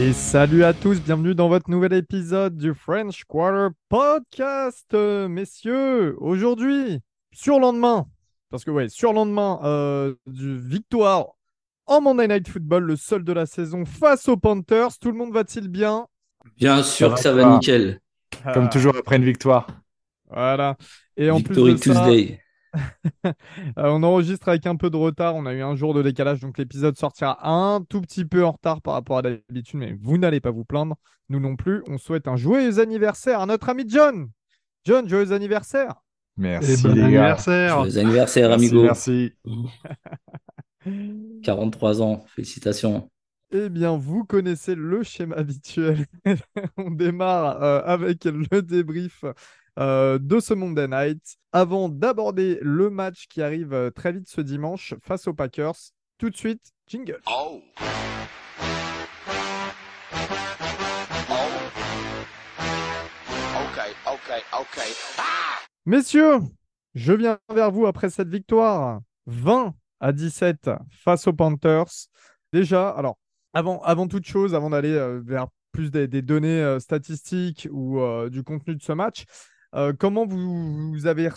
Et 0.00 0.14
salut 0.14 0.64
à 0.64 0.72
tous, 0.72 0.98
bienvenue 0.98 1.34
dans 1.34 1.50
votre 1.50 1.68
nouvel 1.68 1.92
épisode 1.92 2.56
du 2.56 2.72
French 2.72 3.24
Quarter 3.28 3.68
Podcast, 3.90 4.86
euh, 4.94 5.28
messieurs. 5.28 6.16
Aujourd'hui, 6.22 7.00
sur 7.34 7.60
lendemain, 7.60 8.06
parce 8.50 8.64
que 8.64 8.70
ouais, 8.70 8.88
sur 8.88 9.12
lendemain 9.12 9.60
euh, 9.62 10.14
du 10.26 10.58
victoire 10.58 11.26
en 11.84 12.00
Monday 12.00 12.28
Night 12.28 12.48
Football, 12.48 12.84
le 12.84 12.96
seul 12.96 13.24
de 13.24 13.32
la 13.34 13.44
saison 13.44 13.84
face 13.84 14.26
aux 14.26 14.38
Panthers. 14.38 14.98
Tout 14.98 15.10
le 15.10 15.18
monde 15.18 15.34
va-t-il 15.34 15.68
bien? 15.68 16.06
Bien 16.56 16.82
sûr 16.82 17.10
Ça 17.10 17.14
que 17.16 17.20
ça 17.20 17.32
va 17.34 17.56
nickel. 17.56 18.00
Comme 18.54 18.64
Ah, 18.64 18.68
toujours 18.68 18.96
après 18.96 19.16
une 19.16 19.26
victoire. 19.26 19.66
Voilà. 20.30 20.78
Et 21.18 21.28
en 21.30 21.42
plus 21.42 21.48
Victory 21.48 21.74
de 21.74 21.78
ça, 21.78 22.06
Tuesday. 22.06 22.32
Euh, 22.32 22.36
on 23.76 24.02
enregistre 24.02 24.48
avec 24.48 24.66
un 24.66 24.76
peu 24.76 24.90
de 24.90 24.96
retard. 24.96 25.34
On 25.36 25.46
a 25.46 25.52
eu 25.52 25.62
un 25.62 25.74
jour 25.76 25.94
de 25.94 26.02
décalage, 26.02 26.40
donc 26.40 26.58
l'épisode 26.58 26.96
sortira 26.96 27.38
un 27.48 27.82
tout 27.82 28.00
petit 28.00 28.24
peu 28.24 28.44
en 28.44 28.52
retard 28.52 28.80
par 28.82 28.94
rapport 28.94 29.18
à 29.18 29.22
d'habitude. 29.22 29.78
Mais 29.78 29.96
vous 30.00 30.18
n'allez 30.18 30.40
pas 30.40 30.50
vous 30.50 30.64
plaindre. 30.64 30.96
Nous 31.28 31.40
non 31.40 31.56
plus. 31.56 31.82
On 31.88 31.98
souhaite 31.98 32.26
un 32.28 32.36
joyeux 32.36 32.78
anniversaire 32.80 33.40
à 33.40 33.46
notre 33.46 33.68
ami 33.68 33.84
John. 33.88 34.28
John, 34.84 35.08
joyeux 35.08 35.32
anniversaire. 35.32 35.94
Merci 36.36 36.72
Et 36.72 36.76
bon 36.76 36.94
les 36.94 37.06
gars. 37.06 37.06
anniversaire. 37.06 37.76
Joyeux 37.76 37.98
anniversaire, 37.98 38.48
Merci, 38.48 38.64
amigo. 38.66 38.82
merci. 38.82 39.32
43 41.42 42.02
ans. 42.02 42.24
Félicitations. 42.28 43.10
Eh 43.52 43.68
bien, 43.68 43.96
vous 43.96 44.24
connaissez 44.24 44.74
le 44.74 45.02
schéma 45.02 45.36
habituel. 45.36 46.06
on 46.76 46.90
démarre 46.90 47.62
euh, 47.62 47.82
avec 47.84 48.24
le 48.24 48.62
débrief 48.62 49.24
euh, 49.78 50.18
de 50.18 50.40
ce 50.40 50.54
Monday 50.54 50.88
Night. 50.88 51.36
Avant 51.52 51.88
d'aborder 51.88 52.58
le 52.62 52.90
match 52.90 53.26
qui 53.28 53.42
arrive 53.42 53.72
euh, 53.72 53.90
très 53.90 54.12
vite 54.12 54.28
ce 54.28 54.40
dimanche 54.40 54.94
face 55.02 55.26
aux 55.26 55.34
Packers, 55.34 55.76
tout 56.18 56.30
de 56.30 56.36
suite, 56.36 56.72
jingle. 56.86 57.20
Oh. 57.26 57.60
Oh. 61.28 61.50
Okay, 63.56 63.92
okay, 64.06 64.42
okay. 64.58 64.94
Messieurs, 65.86 66.38
je 66.94 67.12
viens 67.12 67.38
vers 67.52 67.70
vous 67.70 67.86
après 67.86 68.10
cette 68.10 68.28
victoire 68.28 69.00
20 69.26 69.74
à 70.00 70.12
17 70.12 70.70
face 70.90 71.26
aux 71.26 71.32
Panthers. 71.32 72.08
Déjà, 72.52 72.90
alors, 72.90 73.18
avant, 73.52 73.80
avant 73.82 74.08
toute 74.08 74.26
chose, 74.26 74.54
avant 74.54 74.70
d'aller 74.70 74.92
euh, 74.92 75.20
vers 75.24 75.46
plus 75.72 75.90
des, 75.90 76.08
des 76.08 76.22
données 76.22 76.60
euh, 76.60 76.80
statistiques 76.80 77.68
ou 77.70 78.00
euh, 78.00 78.28
du 78.28 78.42
contenu 78.42 78.74
de 78.74 78.82
ce 78.82 78.92
match, 78.92 79.24
euh, 79.74 79.92
comment 79.96 80.26
vous, 80.26 81.06
avez 81.06 81.28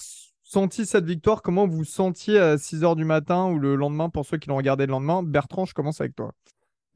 senti 0.41 0.85
cette 0.85 1.05
victoire? 1.05 1.41
Comment 1.41 1.67
vous 1.67 1.77
vous 1.77 1.83
sentiez 1.83 2.39
à 2.39 2.57
6 2.57 2.81
h 2.81 2.95
du 2.95 3.05
matin 3.05 3.47
ou 3.47 3.59
le 3.59 3.75
lendemain 3.75 4.09
pour 4.09 4.25
ceux 4.25 4.37
qui 4.37 4.49
l'ont 4.49 4.57
regardé 4.57 4.85
le 4.85 4.91
lendemain? 4.91 5.23
Bertrand, 5.23 5.65
je 5.65 5.73
commence 5.73 6.01
avec 6.01 6.15
toi. 6.15 6.33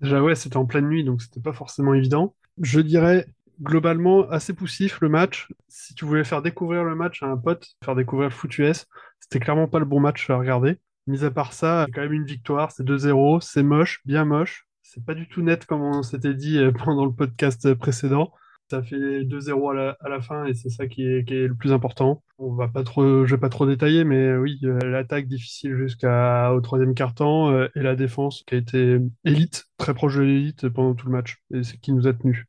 Déjà, 0.02 0.22
ouais, 0.22 0.36
c'était 0.36 0.58
en 0.58 0.66
pleine 0.66 0.88
nuit, 0.88 1.04
donc 1.04 1.22
c'était 1.22 1.40
pas 1.40 1.54
forcément 1.54 1.94
évident. 1.94 2.36
Je 2.62 2.80
dirais 2.80 3.28
globalement 3.62 4.30
assez 4.30 4.54
poussif 4.54 5.00
le 5.02 5.10
match. 5.10 5.48
Si 5.68 5.96
tu 5.96 6.06
voulais 6.06 6.24
faire 6.24 6.42
découvrir 6.42 6.84
le 6.84 6.96
match 6.96 7.24
à 7.24 7.28
un 7.28 7.38
pote, 7.38 7.68
faire 7.84 7.96
découvrir 7.96 8.30
le 8.30 8.34
foot 8.34 8.56
US, 8.60 8.86
c'était 9.20 9.40
clairement 9.40 9.68
pas 9.68 9.80
le 9.80 9.86
bon 9.86 10.00
match 10.00 10.30
à 10.30 10.38
regarder. 10.38 10.78
Mis 11.08 11.24
à 11.24 11.32
part 11.32 11.54
ça, 11.54 11.86
c'est 11.86 11.94
quand 11.94 12.02
même 12.02 12.14
une 12.14 12.26
victoire, 12.26 12.72
c'est 12.72 12.84
2-0, 12.84 13.42
c'est 13.42 13.64
moche, 13.64 14.02
bien 14.06 14.26
moche. 14.26 14.68
C'est 14.84 15.04
pas 15.04 15.14
du 15.14 15.28
tout 15.28 15.42
net 15.42 15.66
comme 15.66 15.82
on 15.82 16.04
s'était 16.04 16.34
dit 16.34 16.58
euh, 16.58 16.72
pendant 16.86 17.06
le 17.06 17.14
podcast 17.14 17.74
précédent. 17.74 18.32
Ça 18.70 18.84
fait 18.84 19.24
2-0 19.24 19.72
à 19.72 19.74
la, 19.74 19.98
à 20.02 20.10
la 20.10 20.22
fin 20.22 20.46
et 20.46 20.54
c'est 20.54 20.70
ça 20.70 20.88
qui 20.88 21.04
est, 21.04 21.26
qui 21.26 21.34
est 21.34 21.48
le 21.48 21.56
plus 21.56 21.72
important. 21.72 22.22
On 22.38 22.54
va 22.54 22.68
pas 22.68 22.84
trop, 22.84 23.26
je 23.26 23.36
vais 23.36 23.40
pas 23.40 23.50
trop 23.50 23.66
détailler, 23.66 24.04
mais 24.04 24.36
oui, 24.36 24.60
euh, 24.64 24.80
l'attaque 24.80 25.28
difficile 25.28 25.76
jusqu'au 25.78 26.62
troisième 26.62 26.94
quart-temps 26.94 27.52
euh, 27.52 27.68
et 27.76 27.82
la 27.82 27.96
défense 27.96 28.44
qui 28.46 28.56
a 28.56 28.58
été 28.58 29.00
élite, 29.24 29.66
très 29.78 29.94
proche 29.94 30.18
de 30.18 30.24
l'élite 30.24 30.68
pendant 30.70 30.96
tout 30.96 31.08
le 31.08 31.14
match 31.14 31.38
et 31.54 31.64
c'est 31.64 31.78
qui 31.78 31.94
nous 31.94 32.08
a 32.08 32.14
tenus. 32.14 32.46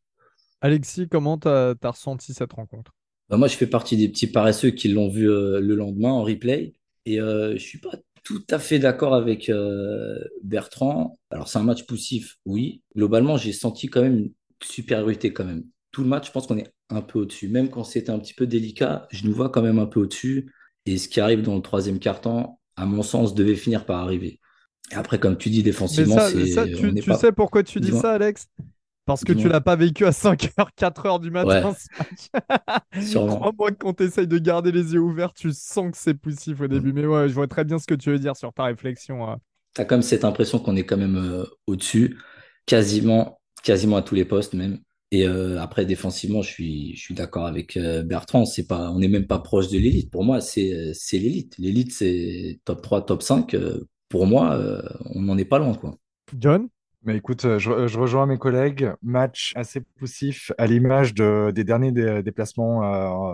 Alexis, 0.60 1.08
comment 1.08 1.38
tu 1.38 1.48
as, 1.48 1.76
ressenti 1.84 2.34
cette 2.34 2.52
rencontre? 2.52 2.92
Bah, 3.28 3.36
moi, 3.36 3.48
je 3.48 3.56
fais 3.56 3.66
partie 3.66 3.96
des 3.96 4.08
petits 4.08 4.26
paresseux 4.26 4.70
qui 4.70 4.88
l'ont 4.88 5.08
vu 5.08 5.30
euh, 5.30 5.60
le 5.60 5.74
lendemain 5.74 6.10
en 6.10 6.22
replay. 6.22 6.74
Et 7.04 7.20
euh, 7.20 7.52
je 7.52 7.62
suis 7.62 7.78
pas 7.78 7.92
tout 8.24 8.42
à 8.50 8.58
fait 8.58 8.78
d'accord 8.78 9.14
avec 9.14 9.48
euh, 9.48 10.18
Bertrand. 10.42 11.18
Alors, 11.30 11.48
c'est 11.48 11.58
un 11.58 11.62
match 11.62 11.84
poussif, 11.86 12.38
oui. 12.44 12.82
Globalement, 12.96 13.36
j'ai 13.36 13.52
senti 13.52 13.86
quand 13.88 14.02
même 14.02 14.18
une 14.18 14.32
supériorité 14.62 15.32
quand 15.32 15.44
même. 15.44 15.64
Tout 15.92 16.02
le 16.02 16.08
match, 16.08 16.26
je 16.28 16.32
pense 16.32 16.46
qu'on 16.46 16.58
est 16.58 16.72
un 16.90 17.00
peu 17.02 17.20
au-dessus. 17.20 17.48
Même 17.48 17.70
quand 17.70 17.84
c'était 17.84 18.10
un 18.10 18.18
petit 18.18 18.34
peu 18.34 18.46
délicat, 18.46 19.06
je 19.10 19.26
nous 19.26 19.32
vois 19.34 19.50
quand 19.50 19.62
même 19.62 19.78
un 19.78 19.86
peu 19.86 20.00
au-dessus. 20.00 20.52
Et 20.86 20.98
ce 20.98 21.08
qui 21.08 21.20
arrive 21.20 21.42
dans 21.42 21.56
le 21.56 21.62
troisième 21.62 21.98
quart-temps, 21.98 22.60
à 22.76 22.86
mon 22.86 23.02
sens, 23.02 23.34
devait 23.34 23.56
finir 23.56 23.84
par 23.84 24.00
arriver. 24.00 24.40
Et 24.92 24.94
après, 24.94 25.18
comme 25.18 25.36
tu 25.38 25.50
dis, 25.50 25.62
défensivement, 25.62 26.16
ça, 26.16 26.30
c'est. 26.30 26.46
ça, 26.46 26.66
tu, 26.66 26.94
tu 26.94 27.10
pas- 27.10 27.16
sais 27.16 27.32
pourquoi 27.32 27.62
tu 27.62 27.80
dis 27.80 27.92
ça, 27.92 28.12
Alex? 28.12 28.48
Parce 29.04 29.24
que 29.24 29.32
tu 29.32 29.48
l'as 29.48 29.60
pas 29.62 29.76
vécu 29.76 30.04
à 30.04 30.12
5h, 30.12 30.70
4h 30.76 31.18
du 31.18 31.30
matin, 31.30 31.48
Ouais. 31.48 31.62
Crois-moi 33.26 33.70
que 33.72 33.76
quand 33.76 33.94
tu 33.94 34.04
essayes 34.04 34.26
de 34.26 34.38
garder 34.38 34.72
les 34.72 34.92
yeux 34.94 35.00
ouverts, 35.00 35.32
tu 35.32 35.52
sens 35.52 35.90
que 35.90 35.96
c'est 35.96 36.14
poussif 36.14 36.60
au 36.60 36.68
Mm. 36.68 36.68
début. 36.68 36.92
Mais 36.92 37.06
ouais, 37.06 37.28
je 37.28 37.34
vois 37.34 37.46
très 37.48 37.64
bien 37.64 37.78
ce 37.78 37.86
que 37.86 37.94
tu 37.94 38.10
veux 38.10 38.18
dire 38.18 38.36
sur 38.36 38.52
ta 38.52 38.64
réflexion. 38.64 39.30
euh. 39.30 39.36
T'as 39.74 39.84
comme 39.84 40.02
cette 40.02 40.24
impression 40.24 40.58
qu'on 40.58 40.76
est 40.76 40.84
quand 40.86 40.96
même 40.96 41.16
euh, 41.16 41.44
au-dessus, 41.66 42.18
quasiment, 42.66 43.40
quasiment 43.62 43.96
à 43.96 44.02
tous 44.02 44.14
les 44.14 44.24
postes 44.24 44.54
même. 44.54 44.80
Et 45.10 45.26
euh, 45.26 45.60
après, 45.60 45.86
défensivement, 45.86 46.42
je 46.42 46.48
suis, 46.50 46.94
je 46.96 47.00
suis 47.00 47.14
d'accord 47.14 47.46
avec 47.46 47.76
euh, 47.76 48.02
Bertrand. 48.02 48.44
C'est 48.44 48.66
pas, 48.66 48.90
on 48.90 48.98
n'est 48.98 49.08
même 49.08 49.26
pas 49.26 49.38
proche 49.38 49.68
de 49.68 49.78
l'élite. 49.78 50.10
Pour 50.10 50.24
moi, 50.24 50.40
c'est, 50.40 50.72
euh, 50.74 50.92
c'est 50.94 51.18
l'élite. 51.18 51.54
L'élite, 51.58 51.92
c'est 51.92 52.60
top 52.64 52.82
3, 52.82 53.06
top 53.06 53.22
5. 53.22 53.54
Euh, 53.54 53.88
pour 54.10 54.26
moi, 54.26 54.58
on 55.14 55.20
n'en 55.20 55.36
est 55.36 55.44
pas 55.44 55.58
loin, 55.58 55.74
quoi. 55.74 55.94
John? 56.38 56.68
Mais 57.04 57.16
écoute, 57.16 57.42
je, 57.58 57.86
je 57.86 57.98
rejoins 57.98 58.26
mes 58.26 58.38
collègues. 58.38 58.90
Match 59.02 59.52
assez 59.54 59.80
poussif 59.98 60.50
à 60.58 60.66
l'image 60.66 61.14
de- 61.14 61.52
des 61.54 61.62
derniers 61.64 61.92
dé- 61.92 62.22
déplacements 62.22 62.82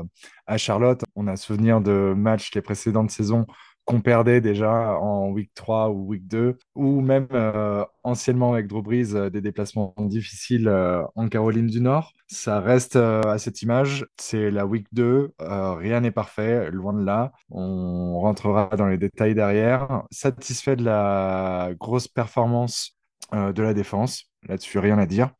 euh, 0.00 0.02
à 0.46 0.58
Charlotte. 0.58 1.00
On 1.16 1.26
a 1.28 1.36
souvenir 1.36 1.80
de 1.80 2.12
matchs 2.16 2.50
les 2.54 2.60
précédentes 2.60 3.10
saisons 3.10 3.46
qu'on 3.84 4.00
perdait 4.00 4.40
déjà 4.40 4.98
en 4.98 5.28
week 5.30 5.50
3 5.54 5.90
ou 5.90 6.06
week 6.06 6.26
2, 6.26 6.58
ou 6.74 7.00
même 7.00 7.28
euh, 7.32 7.84
anciennement 8.02 8.52
avec 8.54 8.66
Drew 8.66 8.82
Brees, 8.82 9.14
euh, 9.14 9.30
des 9.30 9.40
déplacements 9.40 9.94
difficiles 9.98 10.68
euh, 10.68 11.02
en 11.16 11.28
Caroline 11.28 11.66
du 11.66 11.80
Nord. 11.80 12.12
Ça 12.26 12.60
reste 12.60 12.96
à 12.96 13.36
cette 13.38 13.62
image. 13.62 14.06
C'est 14.18 14.50
la 14.50 14.66
week 14.66 14.86
2, 14.92 15.32
euh, 15.40 15.74
rien 15.74 16.00
n'est 16.00 16.10
parfait, 16.10 16.70
loin 16.70 16.94
de 16.94 17.04
là. 17.04 17.32
On 17.50 18.18
rentrera 18.20 18.70
dans 18.76 18.88
les 18.88 18.98
détails 18.98 19.34
derrière. 19.34 20.04
Satisfait 20.10 20.76
de 20.76 20.84
la 20.84 21.70
grosse 21.78 22.08
performance 22.08 22.96
de 23.32 23.62
la 23.62 23.74
défense. 23.74 24.30
Là-dessus, 24.48 24.78
rien 24.78 24.98
à 24.98 25.06
dire. 25.06 25.30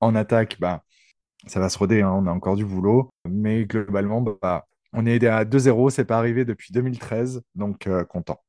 En 0.00 0.14
attaque, 0.14 0.58
bah, 0.60 0.82
ça 1.46 1.60
va 1.60 1.68
se 1.68 1.78
roder, 1.78 2.02
hein, 2.02 2.12
on 2.14 2.26
a 2.26 2.32
encore 2.32 2.56
du 2.56 2.64
boulot. 2.64 3.10
Mais 3.28 3.64
globalement, 3.64 4.20
bah, 4.20 4.66
on 4.92 5.06
est 5.06 5.24
à 5.26 5.44
2-0, 5.44 5.90
c'est 5.90 6.04
pas 6.04 6.18
arrivé 6.18 6.44
depuis 6.44 6.72
2013, 6.72 7.42
donc 7.54 7.86
euh, 7.86 8.04
content. 8.04 8.42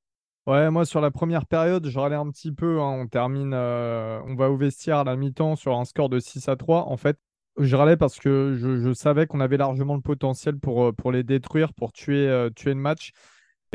Ouais, 0.45 0.69
moi 0.69 0.85
sur 0.85 0.99
la 0.99 1.09
première 1.09 1.45
période, 1.45 1.87
je 1.87 1.97
râlais 1.97 2.15
un 2.15 2.29
petit 2.29 2.51
peu. 2.51 2.81
hein. 2.81 2.99
On 3.01 3.07
termine, 3.07 3.53
euh, 3.53 4.19
on 4.27 4.35
va 4.35 4.49
au 4.49 4.57
vestiaire 4.57 4.97
à 4.97 5.03
la 5.05 5.15
mi-temps 5.15 5.55
sur 5.55 5.77
un 5.77 5.85
score 5.85 6.09
de 6.09 6.19
6 6.19 6.49
à 6.49 6.57
3. 6.57 6.89
En 6.89 6.97
fait, 6.97 7.17
je 7.57 7.75
râlais 7.75 7.95
parce 7.95 8.19
que 8.19 8.55
je, 8.57 8.93
savais 8.93 9.25
qu'on 9.25 9.39
avait 9.39 9.57
largement 9.57 9.95
le 9.95 10.01
potentiel 10.01 10.59
pour, 10.59 10.83
euh, 10.83 11.11
les 11.11 11.23
détruire, 11.23 11.73
pour 11.73 11.93
tuer, 11.93 12.49
tuer 12.55 12.73
le 12.73 12.79
match. 12.79 13.11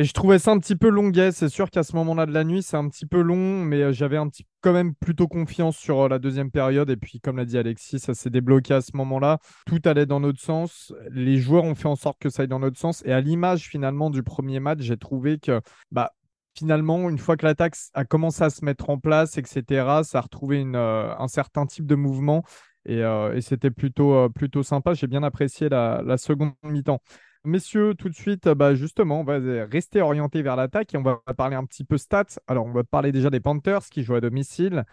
Et 0.00 0.04
je 0.04 0.12
trouvais 0.12 0.38
ça 0.38 0.52
un 0.52 0.60
petit 0.60 0.76
peu 0.76 0.90
longuet. 0.90 1.32
C'est 1.32 1.48
sûr 1.48 1.70
qu'à 1.70 1.82
ce 1.82 1.96
moment-là 1.96 2.24
de 2.24 2.30
la 2.30 2.44
nuit, 2.44 2.62
c'est 2.62 2.76
un 2.76 2.88
petit 2.88 3.04
peu 3.04 3.20
long, 3.20 3.64
mais 3.64 3.82
euh, 3.82 3.92
j'avais 3.92 4.16
un 4.16 4.28
petit, 4.28 4.46
quand 4.60 4.72
même 4.72 4.94
plutôt 4.94 5.26
confiance 5.26 5.76
sur 5.76 6.02
euh, 6.02 6.08
la 6.08 6.20
deuxième 6.20 6.52
période. 6.52 6.88
Et 6.88 6.96
puis, 6.96 7.18
comme 7.18 7.36
l'a 7.36 7.44
dit 7.44 7.58
Alexis, 7.58 7.98
ça 7.98 8.14
s'est 8.14 8.30
débloqué 8.30 8.74
à 8.74 8.80
ce 8.80 8.92
moment-là. 8.94 9.38
Tout 9.66 9.80
allait 9.86 10.06
dans 10.06 10.20
notre 10.20 10.40
sens. 10.40 10.94
Les 11.10 11.38
joueurs 11.38 11.64
ont 11.64 11.74
fait 11.74 11.88
en 11.88 11.96
sorte 11.96 12.20
que 12.20 12.30
ça 12.30 12.42
aille 12.42 12.48
dans 12.48 12.60
notre 12.60 12.78
sens. 12.78 13.02
Et 13.06 13.12
à 13.12 13.20
l'image 13.20 13.66
finalement 13.66 14.08
du 14.08 14.22
premier 14.22 14.60
match, 14.60 14.78
j'ai 14.82 14.96
trouvé 14.96 15.40
que 15.40 15.60
bah, 15.90 16.12
finalement, 16.56 17.10
une 17.10 17.18
fois 17.18 17.36
que 17.36 17.44
l'attaque 17.44 17.74
a 17.92 18.04
commencé 18.04 18.44
à 18.44 18.50
se 18.50 18.64
mettre 18.64 18.90
en 18.90 18.98
place, 18.98 19.36
etc., 19.36 19.64
ça 20.04 20.18
a 20.18 20.20
retrouvé 20.20 20.64
euh, 20.64 21.12
un 21.18 21.26
certain 21.26 21.66
type 21.66 21.86
de 21.86 21.96
mouvement 21.96 22.44
et, 22.84 23.02
c'était 23.40 23.72
plutôt, 23.72 24.30
plutôt 24.30 24.62
sympa. 24.62 24.94
J'ai 24.94 25.08
bien 25.08 25.24
apprécié 25.24 25.68
la 25.68 26.16
seconde 26.16 26.52
mi-temps. 26.62 27.00
Messieurs, 27.44 27.94
tout 27.94 28.08
de 28.08 28.14
suite, 28.14 28.46
euh, 28.48 28.54
bah, 28.54 28.74
justement, 28.74 29.20
on 29.20 29.24
va 29.24 29.38
rester 29.64 30.02
orienté 30.02 30.42
vers 30.42 30.56
l'attaque 30.56 30.94
et 30.94 30.98
on 30.98 31.02
va 31.02 31.20
parler 31.36 31.56
un 31.56 31.64
petit 31.64 31.84
peu 31.84 31.96
stats. 31.96 32.40
Alors, 32.46 32.66
on 32.66 32.72
va 32.72 32.84
parler 32.84 33.12
déjà 33.12 33.30
des 33.30 33.40
Panthers 33.40 33.84
qui 33.90 34.02
jouent 34.02 34.16
à 34.16 34.20
domicile. 34.20 34.84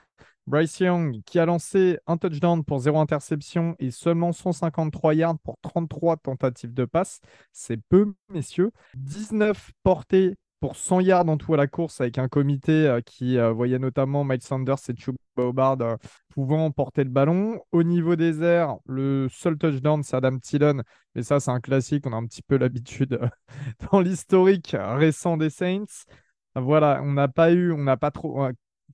Bryce 0.48 0.80
Young 0.80 1.24
qui 1.26 1.40
a 1.40 1.46
lancé 1.46 1.98
un 2.06 2.18
touchdown 2.18 2.64
pour 2.64 2.80
zéro 2.80 3.00
interception 3.00 3.76
et 3.80 3.90
seulement 3.90 4.32
153 4.32 5.16
yards 5.16 5.40
pour 5.40 5.58
33 5.62 6.18
tentatives 6.18 6.74
de 6.74 6.86
passe. 6.86 7.20
C'est 7.52 7.78
peu, 7.78 8.14
messieurs. 8.30 8.72
19 8.96 9.72
portées 9.82 10.36
pour 10.66 10.76
100 10.76 11.02
yards 11.02 11.30
en 11.30 11.38
tout 11.38 11.54
à 11.54 11.58
la 11.58 11.68
course 11.68 12.02
avec 12.02 12.18
un 12.18 12.28
comité 12.28 12.88
euh, 12.88 13.00
qui 13.00 13.38
euh, 13.38 13.52
voyait 13.52 13.78
notamment 13.78 14.24
Miles 14.24 14.42
Sanders 14.42 14.80
et 14.90 14.96
Chuba 14.98 15.20
Hubbard 15.38 15.78
euh, 15.82 15.96
pouvant 16.30 16.72
porter 16.72 17.04
le 17.04 17.12
ballon. 17.12 17.62
Au 17.72 17.84
niveau 17.84 18.16
des 18.16 18.42
airs, 18.42 18.78
le 18.88 19.28
seul 19.30 19.60
touchdown, 19.60 20.02
c'est 20.02 20.16
Adam 20.16 20.40
Thielen. 20.40 20.82
Mais 21.14 21.22
ça, 21.22 21.40
c'est 21.40 21.52
un 21.52 21.60
classique. 21.60 22.08
On 22.08 22.14
a 22.14 22.16
un 22.16 22.26
petit 22.26 22.42
peu 22.42 22.58
l'habitude 22.58 23.20
dans 23.92 24.00
l'historique 24.00 24.76
récent 24.76 25.38
des 25.38 25.52
Saints. 25.52 25.86
Voilà, 26.56 27.00
on 27.04 27.12
n'a 27.12 27.28
pas 27.28 27.52
eu, 27.52 27.72
on 27.72 27.84
n'a 27.84 27.98
pas 27.98 28.10
trop. 28.10 28.48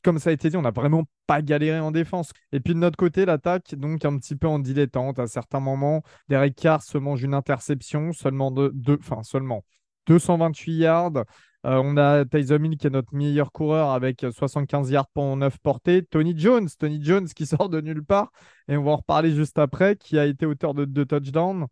comme 0.04 0.20
ça 0.20 0.32
a 0.32 0.34
été 0.34 0.50
dit, 0.50 0.58
on 0.58 0.64
n'a 0.64 0.72
vraiment 0.72 1.06
pas 1.26 1.42
galéré 1.42 1.80
en 1.80 1.92
défense. 1.92 2.34
Et 2.52 2.60
puis 2.60 2.74
de 2.74 2.80
notre 2.80 2.98
côté, 2.98 3.24
l'attaque, 3.24 3.76
donc 3.76 4.04
un 4.04 4.18
petit 4.18 4.36
peu 4.36 4.48
en 4.48 4.60
dilettante. 4.60 5.20
À 5.20 5.28
certains 5.28 5.62
moments, 5.62 6.02
Derek 6.28 6.54
Carr 6.54 6.84
se 6.84 6.98
mange 6.98 7.24
une 7.24 7.34
interception, 7.34 8.12
seulement 8.12 8.52
deux, 8.52 8.98
enfin 9.00 9.24
seulement 9.24 9.64
228 10.08 10.74
yards. 10.74 11.24
Euh, 11.66 11.80
on 11.84 11.96
a 11.98 12.26
Tyson 12.26 12.64
Hill 12.64 12.78
qui 12.78 12.88
est 12.88 12.92
notre 12.92 13.14
meilleur 13.14 13.52
coureur 13.52 13.92
avec 13.92 14.26
75 14.32 14.90
yards 14.90 15.10
pour 15.10 15.38
9 15.38 15.60
portées. 15.60 16.04
Tony 16.04 16.34
Jones, 16.36 16.68
Tony 16.80 17.04
Jones 17.04 17.28
qui 17.28 17.46
sort 17.46 17.70
de 17.70 17.82
nulle 17.82 18.04
part, 18.04 18.32
et 18.68 18.78
on 18.78 18.84
va 18.84 18.92
en 18.92 18.96
reparler 18.98 19.32
juste 19.32 19.60
après, 19.60 19.96
qui 19.96 20.18
a 20.18 20.26
été 20.26 20.46
auteur 20.46 20.74
de 20.74 20.86
deux 20.86 21.06
touchdowns 21.06 21.68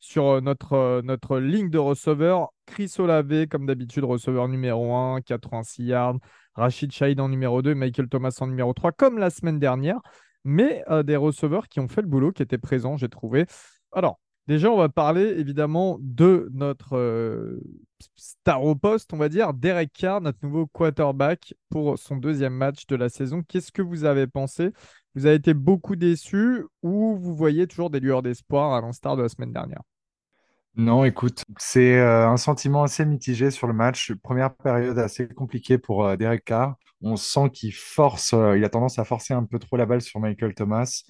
sur 0.00 0.26
euh, 0.26 0.40
notre, 0.40 0.72
euh, 0.72 1.02
notre 1.02 1.38
ligne 1.38 1.68
de 1.70 1.78
receveurs. 1.78 2.48
Chris 2.64 2.92
Olave, 2.98 3.46
comme 3.48 3.66
d'habitude, 3.66 4.04
receveur 4.04 4.48
numéro 4.48 4.94
1, 4.94 5.20
86 5.20 5.84
yards. 5.84 6.16
Rachid 6.54 6.90
Shahid 6.92 7.20
en 7.20 7.28
numéro 7.28 7.60
2, 7.60 7.74
Michael 7.74 8.08
Thomas 8.08 8.36
en 8.40 8.46
numéro 8.46 8.72
3, 8.72 8.92
comme 8.92 9.18
la 9.18 9.30
semaine 9.30 9.58
dernière. 9.58 10.00
Mais 10.44 10.84
des 11.04 11.16
receveurs 11.16 11.68
qui 11.68 11.80
ont 11.80 11.88
fait 11.88 12.02
le 12.02 12.06
boulot, 12.06 12.30
qui 12.32 12.40
étaient 12.42 12.56
présents, 12.56 12.96
j'ai 12.96 13.08
trouvé. 13.08 13.46
Alors, 13.92 14.20
Déjà, 14.46 14.70
on 14.70 14.76
va 14.76 14.88
parler 14.88 15.24
évidemment 15.38 15.98
de 16.00 16.48
notre 16.52 16.96
euh, 16.96 17.60
star 18.14 18.62
au 18.62 18.76
poste, 18.76 19.12
on 19.12 19.16
va 19.16 19.28
dire, 19.28 19.52
Derek 19.54 19.92
Carr, 19.92 20.20
notre 20.20 20.38
nouveau 20.42 20.66
quarterback 20.66 21.54
pour 21.68 21.98
son 21.98 22.16
deuxième 22.16 22.54
match 22.54 22.86
de 22.86 22.94
la 22.94 23.08
saison. 23.08 23.42
Qu'est-ce 23.42 23.72
que 23.72 23.82
vous 23.82 24.04
avez 24.04 24.28
pensé? 24.28 24.70
Vous 25.16 25.26
avez 25.26 25.34
été 25.34 25.52
beaucoup 25.52 25.96
déçu 25.96 26.62
ou 26.82 27.16
vous 27.16 27.34
voyez 27.34 27.66
toujours 27.66 27.90
des 27.90 27.98
lueurs 27.98 28.22
d'espoir 28.22 28.74
à 28.74 28.80
l'instar 28.80 29.16
de 29.16 29.22
la 29.22 29.28
semaine 29.28 29.52
dernière? 29.52 29.82
Non, 30.76 31.04
écoute, 31.04 31.42
c'est 31.58 31.98
euh, 31.98 32.28
un 32.28 32.36
sentiment 32.36 32.84
assez 32.84 33.04
mitigé 33.04 33.50
sur 33.50 33.66
le 33.66 33.72
match. 33.72 34.12
Première 34.22 34.54
période 34.54 34.98
assez 34.98 35.26
compliquée 35.26 35.78
pour 35.78 36.04
euh, 36.06 36.16
Derek 36.16 36.44
Carr. 36.44 36.76
On 37.02 37.16
sent 37.16 37.50
qu'il 37.52 37.74
force, 37.74 38.32
il 38.32 38.64
a 38.64 38.68
tendance 38.68 38.98
à 38.98 39.04
forcer 39.04 39.34
un 39.34 39.44
peu 39.44 39.58
trop 39.58 39.76
la 39.76 39.86
balle 39.86 40.00
sur 40.02 40.20
Michael 40.20 40.54
Thomas. 40.54 41.02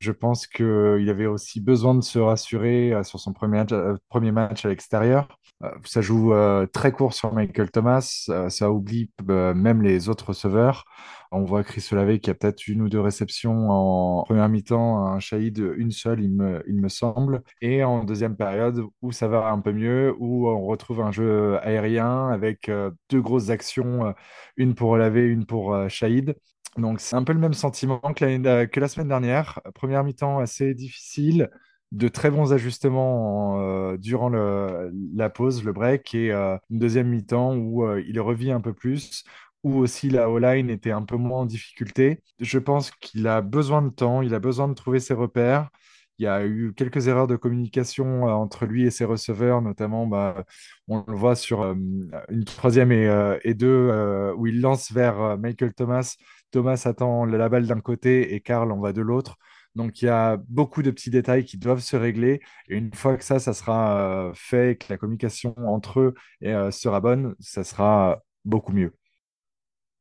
Je 0.00 0.12
pense 0.12 0.46
qu'il 0.46 1.10
avait 1.10 1.26
aussi 1.26 1.60
besoin 1.60 1.94
de 1.94 2.00
se 2.00 2.18
rassurer 2.18 2.94
euh, 2.94 3.02
sur 3.02 3.20
son 3.20 3.34
premier 3.34 3.58
match, 3.58 3.72
euh, 3.72 3.96
premier 4.08 4.32
match 4.32 4.64
à 4.64 4.70
l'extérieur. 4.70 5.28
Euh, 5.62 5.68
ça 5.84 6.00
joue 6.00 6.32
très 6.72 6.90
court 6.90 7.12
sur 7.12 7.34
Michael 7.34 7.70
Thomas, 7.70 8.30
ça 8.48 8.70
oublie 8.70 9.10
même 9.26 9.82
les 9.82 10.08
autres 10.08 10.28
receveurs. 10.28 10.86
On 11.32 11.44
voit 11.44 11.62
Chris 11.64 11.86
Olave 11.92 12.18
qui 12.18 12.30
a 12.30 12.34
peut-être 12.34 12.66
une 12.66 12.80
ou 12.80 12.88
deux 12.88 13.00
réceptions 13.00 13.70
en 13.70 14.24
première 14.24 14.48
mi-temps, 14.48 15.04
un 15.06 15.20
Shahid 15.20 15.58
une 15.58 15.90
seule, 15.90 16.22
il 16.22 16.32
me, 16.32 16.62
il 16.66 16.76
me 16.76 16.88
semble. 16.88 17.42
Et 17.60 17.84
en 17.84 18.04
deuxième 18.04 18.36
période, 18.36 18.82
où 19.02 19.12
ça 19.12 19.28
va 19.28 19.48
un 19.50 19.60
peu 19.60 19.72
mieux, 19.72 20.14
où 20.18 20.48
on 20.48 20.64
retrouve 20.66 21.02
un 21.02 21.12
jeu 21.12 21.58
aérien 21.62 22.28
avec 22.28 22.70
deux 23.10 23.20
grosses 23.20 23.50
actions, 23.50 24.14
une 24.56 24.74
pour 24.74 24.90
Olave, 24.90 25.18
une 25.18 25.44
pour 25.44 25.76
Shahid. 25.90 26.34
Donc, 26.76 27.00
c'est 27.00 27.16
un 27.16 27.24
peu 27.24 27.32
le 27.32 27.40
même 27.40 27.54
sentiment 27.54 27.98
que, 27.98 28.80
la, 28.80 28.88
semaine 28.88 29.08
dernière. 29.08 29.60
Première 29.74 30.04
mi-temps 30.04 30.38
assez 30.38 30.74
difficile, 30.74 31.50
de 31.92 32.08
très 32.08 32.30
bons 32.30 32.52
ajustements 32.52 33.60
euh, 33.60 33.96
durant 33.96 34.28
la 34.30 35.30
pause, 35.30 35.64
le 35.64 35.72
break, 35.72 36.14
et 36.14 36.30
euh, 36.32 36.56
une 36.70 36.78
deuxième 36.78 37.08
mi-temps 37.08 37.56
où 37.56 37.84
euh, 37.84 38.02
il 38.06 38.20
revit 38.20 38.52
un 38.52 38.60
peu 38.60 38.72
plus, 38.72 39.24
où 39.64 39.78
aussi 39.78 40.08
la 40.10 40.30
O-line 40.30 40.70
était 40.70 40.92
un 40.92 41.02
peu 41.02 41.16
moins 41.16 41.40
en 41.40 41.46
difficulté. 41.46 42.22
Je 42.38 42.58
pense 42.58 42.90
qu'il 42.92 43.26
a 43.26 43.40
besoin 43.40 43.82
de 43.82 43.90
temps, 43.90 44.22
il 44.22 44.34
a 44.34 44.38
besoin 44.38 44.68
de 44.68 44.74
trouver 44.74 45.00
ses 45.00 45.14
repères. 45.14 45.70
Il 46.18 46.24
y 46.24 46.26
a 46.26 46.44
eu 46.46 46.74
quelques 46.76 47.08
erreurs 47.08 47.26
de 47.26 47.36
communication 47.36 48.24
entre 48.24 48.66
lui 48.66 48.84
et 48.84 48.90
ses 48.90 49.06
receveurs, 49.06 49.62
notamment, 49.62 50.06
bah, 50.06 50.44
on 50.86 51.02
le 51.08 51.14
voit 51.16 51.34
sur 51.34 51.62
une 51.64 52.44
troisième 52.44 52.92
et 52.92 53.54
deux, 53.54 54.32
où 54.36 54.46
il 54.46 54.60
lance 54.60 54.92
vers 54.92 55.38
Michael 55.38 55.72
Thomas 55.72 56.16
Thomas 56.50 56.82
attend 56.84 57.24
la 57.24 57.48
balle 57.48 57.66
d'un 57.66 57.80
côté 57.80 58.34
et 58.34 58.40
Karl 58.40 58.70
en 58.72 58.80
va 58.80 58.92
de 58.92 59.02
l'autre. 59.02 59.38
Donc 59.76 60.02
il 60.02 60.06
y 60.06 60.08
a 60.08 60.36
beaucoup 60.48 60.82
de 60.82 60.90
petits 60.90 61.10
détails 61.10 61.44
qui 61.44 61.56
doivent 61.56 61.80
se 61.80 61.96
régler. 61.96 62.40
Et 62.68 62.76
une 62.76 62.92
fois 62.92 63.16
que 63.16 63.24
ça, 63.24 63.38
sera 63.38 64.28
euh, 64.28 64.32
fait, 64.34 64.78
que 64.78 64.86
la 64.90 64.96
communication 64.96 65.54
entre 65.58 66.00
eux 66.00 66.14
euh, 66.44 66.70
sera 66.70 67.00
bonne, 67.00 67.34
ça 67.38 67.64
sera 67.64 68.22
beaucoup 68.44 68.72
mieux. 68.72 68.94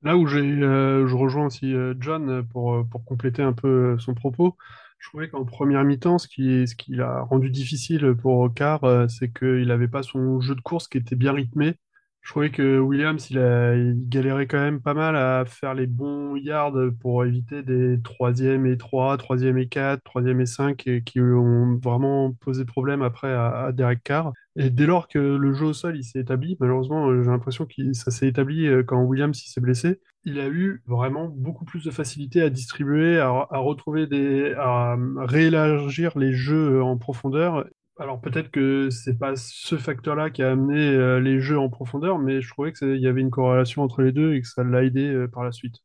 Là 0.01 0.15
où 0.15 0.25
euh, 0.27 1.07
je 1.07 1.15
rejoins 1.15 1.47
aussi 1.47 1.75
John 1.99 2.47
pour, 2.47 2.85
compléter 3.05 3.41
un 3.41 3.53
peu 3.53 3.97
son 3.99 4.13
propos, 4.13 4.55
je 4.97 5.09
trouvais 5.09 5.29
qu'en 5.29 5.45
première 5.45 5.83
mi-temps, 5.83 6.17
ce 6.17 6.27
qui, 6.27 6.67
ce 6.67 6.75
qui 6.75 6.93
l'a 6.93 7.21
rendu 7.21 7.49
difficile 7.49 8.15
pour 8.15 8.53
Carr, 8.53 9.09
c'est 9.09 9.31
qu'il 9.31 9.67
n'avait 9.67 9.87
pas 9.87 10.03
son 10.03 10.39
jeu 10.39 10.55
de 10.55 10.61
course 10.61 10.87
qui 10.87 10.97
était 10.97 11.15
bien 11.15 11.33
rythmé. 11.33 11.75
Je 12.21 12.31
trouvais 12.31 12.51
que 12.51 12.79
Williams, 12.79 13.31
il, 13.31 13.95
galérait 14.07 14.45
quand 14.45 14.59
même 14.59 14.81
pas 14.81 14.93
mal 14.93 15.15
à 15.15 15.45
faire 15.45 15.73
les 15.73 15.87
bons 15.87 16.35
yards 16.35 16.75
pour 16.99 17.23
éviter 17.25 17.63
des 17.63 17.99
troisième 18.01 18.65
et 18.65 18.77
3, 18.77 19.17
troisième 19.17 19.57
et 19.57 19.67
4, 19.67 20.03
troisième 20.03 20.41
et 20.41 20.45
5 20.45 20.85
et 20.87 21.03
qui 21.03 21.19
ont 21.21 21.79
vraiment 21.81 22.33
posé 22.33 22.65
problème 22.65 23.01
après 23.01 23.33
à, 23.33 23.71
Derek 23.73 24.03
Carr. 24.03 24.33
Et 24.55 24.69
dès 24.69 24.85
lors 24.85 25.07
que 25.07 25.17
le 25.17 25.53
jeu 25.53 25.67
au 25.67 25.73
sol 25.73 25.97
il 25.97 26.03
s'est 26.03 26.19
établi, 26.19 26.57
malheureusement, 26.59 27.11
j'ai 27.23 27.29
l'impression 27.29 27.65
que 27.65 27.93
ça 27.93 28.11
s'est 28.11 28.27
établi 28.27 28.67
euh, 28.67 28.83
quand 28.83 29.01
Williams 29.01 29.41
s'est 29.41 29.61
blessé. 29.61 29.99
Il 30.25 30.39
a 30.39 30.47
eu 30.47 30.83
vraiment 30.85 31.29
beaucoup 31.29 31.65
plus 31.65 31.83
de 31.83 31.91
facilité 31.91 32.41
à 32.41 32.49
distribuer, 32.49 33.19
à 33.19 33.47
retrouver 33.53 34.05
des, 34.05 34.53
à 34.57 34.97
réélargir 35.17 36.17
les 36.17 36.33
jeux 36.33 36.83
en 36.83 36.97
profondeur 36.97 37.65
alors 37.99 38.21
peut-être 38.21 38.49
que 38.49 38.89
c'est 38.89 39.19
pas 39.19 39.35
ce 39.35 39.77
facteur-là 39.77 40.29
qui 40.29 40.41
a 40.41 40.51
amené 40.51 40.79
euh, 40.79 41.19
les 41.19 41.41
jeux 41.41 41.59
en 41.59 41.69
profondeur, 41.69 42.17
mais 42.17 42.41
je 42.41 42.49
trouvais 42.49 42.71
qu'il 42.71 42.95
y 42.95 43.07
avait 43.07 43.19
une 43.19 43.29
corrélation 43.29 43.83
entre 43.83 44.01
les 44.01 44.13
deux 44.13 44.33
et 44.33 44.41
que 44.41 44.47
ça 44.47 44.63
l'a 44.63 44.85
aidé 44.85 45.05
euh, 45.05 45.27
par 45.27 45.43
la 45.43 45.51
suite. 45.51 45.75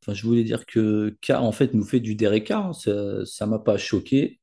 Enfin, 0.00 0.14
je 0.14 0.24
voulais 0.24 0.44
dire 0.44 0.64
que 0.64 1.16
K 1.20 1.32
en 1.32 1.52
fait 1.52 1.74
nous 1.74 1.82
fait 1.82 1.98
du 1.98 2.14
Derek 2.14 2.44
Carr, 2.44 2.68
hein. 2.68 3.24
ça, 3.24 3.46
m'a 3.46 3.58
pas 3.58 3.76
choqué. 3.76 4.40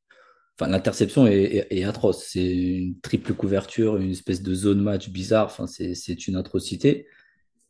Enfin, 0.60 0.70
l'interception 0.70 1.26
est, 1.28 1.84
atroce. 1.84 2.26
C'est 2.28 2.56
une 2.56 3.00
triple 3.00 3.34
couverture, 3.34 3.98
une 3.98 4.12
espèce 4.12 4.44
de 4.44 4.54
zone 4.54 4.82
match 4.82 5.10
bizarre. 5.10 5.52
C'est 5.68 6.28
une 6.28 6.36
atrocité. 6.36 7.08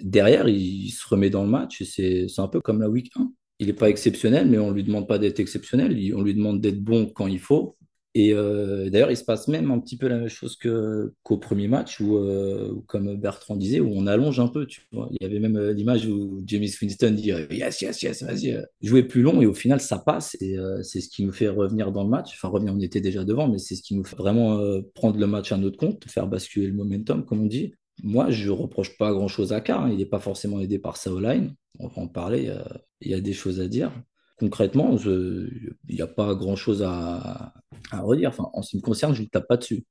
Derrière, 0.01 0.50
il, 0.50 0.90
se 0.90 1.07
remet 1.07 1.30
dans 1.30 1.44
le 1.44 1.50
match 1.50 1.83
c'est 1.83 2.28
un 2.38 2.48
peu 2.48 2.60
comme 2.60 2.81
la 2.81 2.90
week 2.90 3.12
1. 3.16 3.31
Il 3.60 3.68
n'est 3.68 3.74
pas 3.74 3.90
exceptionnel, 3.90 4.50
mais 4.50 4.57
on 4.57 4.69
ne 4.69 4.75
lui 4.75 4.83
demande 4.83 5.07
pas 5.07 5.18
d'être 5.18 5.40
exceptionnel. 5.40 5.92
On 6.16 6.24
lui 6.24 6.33
demande 6.33 6.60
d'être 6.60 6.81
bon 6.81 7.07
quand 7.07 7.28
il 7.28 7.40
faut. 7.40 7.77
Et 8.18 8.33
euh, 8.33 8.90
d'ailleurs, 8.90 9.12
il 9.12 9.16
se 9.16 9.24
passe 9.24 9.47
même 9.47 9.69
un 9.69 9.78
petit 9.78 9.95
peu 9.95 10.07
la 10.07 10.18
même 10.18 10.28
chose 10.28 10.57
qu'au 10.57 11.38
premier 11.38 11.68
match, 11.68 12.02
euh, 12.02 12.71
où, 12.71 12.81
comme 12.81 13.16
Bertrand 13.16 13.56
disait, 13.56 13.80
où 13.80 13.92
on 13.94 14.07
allonge 14.07 14.40
un 14.40 14.47
peu. 14.47 14.66
Il 14.92 15.18
y 15.21 15.24
avait 15.24 15.38
même 15.38 15.56
euh, 15.56 15.71
l'image 15.71 16.07
où 16.07 16.42
James 16.47 16.66
Winston 16.81 17.12
dit 17.12 17.31
Yes, 17.52 17.80
yes, 17.80 18.02
yes, 18.02 18.24
vas-y, 18.24 18.59
jouer 18.81 19.04
plus 19.04 19.21
long, 19.21 19.40
et 19.40 19.45
au 19.45 19.54
final, 19.54 19.80
ça 19.80 20.00
passe. 20.00 20.36
Et 20.42 20.57
c'est 20.81 21.00
ce 21.00 21.09
qui 21.09 21.24
nous 21.24 21.31
fait 21.31 21.47
revenir 21.47 21.92
dans 21.92 22.04
le 22.04 22.09
match. 22.09 22.31
Enfin, 22.33 22.47
revenir, 22.47 22.74
on 22.74 22.80
était 22.80 23.02
déjà 23.02 23.24
devant, 23.24 23.47
mais 23.47 23.59
c'est 23.59 23.76
ce 23.76 23.83
qui 23.83 23.94
nous 23.94 24.04
fait 24.04 24.16
vraiment 24.16 24.59
prendre 24.95 25.19
le 25.19 25.28
match 25.28 25.52
à 25.52 25.57
notre 25.57 25.78
compte, 25.78 26.04
faire 26.09 26.26
basculer 26.26 26.66
le 26.66 26.74
momentum, 26.74 27.24
comme 27.24 27.44
on 27.44 27.45
dit. 27.45 27.76
Moi, 28.02 28.31
je 28.31 28.50
reproche 28.50 28.97
pas 28.97 29.12
grand-chose 29.12 29.54
à 29.54 29.62
Carr. 29.62 29.83
Hein. 29.83 29.92
Il 29.92 30.00
n'est 30.00 30.07
pas 30.07 30.19
forcément 30.19 30.59
aidé 30.59 30.80
par 30.80 30.97
sa 30.97 31.12
line 31.12 31.54
On 31.78 31.88
va 31.88 32.02
en 32.02 32.07
parler. 32.07 32.52
Il 33.02 33.12
y 33.12 33.14
a 33.14 33.21
des 33.21 33.33
choses 33.33 33.59
à 33.59 33.68
dire 33.68 33.92
concrètement, 34.38 34.96
il 34.98 35.76
n'y 35.90 36.02
a 36.02 36.08
pas 36.08 36.36
grand-chose 36.36 36.84
à, 36.84 37.54
redire. 37.92 38.34
En 38.54 38.62
ce 38.62 38.72
qui 38.72 38.78
me 38.78 38.82
concerne, 38.82 39.14
je 39.14 39.22
ne 39.22 39.28
tape 39.28 39.48
pas 39.48 39.58
dessus. 39.58 39.86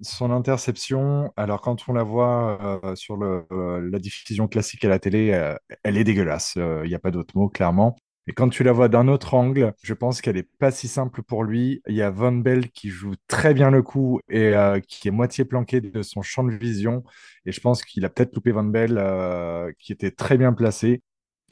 Son 0.00 0.30
interception, 0.30 1.32
alors 1.36 1.60
quand 1.60 1.88
on 1.88 1.92
la 1.92 2.02
voit 2.02 2.80
euh, 2.84 2.96
sur 2.96 3.22
euh, 3.22 3.88
la 3.90 3.98
diffusion 3.98 4.48
classique 4.48 4.84
à 4.84 4.88
la 4.88 4.98
télé, 4.98 5.30
euh, 5.32 5.54
elle 5.84 5.96
est 5.96 6.04
dégueulasse. 6.04 6.54
Il 6.56 6.88
n'y 6.88 6.94
a 6.94 6.98
pas 6.98 7.10
d'autre 7.10 7.36
mot, 7.36 7.48
clairement. 7.48 7.96
Et 8.26 8.32
quand 8.32 8.48
tu 8.48 8.62
la 8.62 8.72
vois 8.72 8.88
d'un 8.88 9.08
autre 9.08 9.34
angle, 9.34 9.74
je 9.82 9.94
pense 9.94 10.20
qu'elle 10.20 10.36
n'est 10.36 10.48
pas 10.58 10.70
si 10.70 10.88
simple 10.88 11.22
pour 11.22 11.44
lui. 11.44 11.82
Il 11.88 11.94
y 11.94 12.02
a 12.02 12.10
Von 12.10 12.32
Bell 12.32 12.70
qui 12.70 12.88
joue 12.88 13.14
très 13.26 13.52
bien 13.52 13.70
le 13.70 13.82
coup 13.82 14.20
et 14.28 14.54
qui 14.86 15.08
est 15.08 15.10
moitié 15.12 15.44
planqué 15.44 15.80
de 15.80 16.02
son 16.02 16.22
champ 16.22 16.44
de 16.44 16.52
vision. 16.52 17.02
Et 17.46 17.52
je 17.52 17.60
pense 17.60 17.82
qu'il 17.82 18.04
a 18.04 18.08
peut-être 18.08 18.34
loupé 18.36 18.52
Von 18.52 18.64
Bell, 18.64 19.74
qui 19.80 19.92
était 19.92 20.12
très 20.12 20.38
bien 20.38 20.52
placé 20.52 21.02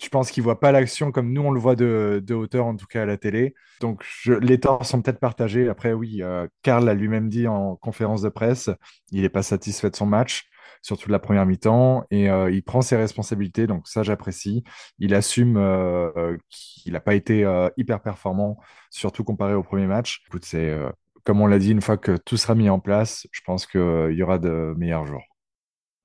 je 0.00 0.08
pense 0.08 0.30
qu'il 0.30 0.42
voit 0.42 0.60
pas 0.60 0.72
l'action 0.72 1.12
comme 1.12 1.32
nous 1.32 1.42
on 1.42 1.50
le 1.50 1.60
voit 1.60 1.76
de, 1.76 2.22
hauteur 2.30 2.66
en 2.66 2.76
tout 2.76 2.86
cas 2.86 3.02
à 3.02 3.06
la 3.06 3.16
télé. 3.16 3.54
Donc 3.80 4.04
les 4.26 4.58
torts 4.58 4.84
sont 4.86 5.02
peut-être 5.02 5.20
partagés. 5.20 5.68
Après 5.68 5.92
oui, 5.92 6.22
euh, 6.22 6.46
Karl 6.62 6.84
l'a 6.84 6.94
lui-même 6.94 7.28
dit 7.28 7.46
en 7.46 7.76
conférence 7.76 8.22
de 8.22 8.28
presse, 8.28 8.70
il 9.12 9.22
n'est 9.22 9.28
pas 9.28 9.42
satisfait 9.42 9.90
de 9.90 9.96
son 9.96 10.06
match, 10.06 10.48
surtout 10.82 11.08
de 11.08 11.12
la 11.12 11.18
première 11.18 11.46
mi-temps, 11.46 12.04
et 12.10 12.30
euh, 12.30 12.50
il 12.50 12.62
prend 12.62 12.82
ses 12.82 12.96
responsabilités. 12.96 13.66
Donc 13.66 13.88
ça 13.88 14.02
j'apprécie. 14.02 14.64
Il 14.98 15.14
assume 15.14 15.56
euh, 15.56 16.36
qu'il 16.48 16.92
n'a 16.94 17.00
pas 17.00 17.14
été 17.14 17.46
hyper 17.76 18.00
performant, 18.00 18.58
surtout 18.90 19.24
comparé 19.24 19.54
au 19.54 19.62
premier 19.62 19.86
match. 19.86 20.24
C'est 20.42 20.76
comme 21.24 21.40
on 21.42 21.46
l'a 21.46 21.58
dit, 21.58 21.70
une 21.70 21.82
fois 21.82 21.98
que 21.98 22.16
tout 22.16 22.38
sera 22.38 22.54
mis 22.54 22.70
en 22.70 22.80
place, 22.80 23.26
je 23.30 23.40
pense 23.44 23.66
qu'il 23.66 24.14
y 24.14 24.22
aura 24.22 24.38
de 24.38 24.74
meilleurs 24.78 25.06
jours. 25.06 25.22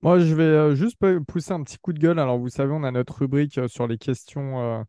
Moi, 0.01 0.19
je 0.19 0.35
vais 0.35 0.43
euh, 0.43 0.75
juste 0.75 0.97
pousser 1.27 1.51
un 1.51 1.63
petit 1.63 1.77
coup 1.77 1.93
de 1.93 1.99
gueule. 1.99 2.19
Alors, 2.19 2.37
vous 2.37 2.49
savez, 2.49 2.71
on 2.73 2.83
a 2.83 2.91
notre 2.91 3.17
rubrique 3.19 3.57
euh, 3.57 3.67
sur 3.67 3.87
les 3.87 3.97
questions, 3.97 4.61
euh, 4.61 4.83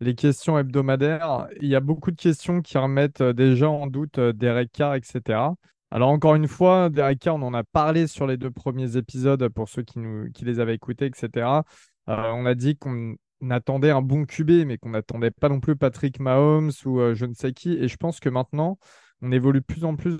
les 0.00 0.14
questions 0.14 0.58
hebdomadaires. 0.58 1.48
Il 1.60 1.68
y 1.68 1.74
a 1.74 1.80
beaucoup 1.80 2.10
de 2.10 2.16
questions 2.16 2.60
qui 2.62 2.78
remettent 2.78 3.22
déjà 3.22 3.68
en 3.68 3.86
doute 3.86 4.20
Derek 4.20 4.70
Carr, 4.72 4.94
etc. 4.94 5.54
Alors, 5.90 6.10
encore 6.10 6.34
une 6.34 6.48
fois, 6.48 6.90
Derek 6.90 7.18
Carr, 7.18 7.36
on 7.36 7.42
en 7.42 7.54
a 7.54 7.64
parlé 7.64 8.06
sur 8.06 8.26
les 8.26 8.36
deux 8.36 8.50
premiers 8.50 8.96
épisodes 8.96 9.48
pour 9.48 9.68
ceux 9.68 9.82
qui, 9.82 9.98
nous, 9.98 10.30
qui 10.32 10.44
les 10.44 10.60
avaient 10.60 10.74
écoutés, 10.74 11.06
etc. 11.06 11.62
on 12.06 12.46
a 12.46 12.54
dit 12.54 12.76
qu'on 12.76 13.16
attendait 13.50 13.90
un 13.90 14.02
bon 14.02 14.24
QB, 14.24 14.66
mais 14.66 14.78
qu'on 14.78 14.90
n'attendait 14.90 15.30
pas 15.30 15.48
non 15.48 15.60
plus 15.60 15.76
Patrick 15.76 16.18
Mahomes 16.20 16.72
ou 16.86 17.00
je 17.14 17.24
ne 17.26 17.34
sais 17.34 17.52
qui. 17.52 17.74
Et 17.74 17.88
je 17.88 17.96
pense 17.96 18.20
que 18.20 18.28
maintenant, 18.28 18.78
on 19.22 19.30
évolue 19.30 19.60
de 19.60 19.64
plus 19.64 19.84
en 19.84 19.94
plus 19.94 20.18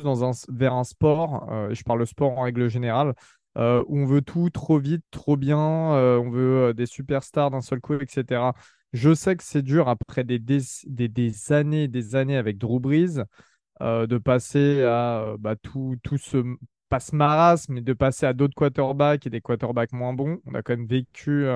vers 0.49 0.75
un 0.75 0.85
sport, 0.85 1.49
euh, 1.51 1.75
je 1.75 1.83
parle 1.83 2.07
sport 2.07 2.39
en 2.39 2.43
règle 2.43 2.69
générale, 2.69 3.15
on 3.57 4.05
veut 4.07 4.23
tout 4.23 4.51
trop 4.51 4.79
vite, 4.79 5.05
trop 5.11 5.37
bien, 5.37 5.59
on 5.59 6.31
veut 6.31 6.75
des 6.75 6.87
superstars 6.87 7.51
d'un 7.51 7.61
seul 7.61 7.81
coup, 7.81 7.95
etc. 7.95 8.53
Je 8.93 9.15
sais 9.15 9.37
que 9.37 9.43
c'est 9.43 9.63
dur 9.63 9.89
après 9.89 10.25
des, 10.25 10.39
des, 10.39 10.61
des, 10.87 11.53
années 11.53 11.89
des 11.89 12.15
années 12.15 12.37
avec 12.37 12.59
Drew 12.59 12.81
Brees 12.81 13.25
de 13.81 14.19
passer 14.19 14.83
à 14.83 15.35
bah, 15.39 15.57
tout, 15.57 15.97
tout 16.03 16.19
ce 16.19 16.45
passe 16.89 17.13
marasme, 17.13 17.75
mais 17.75 17.81
de 17.81 17.95
passer 17.95 18.27
à 18.27 18.35
d'autres 18.35 18.55
quarterbacks 18.55 19.27
et 19.27 19.31
des 19.31 19.41
quarterbacks 19.41 19.93
moins 19.93 20.13
bons. 20.13 20.41
On 20.47 20.55
a 20.55 20.63
quand 20.63 20.77
même 20.77 20.87
vécu 20.87 21.47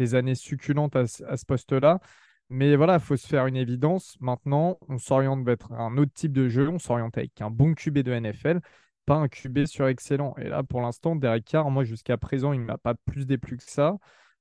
des 0.00 0.14
années 0.14 0.34
succulentes 0.34 0.96
à, 0.96 1.06
ce 1.06 1.44
poste-là. 1.44 2.00
Mais 2.48 2.74
voilà, 2.74 2.94
il 2.94 3.00
faut 3.00 3.16
se 3.16 3.26
faire 3.26 3.46
une 3.46 3.56
évidence. 3.56 4.16
Maintenant, 4.20 4.78
on 4.88 4.98
s'oriente 4.98 5.44
vers 5.44 5.58
un 5.70 5.96
autre 5.98 6.12
type 6.12 6.32
de 6.32 6.48
jeu. 6.48 6.68
On 6.68 6.78
s'oriente 6.78 7.16
avec 7.16 7.40
un 7.42 7.50
bon 7.50 7.74
QB 7.74 7.98
de 7.98 8.12
NFL, 8.12 8.60
pas 9.06 9.16
un 9.16 9.28
QB 9.28 9.66
sur 9.66 9.86
excellent. 9.88 10.34
Et 10.38 10.48
là, 10.48 10.62
pour 10.62 10.80
l'instant, 10.80 11.16
Derek 11.16 11.44
Carr, 11.44 11.70
moi, 11.70 11.84
jusqu'à 11.84 12.16
présent, 12.16 12.52
il 12.52 12.60
ne 12.60 12.66
m'a 12.66 12.78
pas 12.78 12.94
plus 12.94 13.26
déplu 13.26 13.56
que 13.56 13.64
ça. 13.64 13.96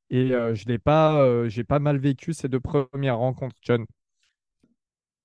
Et 0.10 0.32
euh, 0.34 0.56
je 0.56 0.68
n'ai 0.68 0.80
pas, 0.80 1.22
euh, 1.22 1.50
pas 1.68 1.80
mal 1.80 1.98
vécu 1.98 2.34
ces 2.34 2.48
deux 2.48 2.60
premières 2.60 3.18
rencontres, 3.18 3.56
John. 3.62 3.86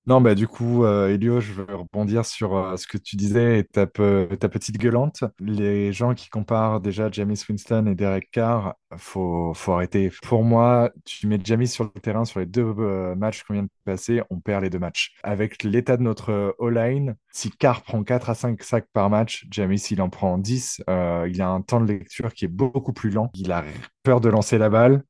Non, 0.07 0.21
bah 0.21 0.35
du 0.35 0.47
coup, 0.47 0.85
euh, 0.85 1.09
Elio, 1.09 1.41
je 1.41 1.55
veux 1.55 1.75
rebondir 1.75 2.27
sur 2.27 2.79
ce 2.79 2.87
que 2.87 2.99
tu 2.99 3.17
disais 3.17 3.61
et 3.61 3.65
ta, 3.65 3.87
ta 3.87 4.49
petite 4.51 4.77
gueulante. 4.77 5.25
Les 5.39 5.93
gens 5.95 6.13
qui 6.13 6.29
comparent 6.29 6.81
déjà 6.81 7.11
James 7.11 7.35
Winston 7.49 7.87
et 7.87 7.95
Derek 7.95 8.31
Carr, 8.31 8.75
faut, 8.99 9.53
faut 9.55 9.73
arrêter. 9.73 10.11
Pour 10.23 10.45
moi, 10.45 10.91
tu 11.05 11.27
mets 11.27 11.39
James 11.45 11.67
sur 11.67 11.85
le 11.85 12.01
terrain 12.01 12.25
sur 12.25 12.41
les 12.41 12.47
deux 12.47 12.75
euh, 12.79 13.15
matchs 13.15 13.43
qu'on 13.43 13.55
vient 13.55 13.63
de 13.65 13.69
passer, 13.85 14.23
on 14.31 14.41
perd 14.41 14.63
les 14.63 14.71
deux 14.71 14.79
matchs. 14.79 15.15
Avec 15.23 15.63
l'état 15.63 15.97
de 15.97 16.03
notre 16.03 16.55
O-line, 16.59 17.17
si 17.33 17.51
Carr 17.51 17.83
prend 17.83 18.03
4 18.03 18.31
à 18.31 18.35
5 18.35 18.63
sacs 18.63 18.89
par 18.93 19.11
match, 19.11 19.47
James, 19.51 19.77
il 19.91 20.03
en 20.03 20.09
prend 20.09 20.39
10. 20.39 20.83
il 20.89 21.43
a 21.43 21.49
un 21.49 21.61
temps 21.61 21.81
de 21.81 21.93
lecture 21.93 22.33
qui 22.33 22.45
est 22.45 22.49
beaucoup 22.49 22.93
plus 22.93 23.11
lent. 23.11 23.31
Il 23.35 23.53
a 23.53 23.65
peur 24.03 24.21
de 24.21 24.29
lancer 24.29 24.59
la 24.59 24.69
balle. 24.69 25.03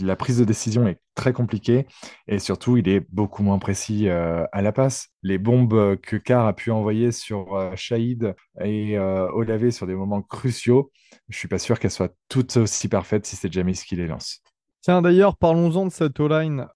La 0.00 0.14
prise 0.14 0.38
de 0.38 0.44
décision 0.44 0.86
est 0.86 1.00
très 1.14 1.32
compliquée 1.32 1.86
et 2.28 2.38
surtout, 2.38 2.76
il 2.76 2.88
est 2.88 3.04
beaucoup 3.10 3.42
moins 3.42 3.58
précis 3.58 4.08
euh, 4.08 4.44
à 4.52 4.62
la 4.62 4.72
passe. 4.72 5.08
Les 5.22 5.38
bombes 5.38 5.96
que 5.96 6.16
Carr 6.16 6.46
a 6.46 6.52
pu 6.52 6.70
envoyer 6.70 7.12
sur 7.12 7.54
euh, 7.54 7.72
Shahid 7.74 8.34
et 8.60 8.98
euh, 8.98 9.28
Olavé 9.32 9.70
sur 9.70 9.86
des 9.86 9.94
moments 9.94 10.22
cruciaux, 10.22 10.90
je 11.28 11.38
suis 11.38 11.48
pas 11.48 11.58
sûr 11.58 11.78
qu'elles 11.78 11.90
soient 11.90 12.14
toutes 12.28 12.56
aussi 12.56 12.88
parfaites 12.88 13.26
si 13.32 13.36
c'est 13.36 13.52
Jamis 13.52 13.82
qui 13.86 13.96
les 13.96 14.06
lance. 14.06 14.40
Tiens, 14.80 15.02
d'ailleurs, 15.02 15.36
parlons-en 15.36 15.86
de 15.86 15.92
cette 15.92 16.18
O-line. 16.20 16.66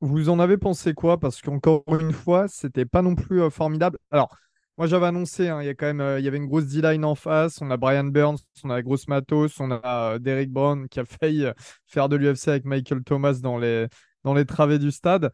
Vous 0.00 0.28
en 0.28 0.38
avez 0.38 0.56
pensé 0.56 0.94
quoi? 0.94 1.18
Parce 1.18 1.40
qu'encore 1.40 1.84
une 2.00 2.12
fois, 2.12 2.48
c'était 2.48 2.84
pas 2.84 3.02
non 3.02 3.14
plus 3.14 3.42
euh, 3.42 3.50
formidable. 3.50 3.98
Alors, 4.10 4.36
moi, 4.78 4.86
j'avais 4.86 5.06
annoncé, 5.06 5.48
hein, 5.48 5.62
il 5.62 5.66
y 5.66 5.68
a 5.70 5.74
quand 5.74 5.86
même, 5.86 6.02
euh, 6.02 6.18
il 6.18 6.24
y 6.24 6.28
avait 6.28 6.36
une 6.36 6.46
grosse 6.46 6.66
D-line 6.66 7.04
en 7.04 7.14
face. 7.14 7.62
On 7.62 7.70
a 7.70 7.78
Brian 7.78 8.04
Burns, 8.04 8.38
on 8.62 8.68
a 8.70 8.74
la 8.74 8.82
grosse 8.82 9.08
Matos, 9.08 9.58
on 9.58 9.70
a 9.70 10.14
euh, 10.14 10.18
Derek 10.18 10.50
Brown 10.50 10.86
qui 10.88 11.00
a 11.00 11.06
failli 11.06 11.44
euh, 11.46 11.52
faire 11.86 12.10
de 12.10 12.16
l'UFC 12.16 12.48
avec 12.48 12.66
Michael 12.66 13.02
Thomas 13.02 13.38
dans 13.42 13.56
les, 13.56 13.86
dans 14.22 14.34
les 14.34 14.44
travées 14.44 14.78
du 14.78 14.90
stade. 14.90 15.32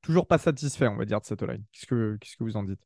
Toujours 0.00 0.26
pas 0.26 0.38
satisfait, 0.38 0.88
on 0.88 0.96
va 0.96 1.04
dire, 1.04 1.20
de 1.20 1.26
cette 1.26 1.42
line. 1.42 1.62
Qu'est-ce 1.72 1.86
que, 1.86 2.16
qu'est-ce 2.18 2.36
que 2.36 2.44
vous 2.44 2.56
en 2.56 2.62
dites? 2.62 2.80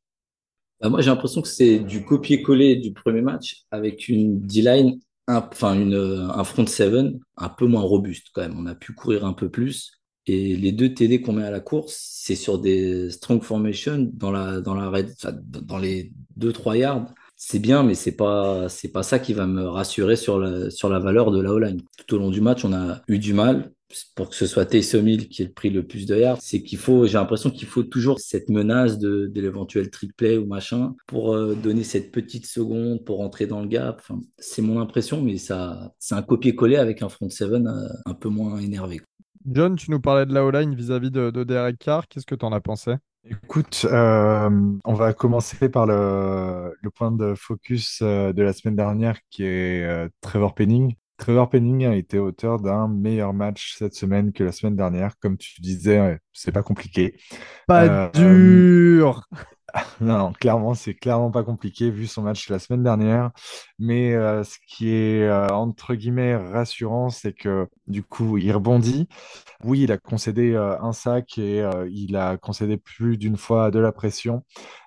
Bah, 0.80 0.88
Moi, 0.88 1.02
j'ai 1.02 1.10
l'impression 1.10 1.40
que 1.40 1.48
c'est 1.48 1.78
du 1.78 2.04
copier-coller 2.04 2.76
du 2.76 2.92
premier 2.92 3.22
match 3.22 3.64
avec 3.70 4.08
une 4.08 4.40
D-line, 4.40 4.98
enfin 5.28 5.74
une, 5.74 5.94
un 5.94 6.44
front 6.44 6.66
seven 6.66 7.18
un 7.36 7.48
peu 7.48 7.66
moins 7.66 7.82
robuste 7.82 8.28
quand 8.34 8.42
même. 8.42 8.58
On 8.58 8.66
a 8.66 8.74
pu 8.74 8.92
courir 8.92 9.24
un 9.24 9.32
peu 9.32 9.50
plus. 9.50 9.92
Et 10.26 10.56
les 10.56 10.72
deux 10.72 10.94
TD 10.94 11.20
qu'on 11.20 11.32
met 11.32 11.44
à 11.44 11.50
la 11.50 11.60
course, 11.60 11.98
c'est 11.98 12.36
sur 12.36 12.58
des 12.60 13.10
strong 13.10 13.42
formation 13.42 14.08
dans 14.12 14.30
la 14.30 14.60
dans 14.60 14.74
la 14.74 15.02
dans 15.42 15.78
les 15.78 16.12
2-3 16.36 16.76
yards. 16.76 17.06
C'est 17.44 17.58
bien, 17.58 17.82
mais 17.82 17.94
c'est 17.94 18.14
pas 18.14 18.68
c'est 18.68 18.92
pas 18.92 19.02
ça 19.02 19.18
qui 19.18 19.32
va 19.34 19.48
me 19.48 19.66
rassurer 19.66 20.14
sur 20.14 20.38
la 20.38 20.70
sur 20.70 20.88
la 20.88 21.00
valeur 21.00 21.32
de 21.32 21.40
la 21.42 21.52
O-line. 21.52 21.82
Tout 21.98 22.14
au 22.14 22.18
long 22.18 22.30
du 22.30 22.40
match, 22.40 22.64
on 22.64 22.72
a 22.72 23.02
eu 23.08 23.18
du 23.18 23.34
mal 23.34 23.72
pour 24.14 24.30
que 24.30 24.36
ce 24.36 24.46
soit 24.46 24.64
Taysom 24.64 25.08
Hill 25.08 25.28
qui 25.28 25.42
ait 25.42 25.48
pris 25.48 25.68
le 25.68 25.84
plus 25.84 26.06
de 26.06 26.16
yards, 26.16 26.38
c'est 26.40 26.62
qu'il 26.62 26.78
faut, 26.78 27.04
j'ai 27.06 27.14
l'impression 27.14 27.50
qu'il 27.50 27.66
faut 27.66 27.82
toujours 27.82 28.20
cette 28.20 28.48
menace 28.48 28.96
de, 28.98 29.26
de 29.26 29.40
l'éventuel 29.40 29.90
trick 29.90 30.16
play 30.16 30.38
ou 30.38 30.46
machin 30.46 30.94
pour 31.08 31.34
euh, 31.34 31.54
donner 31.56 31.82
cette 31.82 32.12
petite 32.12 32.46
seconde 32.46 33.04
pour 33.04 33.20
entrer 33.20 33.46
dans 33.46 33.60
le 33.60 33.66
gap. 33.66 34.00
C'est 34.38 34.62
mon 34.62 34.80
impression, 34.80 35.20
mais 35.20 35.36
ça, 35.36 35.92
c'est 35.98 36.14
un 36.14 36.22
copier-coller 36.22 36.76
avec 36.76 37.02
un 37.02 37.08
front 37.08 37.28
seven 37.28 37.66
euh, 37.66 37.88
un 38.06 38.14
peu 38.14 38.28
moins 38.28 38.58
énervé. 38.60 39.00
John, 39.44 39.74
tu 39.74 39.90
nous 39.90 40.00
parlais 40.00 40.26
de 40.26 40.32
la 40.32 40.44
O-line 40.44 40.74
vis-à-vis 40.76 41.10
de, 41.10 41.30
Derek 41.42 41.78
Carr. 41.78 42.06
Qu'est-ce 42.06 42.24
que 42.24 42.36
tu 42.36 42.46
en 42.46 42.52
as 42.52 42.60
pensé? 42.60 42.94
Écoute, 43.24 43.86
euh, 43.88 44.50
on 44.84 44.94
va 44.94 45.12
commencer 45.12 45.68
par 45.68 45.86
le, 45.86 46.74
point 46.94 47.12
de 47.12 47.34
focus 47.34 48.00
euh, 48.02 48.32
de 48.32 48.42
la 48.42 48.52
semaine 48.52 48.74
dernière 48.74 49.18
qui 49.30 49.44
est 49.44 49.84
euh, 49.84 50.08
Trevor 50.20 50.54
Penning. 50.54 50.96
Trevor 51.18 51.48
Penning 51.48 51.86
a 51.86 51.94
été 51.94 52.18
auteur 52.18 52.58
d'un 52.58 52.88
meilleur 52.88 53.32
match 53.32 53.76
cette 53.78 53.94
semaine 53.94 54.32
que 54.32 54.42
la 54.42 54.50
semaine 54.50 54.74
dernière. 54.74 55.16
Comme 55.20 55.36
tu 55.36 55.60
disais, 55.60 56.18
c'est 56.32 56.50
pas 56.50 56.64
compliqué. 56.64 57.16
Pas 57.68 58.10
dur 58.12 59.22
Non, 60.00 60.32
clairement, 60.32 60.74
c'est 60.74 60.94
clairement 60.94 61.30
pas 61.30 61.44
compliqué 61.44 61.90
vu 61.90 62.06
son 62.06 62.22
match 62.22 62.48
la 62.50 62.58
semaine 62.58 62.82
dernière. 62.82 63.30
Mais 63.78 64.14
euh, 64.14 64.44
ce 64.44 64.58
qui 64.66 64.90
est 64.90 65.22
euh, 65.22 65.48
entre 65.48 65.94
guillemets 65.94 66.36
rassurant, 66.36 67.10
c'est 67.10 67.32
que 67.32 67.68
du 67.86 68.02
coup, 68.02 68.38
il 68.38 68.52
rebondit. 68.52 69.08
Oui, 69.64 69.82
il 69.82 69.92
a 69.92 69.98
concédé 69.98 70.52
euh, 70.52 70.78
un 70.80 70.92
sac 70.92 71.38
et 71.38 71.62
il 71.90 72.16
a 72.16 72.36
concédé 72.36 72.76
plus 72.76 73.16
d'une 73.16 73.36
fois 73.36 73.70
de 73.70 73.78
la 73.78 73.92
pression, 73.92 74.42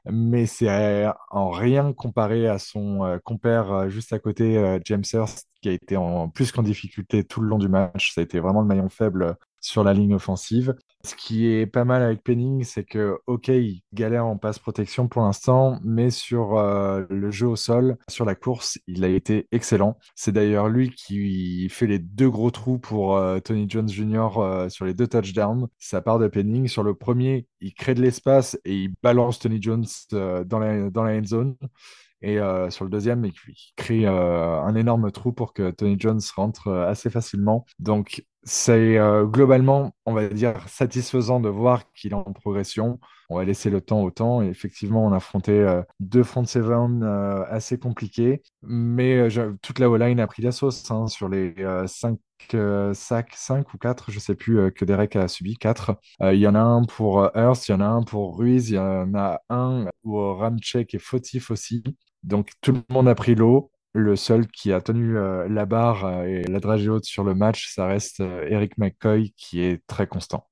mais 0.06 0.46
c'est 0.46 1.06
en 1.30 1.50
rien 1.50 1.94
comparé 1.94 2.48
à 2.48 2.60
son 2.60 3.20
compère 3.24 3.90
juste 3.90 4.14
à 4.14 4.20
côté, 4.20 4.80
James 4.86 5.04
Hurst, 5.14 5.48
qui 5.62 5.70
a 5.70 5.72
été 5.72 5.98
en 5.98 6.30
plus 6.30 6.52
qu'en 6.52 6.64
difficulté 6.64 7.24
tout 7.24 7.42
le 7.42 7.48
long 7.48 7.58
du 7.58 7.70
match. 7.70 8.14
Ça 8.14 8.22
a 8.22 8.24
été 8.24 8.40
vraiment 8.40 8.62
le 8.62 8.68
maillon 8.68 8.90
faible 8.90 9.38
sur 9.66 9.84
la 9.84 9.94
ligne 9.94 10.14
offensive. 10.14 10.76
Ce 11.04 11.16
qui 11.16 11.48
est 11.48 11.66
pas 11.66 11.86
mal 11.86 12.04
avec 12.04 12.24
Penning, 12.24 12.64
c'est 12.64 12.84
que, 12.84 13.18
ok, 13.26 13.48
il 13.48 13.82
galère 13.94 14.28
en 14.28 14.38
passe 14.38 14.60
protection 14.60 15.08
pour 15.08 15.24
l'instant, 15.24 15.80
mais 15.84 16.12
sur 16.12 16.58
euh, 16.58 17.04
le 17.10 17.32
jeu 17.32 17.48
au 17.48 17.56
sol, 17.56 17.98
sur 18.08 18.26
la 18.26 18.36
course, 18.36 18.78
il 18.86 19.04
a 19.04 19.08
été 19.08 19.48
excellent. 19.52 19.98
C'est 20.16 20.32
d'ailleurs 20.32 20.70
lui 20.70 20.92
qui 20.92 21.68
fait 21.70 21.88
les 21.88 21.98
deux 21.98 22.30
gros 22.30 22.52
trous 22.52 22.78
pour 22.78 23.18
euh, 23.18 23.40
Tony 23.40 23.66
Jones 23.68 23.90
Jr. 23.90 24.38
Euh, 24.38 24.70
sur 24.70 24.86
les 24.86 24.94
deux 24.94 25.08
touchdowns. 25.08 25.68
Ça 25.80 26.00
part 26.00 26.20
de 26.20 26.28
Penning. 26.28 26.68
Sur 26.68 26.84
le 26.84 26.94
premier, 26.94 27.48
il 27.60 27.74
crée 27.74 27.96
de 27.96 28.02
l'espace 28.04 28.60
et 28.66 28.76
il 28.76 28.94
balance 29.02 29.40
Tony 29.40 29.60
Jones 29.60 29.86
dans 30.12 30.60
la, 30.60 31.18
end 31.18 31.26
zone. 31.26 31.56
Et 32.22 32.40
sur 32.70 32.86
le 32.86 32.90
deuxième, 32.90 33.24
il 33.26 33.34
crée 33.76 34.08
un 34.08 34.74
énorme 34.74 35.12
trou 35.12 35.32
pour 35.32 35.54
que 35.54 35.70
Tony 35.70 35.96
Jones 36.00 36.22
rentre 36.36 36.72
assez 36.72 37.12
facilement. 37.12 37.66
Donc, 37.78 38.24
c'est 38.46 38.98
globalement, 39.26 39.96
on 40.06 40.14
va 40.14 40.28
dire, 40.30 40.54
satisfaisant 40.70 41.40
de 41.40 41.50
voir 41.50 41.92
qu'il 41.94 42.12
est 42.12 42.16
en 42.16 42.24
progression. 42.24 43.00
On 43.30 43.38
va 43.38 43.44
laisser 43.46 43.72
le 43.72 43.82
temps 43.82 44.02
au 44.04 44.12
temps. 44.12 44.44
Et 44.44 44.48
effectivement, 44.48 45.04
on 45.06 45.12
a 45.12 45.18
affronté 45.18 45.82
deux 46.00 46.24
front 46.24 46.46
seven 46.46 47.04
assez 47.50 47.80
compliqués. 47.80 48.44
Mais 48.62 49.28
toute 49.62 49.80
la 49.80 49.90
O-line 49.90 50.20
a 50.20 50.28
pris 50.28 50.44
la 50.44 50.52
sauce 50.52 50.90
hein, 50.92 51.08
sur 51.08 51.28
les 51.28 51.56
cinq 51.88 52.20
sacs, 52.94 53.34
5 53.36 53.74
ou 53.74 53.78
4, 53.78 54.12
je 54.12 54.20
sais 54.20 54.36
plus, 54.36 54.72
que 54.74 54.86
Derek 54.86 55.16
a 55.16 55.28
subi, 55.28 55.58
4. 55.58 55.96
Il 56.22 56.36
y 56.36 56.48
en 56.48 56.56
a 56.56 56.60
un 56.60 56.84
pour 56.84 57.30
Hurst, 57.36 57.68
il 57.68 57.72
y 57.72 57.76
en 57.76 57.82
a 57.82 57.86
un 57.88 58.04
pour 58.04 58.38
Ruiz, 58.38 58.70
il 58.70 58.76
y 58.76 58.80
en 58.80 59.14
a 59.16 59.42
un 59.50 59.88
où 60.04 60.18
Ramchek 60.18 60.94
est 60.94 61.00
fautif 61.00 61.50
aussi. 61.52 61.84
Donc 62.24 62.52
tout 62.62 62.72
le 62.74 62.82
monde 62.90 63.08
a 63.08 63.16
pris 63.16 63.36
l'eau. 63.36 63.72
Le 63.98 64.18
seul 64.18 64.46
qui 64.48 64.74
a 64.74 64.82
tenu 64.82 65.18
euh, 65.18 65.48
la 65.48 65.66
barre 65.66 66.04
euh, 66.04 66.26
et 66.26 66.44
la 66.44 66.60
dragée 66.60 66.90
haute 66.90 67.06
sur 67.06 67.24
le 67.24 67.34
match, 67.34 67.74
ça 67.74 67.88
reste 67.88 68.20
euh, 68.20 68.46
Eric 68.50 68.78
McCoy 68.78 69.32
qui 69.38 69.62
est 69.62 69.88
très 69.88 70.06
constant. 70.06 70.50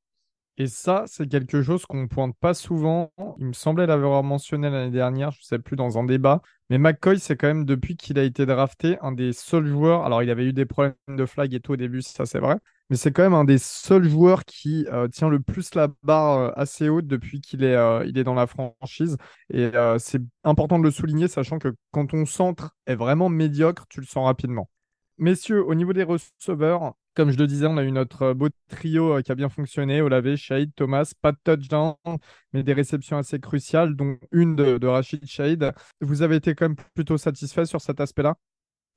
Et 0.57 0.67
ça, 0.67 1.03
c'est 1.07 1.27
quelque 1.27 1.61
chose 1.61 1.85
qu'on 1.85 2.03
ne 2.03 2.07
pointe 2.07 2.37
pas 2.39 2.53
souvent. 2.53 3.11
Il 3.39 3.47
me 3.47 3.53
semblait 3.53 3.85
l'avoir 3.85 4.23
mentionné 4.23 4.69
l'année 4.69 4.91
dernière, 4.91 5.31
je 5.31 5.39
ne 5.39 5.43
sais 5.43 5.59
plus, 5.59 5.75
dans 5.75 5.97
un 5.97 6.05
débat. 6.05 6.41
Mais 6.69 6.77
McCoy, 6.77 7.19
c'est 7.19 7.35
quand 7.35 7.47
même, 7.47 7.65
depuis 7.65 7.97
qu'il 7.97 8.17
a 8.17 8.23
été 8.23 8.45
drafté, 8.45 8.97
un 9.01 9.11
des 9.11 9.33
seuls 9.33 9.67
joueurs. 9.67 10.05
Alors, 10.05 10.23
il 10.23 10.29
avait 10.29 10.45
eu 10.45 10.53
des 10.53 10.65
problèmes 10.65 10.95
de 11.09 11.25
flag 11.25 11.53
et 11.53 11.59
tout 11.59 11.73
au 11.73 11.75
début, 11.75 12.01
ça 12.01 12.25
c'est 12.25 12.39
vrai 12.39 12.55
mais 12.93 12.97
c'est 12.97 13.11
quand 13.11 13.23
même 13.23 13.33
un 13.33 13.43
des 13.43 13.57
seuls 13.57 14.07
joueurs 14.07 14.45
qui 14.45 14.85
euh, 14.91 15.07
tient 15.07 15.27
le 15.27 15.39
plus 15.39 15.73
la 15.73 15.87
barre 16.03 16.37
euh, 16.37 16.51
assez 16.55 16.89
haute 16.89 17.07
depuis 17.07 17.41
qu'il 17.41 17.63
est, 17.63 17.73
euh, 17.75 18.23
dans 18.23 18.35
la 18.35 18.45
franchise. 18.45 19.17
Et 19.51 19.71
c'est 19.97 20.21
important 20.43 20.77
de 20.77 20.83
le 20.83 20.91
souligner, 20.91 21.27
sachant 21.27 21.57
que 21.57 21.73
quand 21.89 22.05
ton 22.05 22.27
centre 22.27 22.75
est 22.85 22.93
vraiment 22.93 23.29
médiocre, 23.29 23.87
tu 23.89 23.99
le 23.99 24.05
sens 24.05 24.25
rapidement. 24.25 24.69
Messieurs, 25.17 25.65
au 25.65 25.73
niveau 25.73 25.91
des 25.91 26.03
receveurs, 26.03 26.93
comme 27.15 27.31
je 27.31 27.37
le 27.39 27.47
disais, 27.47 27.65
on 27.65 27.77
a 27.77 27.83
eu 27.83 27.91
notre 27.91 28.33
beau 28.33 28.49
trio 28.69 29.19
qui 29.23 29.31
a 29.31 29.35
bien 29.35 29.49
fonctionné. 29.49 29.99
Olave, 30.03 30.35
Shahid, 30.35 30.71
Thomas, 30.75 31.13
pas 31.19 31.31
de 31.31 31.37
touchdown, 31.43 31.95
mais 32.51 32.61
des 32.61 32.73
réceptions 32.73 33.17
assez 33.17 33.39
cruciales, 33.39 33.95
dont 33.95 34.19
une 34.31 34.55
de, 34.55 34.77
de 34.77 34.85
Rachid 34.85 35.25
Shahid. 35.25 35.71
Vous 35.99 36.21
avez 36.21 36.35
été 36.35 36.53
quand 36.53 36.65
même 36.65 36.77
plutôt 36.93 37.17
satisfait 37.17 37.65
sur 37.65 37.81
cet 37.81 37.99
aspect-là? 38.01 38.35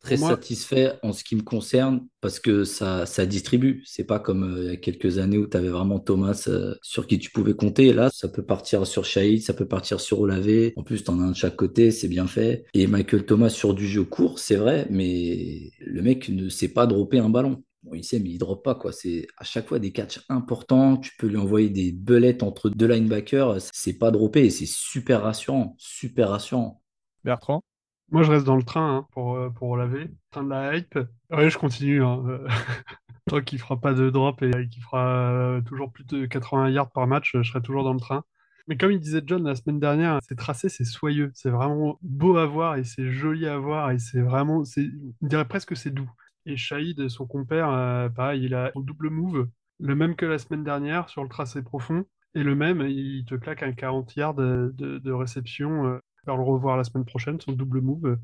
Très 0.00 0.16
Moi- 0.18 0.30
satisfait 0.30 0.92
en 1.02 1.12
ce 1.12 1.24
qui 1.24 1.34
me 1.34 1.42
concerne 1.42 2.06
parce 2.20 2.38
que 2.38 2.64
ça, 2.64 3.06
ça 3.06 3.26
distribue. 3.26 3.82
C'est 3.86 4.04
pas 4.04 4.20
comme 4.20 4.44
euh, 4.44 4.64
il 4.64 4.66
y 4.66 4.72
a 4.72 4.76
quelques 4.76 5.18
années 5.18 5.38
où 5.38 5.48
tu 5.48 5.56
avais 5.56 5.68
vraiment 5.68 5.98
Thomas 5.98 6.44
euh, 6.48 6.74
sur 6.82 7.06
qui 7.08 7.18
tu 7.18 7.30
pouvais 7.30 7.54
compter. 7.54 7.92
Là, 7.92 8.10
ça 8.12 8.28
peut 8.28 8.44
partir 8.44 8.86
sur 8.86 9.04
Shahid, 9.04 9.42
ça 9.42 9.52
peut 9.54 9.66
partir 9.66 10.00
sur 10.00 10.20
Olavé. 10.20 10.72
En 10.76 10.84
plus, 10.84 11.02
tu 11.02 11.10
en 11.10 11.18
as 11.20 11.24
un 11.24 11.30
de 11.30 11.36
chaque 11.36 11.56
côté, 11.56 11.90
c'est 11.90 12.08
bien 12.08 12.26
fait. 12.28 12.64
Et 12.74 12.86
Michael 12.86 13.26
Thomas 13.26 13.48
sur 13.48 13.74
du 13.74 13.86
jeu 13.88 14.04
court, 14.04 14.38
c'est 14.38 14.56
vrai, 14.56 14.86
mais 14.90 15.70
le 15.80 16.02
mec 16.02 16.28
ne 16.28 16.48
sait 16.48 16.68
pas 16.68 16.86
dropper 16.86 17.18
un 17.18 17.30
ballon. 17.30 17.64
Bon, 17.82 17.94
il 17.94 18.04
sait, 18.04 18.18
mais 18.18 18.30
il 18.30 18.38
drop 18.38 18.64
pas, 18.64 18.74
quoi. 18.74 18.92
C'est 18.92 19.26
à 19.38 19.44
chaque 19.44 19.68
fois 19.68 19.78
des 19.78 19.92
catchs 19.92 20.20
importants. 20.28 20.96
Tu 20.96 21.12
peux 21.18 21.26
lui 21.28 21.36
envoyer 21.36 21.68
des 21.70 21.92
belettes 21.92 22.42
entre 22.42 22.68
deux 22.68 22.86
linebackers. 22.86 23.58
C'est 23.72 23.98
pas 23.98 24.10
droppé 24.10 24.44
et 24.44 24.50
c'est 24.50 24.66
super 24.66 25.22
rassurant. 25.22 25.74
Super 25.78 26.30
rassurant. 26.30 26.82
Bertrand? 27.24 27.62
Moi, 28.10 28.22
je 28.22 28.30
reste 28.30 28.46
dans 28.46 28.56
le 28.56 28.62
train 28.62 28.98
hein, 28.98 29.06
pour, 29.12 29.36
euh, 29.36 29.50
pour 29.50 29.76
laver. 29.76 30.10
Train 30.30 30.44
de 30.44 30.50
la 30.50 30.76
hype. 30.76 30.98
Ouais, 31.30 31.50
je 31.50 31.58
continue. 31.58 32.02
Hein. 32.04 32.22
euh, 32.28 32.48
Tant 33.28 33.40
qu'il 33.40 33.58
fera 33.58 33.80
pas 33.80 33.92
de 33.92 34.08
drop 34.10 34.40
et 34.42 34.68
qu'il 34.68 34.82
fera 34.82 35.32
euh, 35.32 35.60
toujours 35.60 35.90
plus 35.90 36.04
de 36.04 36.26
80 36.26 36.70
yards 36.70 36.92
par 36.92 37.08
match, 37.08 37.32
je 37.34 37.42
serai 37.42 37.60
toujours 37.60 37.82
dans 37.82 37.92
le 37.92 37.98
train. 37.98 38.22
Mais 38.68 38.76
comme 38.76 38.92
il 38.92 39.00
disait 39.00 39.22
John 39.26 39.42
la 39.44 39.56
semaine 39.56 39.80
dernière, 39.80 40.20
c'est 40.28 40.36
tracé, 40.36 40.68
c'est 40.68 40.84
soyeux. 40.84 41.32
C'est 41.34 41.50
vraiment 41.50 41.98
beau 42.02 42.36
à 42.36 42.46
voir 42.46 42.76
et 42.76 42.84
c'est 42.84 43.10
joli 43.10 43.46
à 43.46 43.58
voir 43.58 43.90
et 43.90 43.98
c'est 43.98 44.20
vraiment, 44.20 44.62
on 44.62 45.26
dirait 45.26 45.44
presque 45.44 45.70
que 45.70 45.74
c'est 45.74 45.90
doux. 45.90 46.10
Et 46.46 46.56
Shahid, 46.56 47.08
son 47.08 47.26
compère, 47.26 47.68
pareil, 48.14 48.44
il 48.44 48.54
a 48.54 48.70
son 48.74 48.80
double 48.80 49.10
move, 49.10 49.48
le 49.80 49.94
même 49.96 50.14
que 50.16 50.26
la 50.26 50.38
semaine 50.38 50.64
dernière 50.64 51.08
sur 51.08 51.22
le 51.22 51.28
tracé 51.28 51.62
profond. 51.62 52.04
Et 52.34 52.42
le 52.42 52.54
même, 52.54 52.82
il 52.82 53.24
te 53.24 53.34
claque 53.36 53.62
un 53.62 53.72
40 53.72 54.14
yards 54.16 54.34
de 54.34 55.12
réception. 55.12 56.00
Faire 56.26 56.36
le 56.36 56.42
revoir 56.42 56.76
la 56.76 56.84
semaine 56.84 57.06
prochaine, 57.06 57.40
son 57.40 57.52
double 57.52 57.80
move. 57.80 58.18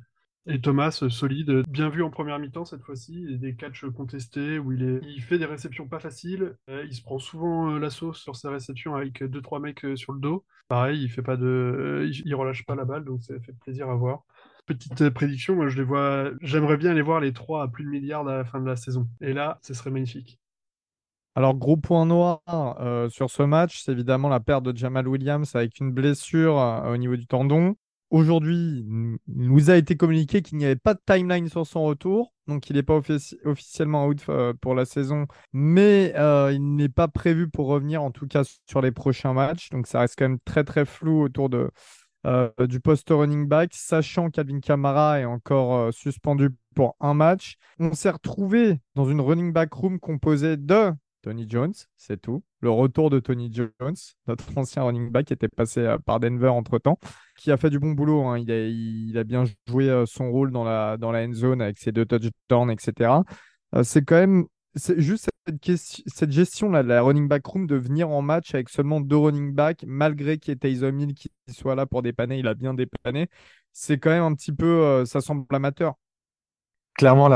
Et 0.46 0.60
Thomas, 0.60 0.90
solide, 0.90 1.62
bien 1.68 1.88
vu 1.88 2.02
en 2.02 2.10
première 2.10 2.40
mi-temps 2.40 2.64
cette 2.64 2.82
fois-ci, 2.82 3.38
des 3.38 3.54
catchs 3.54 3.84
contestés 3.86 4.58
où 4.58 4.72
il, 4.72 4.82
est... 4.82 5.00
il 5.06 5.22
fait 5.22 5.38
des 5.38 5.44
réceptions 5.44 5.86
pas 5.86 6.00
faciles. 6.00 6.56
Euh, 6.68 6.84
il 6.84 6.94
se 6.94 7.02
prend 7.02 7.20
souvent 7.20 7.70
euh, 7.70 7.78
la 7.78 7.90
sauce 7.90 8.20
sur 8.20 8.34
ses 8.34 8.48
réceptions 8.48 8.96
avec 8.96 9.22
deux 9.22 9.40
trois 9.40 9.60
mecs 9.60 9.84
euh, 9.84 9.94
sur 9.94 10.12
le 10.12 10.18
dos. 10.18 10.44
Pareil, 10.66 11.00
il 11.00 11.08
fait 11.08 11.22
pas 11.22 11.36
de, 11.36 12.10
il, 12.24 12.34
relâche 12.34 12.66
pas 12.66 12.74
la 12.74 12.84
balle, 12.84 13.04
donc 13.04 13.22
ça 13.22 13.34
fait 13.38 13.52
plaisir 13.52 13.88
à 13.88 13.94
voir. 13.94 14.24
Petite 14.66 15.10
prédiction, 15.10 15.54
moi 15.54 15.68
je 15.68 15.76
les 15.76 15.84
vois, 15.84 16.30
j'aimerais 16.40 16.76
bien 16.76 16.92
les 16.92 17.02
voir 17.02 17.20
les 17.20 17.32
trois 17.32 17.62
à 17.62 17.68
plus 17.68 17.84
de 17.84 17.90
milliards 17.90 18.26
à 18.26 18.38
la 18.38 18.44
fin 18.44 18.60
de 18.60 18.66
la 18.66 18.76
saison. 18.76 19.08
Et 19.20 19.32
là, 19.32 19.60
ce 19.62 19.74
serait 19.74 19.90
magnifique. 19.90 20.40
Alors, 21.34 21.54
gros 21.54 21.76
point 21.76 22.04
noir 22.04 22.40
sur 23.10 23.30
ce 23.30 23.42
match, 23.42 23.82
c'est 23.82 23.92
évidemment 23.92 24.28
la 24.28 24.40
perte 24.40 24.64
de 24.64 24.76
Jamal 24.76 25.08
Williams 25.08 25.54
avec 25.56 25.78
une 25.80 25.92
blessure 25.92 26.56
au 26.86 26.96
niveau 26.96 27.16
du 27.16 27.26
tendon. 27.26 27.74
Aujourd'hui, 28.12 28.84
il 28.86 29.16
nous 29.26 29.70
a 29.70 29.76
été 29.76 29.96
communiqué 29.96 30.42
qu'il 30.42 30.58
n'y 30.58 30.66
avait 30.66 30.76
pas 30.76 30.92
de 30.92 31.00
timeline 31.06 31.48
sur 31.48 31.66
son 31.66 31.82
retour, 31.84 32.34
donc 32.46 32.68
il 32.68 32.76
n'est 32.76 32.82
pas 32.82 32.98
offici- 32.98 33.38
officiellement 33.46 34.06
out 34.06 34.22
euh, 34.28 34.52
pour 34.60 34.74
la 34.74 34.84
saison, 34.84 35.26
mais 35.54 36.12
euh, 36.16 36.52
il 36.52 36.74
n'est 36.74 36.90
pas 36.90 37.08
prévu 37.08 37.48
pour 37.48 37.68
revenir, 37.68 38.02
en 38.02 38.10
tout 38.10 38.26
cas 38.26 38.42
sur 38.68 38.82
les 38.82 38.92
prochains 38.92 39.32
matchs. 39.32 39.70
Donc 39.70 39.86
ça 39.86 40.00
reste 40.00 40.16
quand 40.18 40.28
même 40.28 40.38
très 40.44 40.62
très 40.62 40.84
flou 40.84 41.22
autour 41.22 41.48
de, 41.48 41.70
euh, 42.26 42.50
du 42.68 42.80
poste 42.80 43.08
running 43.08 43.48
back, 43.48 43.70
sachant 43.72 44.28
qu'Alvin 44.28 44.60
Kamara 44.60 45.20
est 45.20 45.24
encore 45.24 45.90
suspendu 45.94 46.50
pour 46.74 46.96
un 47.00 47.14
match. 47.14 47.56
On 47.78 47.94
s'est 47.94 48.10
retrouvé 48.10 48.78
dans 48.94 49.06
une 49.06 49.22
running 49.22 49.54
back 49.54 49.72
room 49.72 49.98
composée 49.98 50.58
de 50.58 50.92
Tony 51.22 51.46
Jones, 51.48 51.72
c'est 51.96 52.20
tout. 52.20 52.42
Le 52.60 52.70
retour 52.70 53.08
de 53.10 53.20
Tony 53.20 53.52
Jones, 53.52 53.94
notre 54.26 54.44
ancien 54.58 54.82
running 54.82 55.10
back 55.10 55.26
qui 55.26 55.32
était 55.32 55.48
passé 55.48 55.80
euh, 55.80 55.98
par 55.98 56.20
Denver 56.20 56.48
entre-temps, 56.48 56.98
qui 57.38 57.50
a 57.50 57.56
fait 57.56 57.70
du 57.70 57.78
bon 57.78 57.92
boulot. 57.92 58.24
hein. 58.26 58.38
Il, 58.38 59.16
a, 59.16 59.24
bien 59.24 59.44
joué 59.68 59.88
euh, 59.88 60.04
son 60.06 60.30
rôle 60.30 60.50
dans 60.50 60.64
la, 60.64 60.96
end 61.00 61.32
zone 61.32 61.62
avec 61.62 61.78
ses 61.78 61.92
deux 61.92 62.04
touchdowns, 62.04 62.70
etc. 62.70 63.22
Euh, 63.74 63.82
c'est 63.82 64.02
quand 64.04 64.16
même 64.16 64.46
c'est 64.74 65.00
juste 65.00 65.28
cette, 65.46 65.60
ques- 65.60 66.02
cette 66.06 66.32
gestion 66.32 66.70
là 66.70 66.82
de 66.82 66.88
la 66.88 67.02
running 67.02 67.28
back 67.28 67.46
room 67.46 67.66
de 67.66 67.76
venir 67.76 68.08
en 68.08 68.22
match 68.22 68.54
avec 68.54 68.68
seulement 68.70 69.00
deux 69.00 69.16
running 69.16 69.52
backs, 69.52 69.84
malgré 69.86 70.38
qu'il 70.38 70.52
y 70.52 70.54
ait 70.54 70.56
Taysom 70.56 70.98
Hill 70.98 71.14
qui 71.14 71.30
soit 71.50 71.74
là 71.74 71.86
pour 71.86 72.02
dépanner, 72.02 72.38
il 72.38 72.46
a 72.48 72.54
bien 72.54 72.72
dépanné. 72.74 73.28
C'est 73.72 73.98
quand 73.98 74.10
même 74.10 74.22
un 74.22 74.34
petit 74.34 74.52
peu, 74.52 75.04
ça 75.04 75.20
semble 75.20 75.44
amateur. 75.54 75.94
Clairement, 76.94 77.28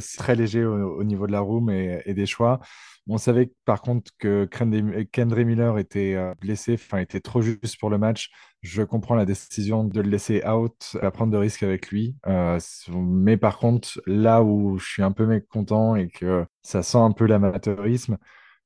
c'est 0.00 0.18
très 0.18 0.34
léger 0.34 0.64
au, 0.64 0.98
au 0.98 1.04
niveau 1.04 1.26
de 1.26 1.32
la 1.32 1.40
room 1.40 1.70
et, 1.70 2.02
et 2.04 2.14
des 2.14 2.26
choix. 2.26 2.60
On 3.08 3.18
savait 3.18 3.50
par 3.64 3.82
contre 3.82 4.12
que 4.18 4.44
Kendry 4.46 5.44
Miller 5.44 5.78
était 5.78 6.14
euh, 6.14 6.34
blessé, 6.40 6.74
enfin 6.74 6.98
était 6.98 7.20
trop 7.20 7.42
juste 7.42 7.78
pour 7.78 7.90
le 7.90 7.98
match. 7.98 8.30
Je 8.62 8.82
comprends 8.82 9.16
la 9.16 9.24
décision 9.24 9.82
de 9.84 10.00
le 10.00 10.08
laisser 10.08 10.46
out, 10.46 10.96
à 11.02 11.10
prendre 11.10 11.32
de 11.32 11.36
risques 11.36 11.64
avec 11.64 11.88
lui. 11.90 12.16
Euh, 12.28 12.60
mais 12.90 13.36
par 13.36 13.58
contre, 13.58 14.00
là 14.06 14.42
où 14.42 14.78
je 14.78 14.86
suis 14.86 15.02
un 15.02 15.10
peu 15.10 15.26
mécontent 15.26 15.96
et 15.96 16.08
que 16.08 16.46
ça 16.62 16.82
sent 16.84 16.98
un 16.98 17.10
peu 17.10 17.26
l'amateurisme, 17.26 18.18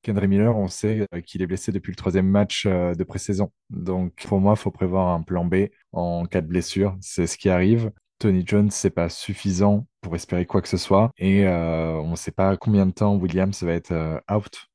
Kendry 0.03 0.27
Miller, 0.27 0.55
on 0.55 0.67
sait 0.67 1.07
euh, 1.15 1.21
qu'il 1.21 1.41
est 1.41 1.47
blessé 1.47 1.71
depuis 1.71 1.91
le 1.91 1.95
troisième 1.95 2.27
match 2.27 2.67
de 2.67 3.03
pré-saison. 3.03 3.51
Donc 3.71 4.23
pour 4.27 4.39
moi, 4.39 4.53
il 4.55 4.59
faut 4.59 4.71
prévoir 4.71 5.07
un 5.09 5.23
plan 5.23 5.45
B 5.45 5.69
en 5.93 6.25
cas 6.25 6.41
de 6.41 6.47
blessure. 6.47 6.95
C'est 7.01 7.25
ce 7.25 7.37
qui 7.37 7.49
arrive. 7.49 7.91
Tony 8.19 8.43
Jones, 8.45 8.69
c'est 8.71 8.91
pas 8.91 9.09
suffisant 9.09 9.87
pour 10.07 10.15
espérer 10.15 10.45
quoi 10.45 10.61
que 10.61 10.69
ce 10.69 10.77
soit. 10.77 11.11
Et 11.17 11.45
euh, 11.45 11.95
on 11.95 12.11
ne 12.11 12.15
sait 12.15 12.31
pas 12.31 12.55
combien 12.55 12.85
de 12.85 12.91
temps 12.91 13.15
Williams 13.17 13.61
va 13.61 13.73
être 13.73 13.91
euh, 13.91 14.17
out. 14.31 14.67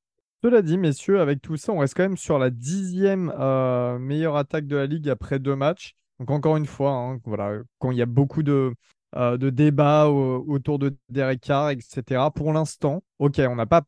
Cela 0.45 0.61
dit, 0.61 0.77
messieurs, 0.77 1.21
avec 1.21 1.41
tout 1.41 1.57
ça, 1.57 1.73
on 1.73 1.79
reste 1.79 1.95
quand 1.97 2.03
même 2.03 2.19
sur 2.19 2.39
la 2.39 2.51
dixième 2.51 3.33
euh, 3.39 3.99
meilleure 3.99 4.37
attaque 4.37 4.67
de 4.67 4.77
la 4.77 4.85
ligue 4.85 5.09
après 5.09 5.39
deux 5.39 5.57
matchs. 5.57 5.95
Donc 6.21 6.31
encore 6.31 6.59
une 6.59 6.67
fois, 6.67 6.91
hein, 6.91 7.19
voilà, 7.25 7.63
quand 7.79 7.93
il 7.93 7.97
y 7.97 8.03
a 8.03 8.07
beaucoup 8.07 8.43
de, 8.43 8.75
de 9.17 9.51
débats 9.51 10.09
au- 10.09 10.45
autour 10.49 10.79
de 10.79 10.95
Derek 11.09 11.41
Carr, 11.41 11.71
etc. 11.71 12.31
Pour 12.31 12.53
l'instant, 12.53 13.03
ok, 13.19 13.41
on 13.49 13.57
n'a 13.57 13.67
pas 13.67 13.83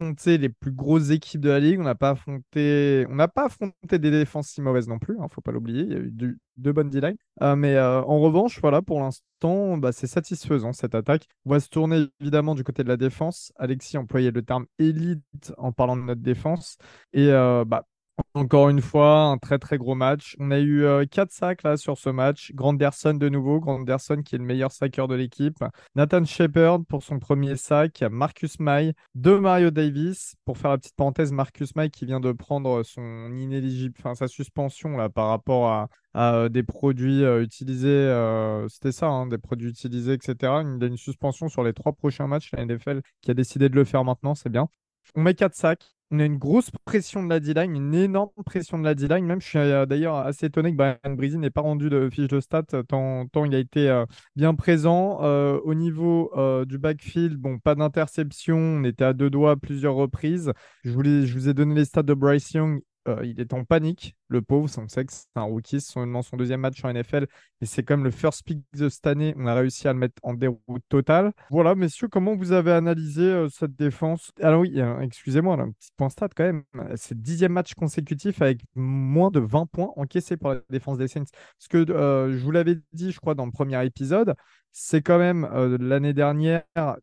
affronté 0.00 0.38
les 0.38 0.48
plus 0.48 0.72
grosses 0.72 1.10
équipes 1.10 1.40
de 1.40 1.50
la 1.50 1.60
ligue, 1.60 1.80
on 1.80 1.84
n'a 1.84 1.94
pas 1.94 2.10
affronté, 2.10 3.06
on 3.08 3.14
n'a 3.14 3.28
pas 3.28 3.46
affronté 3.46 3.98
des 3.98 4.10
défenses 4.10 4.48
si 4.48 4.60
mauvaises 4.60 4.88
non 4.88 4.98
plus, 4.98 5.14
il 5.16 5.22
ne 5.22 5.28
faut 5.28 5.40
pas 5.40 5.52
l'oublier. 5.52 5.82
Il 5.82 5.92
y 5.92 5.94
a 5.94 5.98
eu 5.98 6.38
deux 6.56 6.72
bonnes 6.72 6.90
D-line. 6.90 7.16
Euh, 7.42 7.56
mais 7.56 7.74
euh, 7.76 8.02
en 8.02 8.20
revanche, 8.20 8.60
voilà, 8.60 8.82
pour 8.82 9.00
l'instant, 9.00 9.76
bah, 9.78 9.92
c'est 9.92 10.06
satisfaisant 10.06 10.72
cette 10.72 10.94
attaque. 10.94 11.26
On 11.44 11.50
va 11.50 11.60
se 11.60 11.68
tourner 11.68 12.06
évidemment 12.20 12.54
du 12.54 12.64
côté 12.64 12.84
de 12.84 12.88
la 12.88 12.96
défense. 12.96 13.52
Alexis 13.56 13.96
employait 13.96 14.30
le 14.30 14.42
terme 14.42 14.66
élite 14.78 15.52
en 15.58 15.72
parlant 15.72 15.96
de 15.96 16.02
notre 16.02 16.22
défense. 16.22 16.76
Et 17.12 17.30
euh, 17.30 17.64
bah, 17.64 17.86
encore 18.34 18.68
une 18.68 18.80
fois, 18.80 19.22
un 19.22 19.38
très 19.38 19.58
très 19.58 19.78
gros 19.78 19.94
match. 19.94 20.36
On 20.38 20.50
a 20.50 20.58
eu 20.60 20.84
4 21.10 21.30
sacs 21.30 21.62
là 21.62 21.76
sur 21.76 21.98
ce 21.98 22.10
match. 22.10 22.52
Granderson 22.54 23.14
de 23.14 23.28
nouveau, 23.28 23.60
Granderson 23.60 24.22
qui 24.24 24.34
est 24.34 24.38
le 24.38 24.44
meilleur 24.44 24.72
saqueur 24.72 25.08
de 25.08 25.14
l'équipe. 25.14 25.62
Nathan 25.94 26.24
Shepard 26.24 26.80
pour 26.88 27.02
son 27.02 27.18
premier 27.18 27.56
sac. 27.56 28.02
Marcus 28.10 28.58
May 28.60 28.94
de 29.14 29.36
Mario 29.36 29.70
Davis. 29.70 30.34
Pour 30.44 30.58
faire 30.58 30.70
la 30.70 30.78
petite 30.78 30.96
parenthèse, 30.96 31.32
Marcus 31.32 31.74
May 31.76 31.90
qui 31.90 32.06
vient 32.06 32.20
de 32.20 32.32
prendre 32.32 32.82
son 32.82 33.32
inéligible, 33.36 33.94
enfin 33.98 34.14
sa 34.14 34.28
suspension 34.28 34.96
là 34.96 35.08
par 35.08 35.28
rapport 35.28 35.68
à, 35.68 35.88
à, 36.14 36.34
euh, 36.34 36.48
des 36.48 36.62
produits 36.62 37.24
euh, 37.24 37.42
utilisés. 37.42 37.88
euh, 37.88 38.66
C'était 38.68 38.92
ça, 38.92 39.06
hein, 39.08 39.26
des 39.26 39.38
produits 39.38 39.70
utilisés, 39.70 40.12
etc. 40.14 40.34
Il 40.42 40.82
a 40.82 40.86
une 40.86 40.96
suspension 40.96 41.48
sur 41.48 41.62
les 41.64 41.72
trois 41.72 41.92
prochains 41.92 42.26
matchs. 42.26 42.50
La 42.52 42.64
NFL 42.64 43.02
qui 43.22 43.30
a 43.30 43.34
décidé 43.34 43.68
de 43.68 43.74
le 43.74 43.84
faire 43.84 44.04
maintenant, 44.04 44.34
c'est 44.34 44.50
bien. 44.50 44.68
On 45.14 45.22
met 45.22 45.34
4 45.34 45.54
sacs. 45.54 45.97
On 46.10 46.20
a 46.20 46.24
une 46.24 46.38
grosse 46.38 46.70
pression 46.86 47.22
de 47.22 47.28
la 47.28 47.38
D-line, 47.38 47.76
une 47.76 47.94
énorme 47.94 48.30
pression 48.46 48.78
de 48.78 48.84
la 48.84 48.94
D-line. 48.94 49.26
Même, 49.26 49.42
je 49.42 49.46
suis 49.46 49.58
euh, 49.58 49.84
d'ailleurs 49.84 50.16
assez 50.16 50.46
étonné 50.46 50.72
que 50.72 50.76
Brian 50.76 50.96
Breezy 51.14 51.36
n'ait 51.36 51.50
pas 51.50 51.60
rendu 51.60 51.90
de 51.90 52.08
fiche 52.10 52.28
de 52.28 52.40
stats 52.40 52.62
euh, 52.72 52.82
tant, 52.82 53.44
il 53.44 53.54
a 53.54 53.58
été 53.58 53.90
euh, 53.90 54.06
bien 54.34 54.54
présent. 54.54 55.18
Au 55.18 55.74
niveau 55.74 56.32
du 56.64 56.78
backfield, 56.78 57.36
bon, 57.36 57.58
pas 57.58 57.74
d'interception. 57.74 58.56
On 58.56 58.84
était 58.84 59.04
à 59.04 59.12
deux 59.12 59.28
doigts 59.28 59.52
à 59.52 59.56
plusieurs 59.56 59.94
reprises. 59.94 60.52
Je 60.84 60.92
vous 60.92 61.48
ai 61.48 61.54
donné 61.54 61.74
les 61.74 61.84
stats 61.84 62.02
de 62.02 62.14
Bryce 62.14 62.52
Young. 62.52 62.80
Euh, 63.08 63.24
il 63.24 63.40
est 63.40 63.52
en 63.52 63.64
panique, 63.64 64.14
le 64.28 64.42
pauvre. 64.42 64.68
On 64.78 64.88
sait 64.88 65.04
que 65.04 65.12
c'est 65.12 65.26
un 65.34 65.42
rookie, 65.42 65.80
c'est 65.80 65.92
son 65.92 66.36
deuxième 66.36 66.60
match 66.60 66.84
en 66.84 66.92
NFL. 66.92 67.26
Et 67.60 67.66
c'est 67.66 67.82
comme 67.82 68.04
le 68.04 68.10
first 68.10 68.44
pick 68.44 68.62
de 68.76 68.88
cette 68.88 69.06
année. 69.06 69.34
On 69.36 69.46
a 69.46 69.54
réussi 69.54 69.88
à 69.88 69.92
le 69.92 69.98
mettre 69.98 70.14
en 70.22 70.34
déroute 70.34 70.82
totale. 70.88 71.32
Voilà, 71.50 71.74
messieurs, 71.74 72.08
comment 72.08 72.36
vous 72.36 72.52
avez 72.52 72.70
analysé 72.72 73.22
euh, 73.22 73.48
cette 73.48 73.74
défense? 73.74 74.30
Alors 74.40 74.60
oui, 74.60 74.80
euh, 74.80 75.00
excusez-moi, 75.00 75.54
un 75.60 75.72
petit 75.72 75.90
point 75.96 76.08
stat 76.08 76.28
quand 76.36 76.44
même. 76.44 76.62
C'est 76.96 77.20
dixième 77.20 77.52
match 77.52 77.74
consécutif 77.74 78.40
avec 78.42 78.60
moins 78.76 79.30
de 79.30 79.40
20 79.40 79.66
points 79.66 79.90
encaissés 79.96 80.36
par 80.36 80.54
la 80.54 80.60
défense 80.70 80.98
des 80.98 81.08
Saints. 81.08 81.24
Parce 81.58 81.68
que 81.68 81.90
euh, 81.90 82.32
je 82.38 82.44
vous 82.44 82.52
l'avais 82.52 82.76
dit, 82.92 83.10
je 83.10 83.18
crois, 83.18 83.34
dans 83.34 83.46
le 83.46 83.52
premier 83.52 83.84
épisode, 83.84 84.34
c'est 84.70 85.02
quand 85.02 85.18
même 85.18 85.48
l'année 85.80 86.12
dernière 86.12 86.62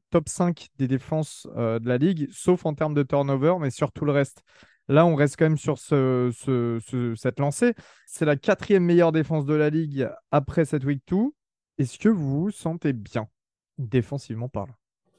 top 0.09 0.29
5 0.29 0.67
des 0.77 0.87
défenses 0.87 1.45
de 1.55 1.85
la 1.85 1.97
ligue, 1.97 2.29
sauf 2.31 2.65
en 2.65 2.73
termes 2.73 2.93
de 2.93 3.03
turnover, 3.03 3.55
mais 3.59 3.71
sur 3.71 3.91
tout 3.91 4.05
le 4.05 4.13
reste. 4.13 4.43
Là, 4.87 5.05
on 5.05 5.15
reste 5.15 5.35
quand 5.37 5.45
même 5.45 5.57
sur 5.57 5.77
ce, 5.77 6.31
ce- 6.35 6.79
ce- 6.85 7.15
cette 7.15 7.39
lancée. 7.39 7.73
C'est 8.05 8.25
la 8.25 8.35
quatrième 8.35 8.83
meilleure 8.83 9.11
défense 9.11 9.45
de 9.45 9.53
la 9.55 9.69
ligue 9.69 10.09
après 10.31 10.65
cette 10.65 10.83
week 10.85 11.01
2. 11.09 11.31
Est-ce 11.77 11.97
que 11.97 12.09
vous 12.09 12.43
vous 12.43 12.51
sentez 12.51 12.93
bien, 12.93 13.27
défensivement 13.77 14.47
parlant? 14.49 14.75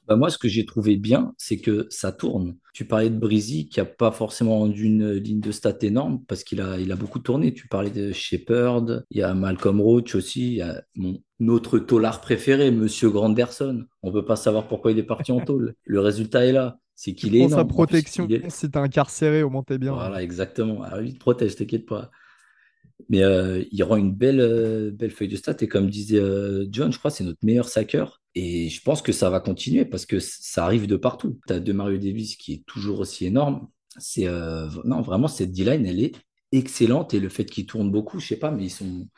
Bah 0.06 0.14
moi, 0.14 0.30
ce 0.30 0.38
que 0.38 0.46
j'ai 0.46 0.64
trouvé 0.64 0.94
bien, 0.96 1.34
c'est 1.36 1.58
que 1.58 1.88
ça 1.90 2.12
tourne. 2.12 2.56
Tu 2.72 2.84
parlais 2.84 3.10
de 3.10 3.18
Breezy 3.18 3.68
qui 3.68 3.80
a 3.80 3.84
pas 3.84 4.12
forcément 4.12 4.60
rendu 4.60 4.84
une 4.84 5.10
ligne 5.14 5.40
de 5.40 5.50
stats 5.50 5.78
énorme 5.82 6.22
parce 6.28 6.44
qu'il 6.44 6.60
a, 6.60 6.76
beaucoup 6.94 7.18
tourné. 7.18 7.52
Tu 7.52 7.66
parlais 7.66 7.90
de 7.90 8.12
Shepard, 8.12 8.84
il 9.10 9.18
y 9.18 9.22
a 9.22 9.34
Malcolm 9.34 9.80
Roach 9.80 10.14
aussi, 10.14 10.46
il 10.46 10.54
y 10.58 10.62
a 10.62 10.80
mon, 10.94 11.20
notre 11.40 11.80
taulard 11.80 12.20
préféré, 12.20 12.70
Monsieur 12.70 13.10
Granderson. 13.10 13.84
On 14.02 14.12
peut 14.12 14.24
pas 14.24 14.36
savoir 14.36 14.68
pourquoi 14.68 14.92
il 14.92 14.98
est 15.00 15.02
parti 15.02 15.32
en 15.32 15.40
tôle. 15.40 15.74
Le 15.84 15.98
résultat 15.98 16.46
est 16.46 16.52
là. 16.52 16.78
C'est 16.96 17.14
qu'il 17.14 17.36
est 17.36 17.40
Pour 17.40 17.50
sa 17.50 17.64
protection, 17.64 18.26
il 18.28 18.34
est- 18.36 18.50
si 18.50 18.70
t'es 18.70 18.78
incarcéré, 18.78 19.42
au 19.42 19.50
moins 19.50 19.62
t'es 19.62 19.78
bien. 19.78 19.92
Voilà, 19.92 20.22
exactement. 20.22 20.82
Alors, 20.82 21.00
il 21.02 21.14
te 21.14 21.18
protège, 21.18 21.54
t'inquiète 21.56 21.86
pas. 21.86 22.10
Mais 23.08 23.22
euh, 23.22 23.62
il 23.70 23.82
rend 23.84 23.96
une 23.96 24.12
belle, 24.12 24.40
euh, 24.40 24.90
belle 24.90 25.10
feuille 25.10 25.28
de 25.28 25.36
stats. 25.36 25.56
Et 25.60 25.68
comme 25.68 25.88
disait 25.90 26.18
euh, 26.18 26.66
John, 26.70 26.92
je 26.92 26.98
crois 26.98 27.10
que 27.10 27.16
c'est 27.16 27.24
notre 27.24 27.44
meilleur 27.44 27.68
sacker. 27.68 28.20
Et 28.34 28.68
je 28.68 28.82
pense 28.82 29.02
que 29.02 29.12
ça 29.12 29.30
va 29.30 29.40
continuer 29.40 29.84
parce 29.84 30.06
que 30.06 30.18
ça 30.18 30.64
arrive 30.64 30.86
de 30.86 30.96
partout. 30.96 31.38
Tu 31.46 31.52
as 31.52 31.60
de 31.60 31.72
Mario 31.72 31.98
Davis 31.98 32.36
qui 32.36 32.54
est 32.54 32.64
toujours 32.66 33.00
aussi 33.00 33.26
énorme. 33.26 33.68
C'est 33.98 34.26
non, 34.84 35.00
vraiment, 35.02 35.28
cette 35.28 35.52
D-line, 35.52 35.86
elle 35.86 36.00
est 36.02 36.12
excellente. 36.52 37.14
Et 37.14 37.20
le 37.20 37.28
fait 37.28 37.44
qu'ils 37.44 37.66
tournent 37.66 37.90
beaucoup, 37.90 38.18
je 38.18 38.26
sais 38.28 38.36
pas, 38.38 38.50
mais 38.50 38.64
ils 38.64 38.70
sont, 38.70 39.08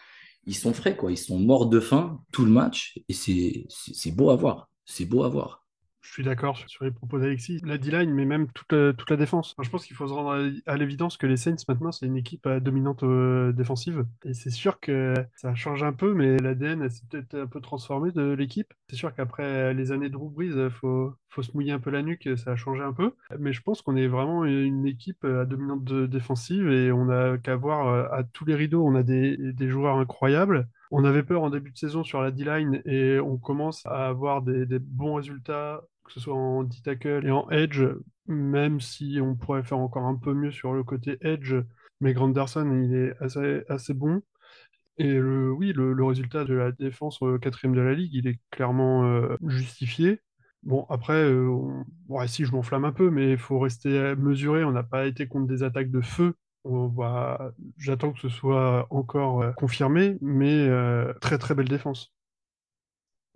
ils 0.47 0.57
sont 0.57 0.73
frais, 0.75 0.97
quoi. 0.97 1.13
Ils 1.13 1.19
sont 1.19 1.39
morts 1.39 1.67
de 1.69 1.81
faim 1.81 2.21
tout 2.33 2.45
le 2.45 2.51
match. 2.53 2.99
Et 3.09 3.15
c'est 3.15 4.13
beau 4.13 4.31
à 4.31 4.37
voir. 4.37 4.71
C'est 4.87 5.05
beau 5.07 5.25
à 5.25 5.29
voir. 5.29 5.67
Je 6.09 6.15
suis 6.15 6.25
d'accord 6.25 6.57
sur, 6.57 6.85
les 6.85 6.91
propos 6.91 7.19
d'Alexis. 7.19 7.61
La 7.65 7.77
D-line, 7.77 8.11
mais 8.11 8.25
même 8.25 8.51
toute, 8.53 8.73
la- 8.73 8.93
toute 8.95 9.11
la 9.11 9.17
défense. 9.17 9.55
Je 9.63 9.69
pense 9.69 9.85
qu'il 9.85 9.95
faut 9.95 10.09
se 10.09 10.13
rendre 10.15 10.31
à, 10.67 10.73
à 10.73 10.77
l'évidence 10.77 11.19
que 11.19 11.27
les 11.27 11.37
Saints, 11.37 11.57
maintenant, 11.69 11.93
c'est 11.93 12.07
une 12.07 12.17
équipe 12.17 12.47
euh, 12.47 12.61
dominante 12.61 13.03
euh, 13.03 13.53
défensive. 13.53 14.07
Et 14.25 14.33
c'est 14.33 14.51
sûr 14.51 14.81
que 14.81 15.13
ça 15.37 15.55
change 15.55 15.83
un 15.83 15.93
peu, 15.93 16.15
mais 16.15 16.39
l'ADN 16.39 16.89
s'est 16.89 17.03
peut-être 17.11 17.35
un 17.35 17.47
peu 17.47 17.61
transformé 17.61 18.11
de 18.11 18.33
l'équipe. 18.33 18.73
C'est 18.89 18.97
sûr 18.97 19.15
qu'après 19.15 19.43
euh, 19.45 19.73
les 19.75 19.93
années 19.93 20.09
de 20.09 20.15
Drew 20.15 20.31
Brees, 20.31 20.57
euh, 20.57 20.71
faut, 20.71 21.13
faut 21.29 21.43
se 21.43 21.53
mouiller 21.53 21.73
un 21.73 21.79
peu 21.79 21.91
la 21.91 22.03
nuque, 22.03 22.29
ça 22.37 22.53
a 22.53 22.57
changé 22.57 22.83
un 22.83 22.95
peu. 22.95 23.13
Mais 23.39 23.53
je 23.53 23.61
pense 23.61 23.83
qu'on 23.83 23.95
est 23.97 24.09
vraiment 24.09 24.45
une 24.47 24.87
équipe 24.87 25.25
à 25.27 25.45
dominante 25.45 25.85
défensive 25.85 26.69
et 26.71 26.91
on 26.91 27.11
a 27.11 27.37
qu'à 27.37 27.55
voir 27.57 28.13
à 28.15 28.25
tous 28.25 28.47
les 28.47 28.55
rideaux, 28.55 28.83
on 28.85 28.95
a 28.95 29.03
des, 29.03 29.37
des 29.37 29.69
joueurs 29.69 29.99
incroyables. 29.99 30.69
On 30.91 31.05
avait 31.05 31.23
peur 31.23 31.43
en 31.43 31.51
début 31.51 31.71
de 31.71 31.77
saison 31.77 32.03
sur 32.03 32.23
la 32.23 32.31
D-line 32.31 32.81
et 32.87 33.21
on 33.21 33.37
commence 33.37 33.85
à 33.85 34.07
avoir 34.09 34.41
des, 34.41 34.65
des 34.65 34.79
bons 34.79 35.15
résultats, 35.15 35.83
que 36.09 36.15
ce 36.15 36.21
soit 36.21 36.35
en 36.35 36.65
D-tackle 36.65 37.27
et 37.27 37.31
en 37.31 37.49
edge, 37.51 37.83
même 38.27 38.81
si 38.81 39.19
on 39.23 39.37
pourrait 39.37 39.63
faire 39.63 39.79
encore 39.79 40.05
un 40.05 40.17
peu 40.17 40.33
mieux 40.35 40.51
sur 40.51 40.73
le 40.73 40.83
côté 40.83 41.19
edge. 41.21 41.55
Mais 42.01 42.15
Granderson, 42.15 42.71
il 42.83 42.95
est 42.95 43.15
assez, 43.21 43.63
assez 43.69 43.95
bon. 43.95 44.23
Et 44.99 45.15
le, 45.15 45.53
oui, 45.53 45.73
le, 45.73 46.05
résultat 46.05 46.45
de 46.45 46.55
la 46.55 46.73
défense 46.73 47.23
euh, 47.23 47.39
quatrième 47.39 47.75
de 47.75 47.81
la 47.81 47.95
ligue, 47.95 48.15
il 48.15 48.27
est 48.27 48.41
clairement 48.51 49.05
euh, 49.05 49.37
justifié. 49.47 50.21
Bon, 50.65 50.87
après, 50.89 51.23
euh, 51.23 51.73
si 52.27 52.45
je 52.45 52.53
m'enflamme 52.53 52.85
un 52.85 52.93
peu, 52.93 53.11
mais 53.11 53.33
il 53.33 53.39
faut 53.39 53.59
rester 53.61 54.17
mesuré. 54.17 54.65
On 54.65 54.73
n'a 54.73 54.83
pas 54.83 55.07
été 55.07 55.29
contre 55.29 55.47
des 55.47 55.63
attaques 55.63 55.91
de 55.91 56.01
feu. 56.01 56.35
Va... 56.65 57.53
J'attends 57.77 58.13
que 58.13 58.19
ce 58.19 58.29
soit 58.29 58.87
encore 58.91 59.43
euh, 59.43 59.53
confirmé, 59.53 60.19
mais 60.21 60.69
très 61.21 61.39
très 61.39 61.55
belle 61.55 61.69
défense. 61.69 62.13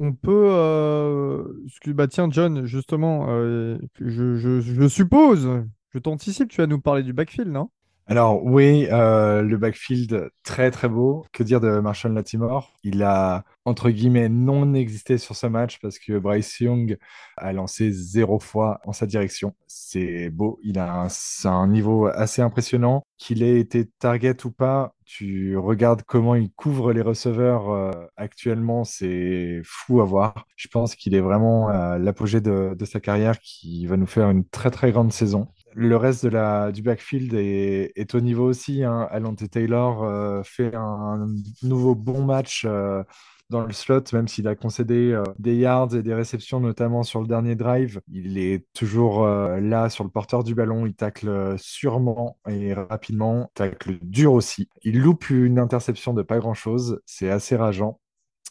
On 0.02 0.12
peut. 0.14 0.48
euh, 0.50 1.44
Bah 1.86 2.08
tiens, 2.08 2.28
John, 2.30 2.66
justement, 2.66 3.26
euh, 3.28 3.78
je, 4.00 4.34
je- 4.36 4.60
je 4.60 4.88
suppose, 4.88 5.48
je 5.90 5.98
t'anticipe, 6.00 6.48
tu 6.50 6.56
vas 6.60 6.66
nous 6.66 6.80
parler 6.80 7.04
du 7.04 7.12
backfield, 7.12 7.50
non? 7.52 7.70
Alors 8.12 8.44
oui, 8.44 8.88
euh, 8.90 9.40
le 9.40 9.56
backfield 9.56 10.28
très 10.42 10.70
très 10.70 10.86
beau. 10.90 11.24
Que 11.32 11.42
dire 11.42 11.62
de 11.62 11.80
Marshall 11.80 12.12
Latimore? 12.12 12.70
Il 12.84 13.02
a 13.02 13.42
entre 13.64 13.88
guillemets 13.88 14.28
non 14.28 14.74
existé 14.74 15.16
sur 15.16 15.34
ce 15.34 15.46
match 15.46 15.78
parce 15.80 15.98
que 15.98 16.18
Bryce 16.18 16.60
Young 16.60 16.98
a 17.38 17.54
lancé 17.54 17.90
zéro 17.90 18.38
fois 18.38 18.82
en 18.84 18.92
sa 18.92 19.06
direction. 19.06 19.54
C'est 19.66 20.28
beau. 20.28 20.60
Il 20.62 20.78
a 20.78 21.08
un, 21.44 21.66
niveau 21.68 22.04
assez 22.06 22.42
impressionnant. 22.42 23.02
Qu'il 23.16 23.42
ait 23.42 23.58
été 23.58 23.86
target 23.86 24.44
ou 24.44 24.50
pas, 24.50 24.92
tu 25.06 25.56
regardes 25.56 26.02
comment 26.02 26.34
il 26.34 26.52
couvre 26.52 26.92
les 26.92 27.00
receveurs 27.00 27.70
euh, 27.70 27.92
actuellement, 28.18 28.84
c'est 28.84 29.62
fou 29.64 30.02
à 30.02 30.04
voir. 30.04 30.46
Je 30.56 30.68
pense 30.68 30.96
qu'il 30.96 31.14
est 31.14 31.20
vraiment 31.20 31.68
à 31.68 31.96
l'apogée 31.96 32.42
de 32.42 32.84
sa 32.84 33.00
carrière, 33.00 33.38
qui 33.38 33.86
va 33.86 33.96
nous 33.96 34.06
faire 34.06 34.28
une 34.28 34.44
très 34.44 34.70
très 34.70 34.92
grande 34.92 35.12
saison. 35.14 35.48
Le 35.74 35.96
reste 35.96 36.24
de 36.24 36.28
la, 36.30 36.72
du 36.72 36.82
backfield 36.82 37.34
est, 37.34 37.92
est 37.96 38.14
au 38.14 38.20
niveau 38.20 38.44
aussi. 38.48 38.84
Hein. 38.84 39.08
Alonte 39.10 39.48
Taylor 39.50 40.04
euh, 40.04 40.42
fait 40.44 40.74
un, 40.74 40.80
un 40.80 41.26
nouveau 41.62 41.94
bon 41.94 42.24
match 42.24 42.64
euh, 42.66 43.02
dans 43.50 43.62
le 43.64 43.72
slot, 43.72 44.02
même 44.12 44.28
s'il 44.28 44.48
a 44.48 44.54
concédé 44.54 45.12
euh, 45.12 45.22
des 45.38 45.56
yards 45.56 45.94
et 45.94 46.02
des 46.02 46.14
réceptions, 46.14 46.60
notamment 46.60 47.02
sur 47.02 47.20
le 47.20 47.26
dernier 47.26 47.54
drive. 47.54 48.00
Il 48.12 48.38
est 48.38 48.66
toujours 48.74 49.24
euh, 49.24 49.60
là 49.60 49.88
sur 49.88 50.04
le 50.04 50.10
porteur 50.10 50.44
du 50.44 50.54
ballon. 50.54 50.86
Il 50.86 50.94
tacle 50.94 51.28
euh, 51.28 51.56
sûrement 51.58 52.38
et 52.48 52.74
rapidement. 52.74 53.50
Tacle 53.54 53.98
dur 54.02 54.32
aussi. 54.34 54.68
Il 54.82 55.00
loupe 55.00 55.30
une 55.30 55.58
interception 55.58 56.14
de 56.14 56.22
pas 56.22 56.38
grand-chose. 56.38 57.00
C'est 57.06 57.30
assez 57.30 57.56
rageant. 57.56 58.00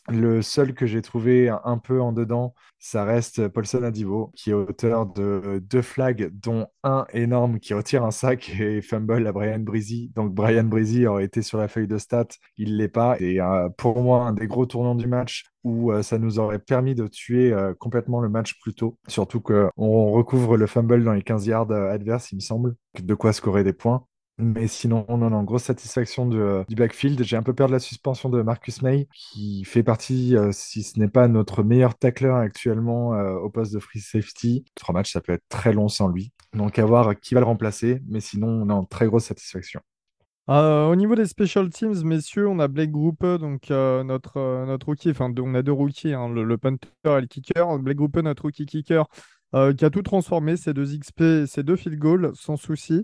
Le 0.10 0.42
seul 0.42 0.74
que 0.74 0.88
j'ai 0.88 1.02
trouvé 1.02 1.50
un, 1.50 1.78
peu 1.78 2.02
en 2.02 2.12
dedans, 2.12 2.56
ça 2.80 3.04
reste 3.04 3.48
Paulson 3.50 3.84
Adibo, 3.84 4.32
qui 4.36 4.50
est 4.50 4.54
auteur 4.54 5.06
de 5.06 5.62
deux 5.64 5.84
flags, 5.84 6.32
dont 6.34 6.68
un 6.84 7.06
énorme 7.14 7.60
qui 7.60 7.76
retire 7.76 8.04
un 8.04 8.12
sac 8.12 8.50
et 8.60 8.82
fumble 8.82 9.28
à 9.28 9.32
Brian 9.32 9.60
Breezy. 9.60 10.12
Donc 10.16 10.34
Brian 10.34 10.64
Breezy 10.64 11.06
aurait 11.06 11.26
été 11.26 11.44
sur 11.44 11.60
la 11.60 11.68
feuille 11.68 11.88
de 11.88 12.00
stats, 12.00 12.26
il 12.58 12.78
l'est 12.78 12.88
pas. 12.88 13.16
Et 13.20 13.40
euh, 13.40 13.70
pour 13.70 14.02
moi, 14.02 14.26
un 14.26 14.34
des 14.34 14.48
gros 14.48 14.66
tournants 14.66 14.96
du 14.96 15.08
match 15.08 15.46
où 15.64 15.92
euh, 15.92 16.02
ça 16.02 16.18
nous 16.18 16.40
aurait 16.40 16.60
permis 16.60 16.96
de 16.96 17.06
tuer 17.08 17.54
euh, 17.54 17.76
complètement 17.76 18.22
le 18.22 18.30
match 18.30 18.60
plus 18.60 18.74
tôt. 18.74 18.98
Surtout 19.08 19.40
qu'on 19.40 20.12
recouvre 20.12 20.58
le 20.58 20.66
fumble 20.66 21.04
dans 21.04 21.14
les 21.14 21.22
15 21.22 21.46
yards 21.46 21.72
adverses, 21.72 22.32
il 22.32 22.38
me 22.38 22.42
semble. 22.42 22.76
De 23.00 23.14
quoi 23.14 23.34
scorer 23.34 23.64
des 23.64 23.74
points. 23.74 24.06
Mais 24.42 24.68
sinon, 24.68 25.06
non, 25.08 25.30
non, 25.30 25.44
grosse 25.44 25.64
satisfaction 25.64 26.30
euh, 26.34 26.64
du 26.68 26.76
backfield. 26.76 27.24
J'ai 27.24 27.38
un 27.38 27.44
peu 27.44 27.54
peur 27.54 27.68
de 27.68 27.74
la 27.74 27.80
suspension 27.80 28.28
de 28.28 28.42
Marcus 28.42 28.82
May, 28.82 29.08
qui 29.14 29.64
fait 29.66 29.84
partie, 29.84 30.36
euh, 30.36 30.52
si 30.52 30.82
ce 30.82 31.00
n'est 31.00 31.08
pas 31.08 31.28
notre 31.28 31.62
meilleur 31.62 31.96
tackler 31.96 32.30
actuellement 32.30 33.14
euh, 33.14 33.36
au 33.36 33.52
poste 33.52 33.72
de 33.74 33.80
free 33.80 34.00
safety. 34.00 34.66
Trois 34.76 34.94
matchs, 34.94 35.12
ça 35.14 35.22
peut 35.22 35.34
être 35.34 35.48
très 35.48 35.74
long 35.74 35.90
sans 35.90 36.08
lui. 36.08 36.32
Donc 36.54 36.80
à 36.80 36.86
voir 36.86 37.20
qui 37.20 37.36
va 37.36 37.40
le 37.40 37.46
remplacer. 37.46 38.02
Mais 38.08 38.20
sinon, 38.20 38.66
non, 38.66 38.84
très 38.84 39.06
grosse 39.06 39.26
satisfaction. 39.26 39.80
Euh, 40.50 40.88
au 40.88 40.96
niveau 40.96 41.14
des 41.14 41.28
special 41.28 41.70
teams, 41.70 42.04
messieurs, 42.04 42.48
on 42.48 42.58
a 42.60 42.68
Blake 42.68 42.92
Grupe, 42.92 43.24
donc 43.24 43.70
notre, 43.70 44.66
notre 44.66 44.88
rookie, 44.88 45.12
enfin 45.12 45.32
on 45.40 45.54
a 45.54 45.62
deux 45.62 45.72
rookies, 45.72 46.14
hein, 46.14 46.30
le, 46.30 46.58
punter 46.58 46.90
et 47.06 47.22
le 47.22 47.28
kicker. 47.28 47.78
Blake 47.78 47.98
Grupe, 47.98 48.18
notre 48.18 48.42
rookie 48.42 48.66
kicker, 48.66 49.06
qui 49.54 49.86
a 49.86 49.90
tout 49.92 50.02
transformé, 50.02 50.58
ses 50.58 50.74
deux 50.74 50.98
XP, 50.98 51.46
ses 51.46 51.62
deux 51.62 51.76
field 51.76 52.00
goals, 52.00 52.32
sans 52.34 52.58
souci. 52.58 53.04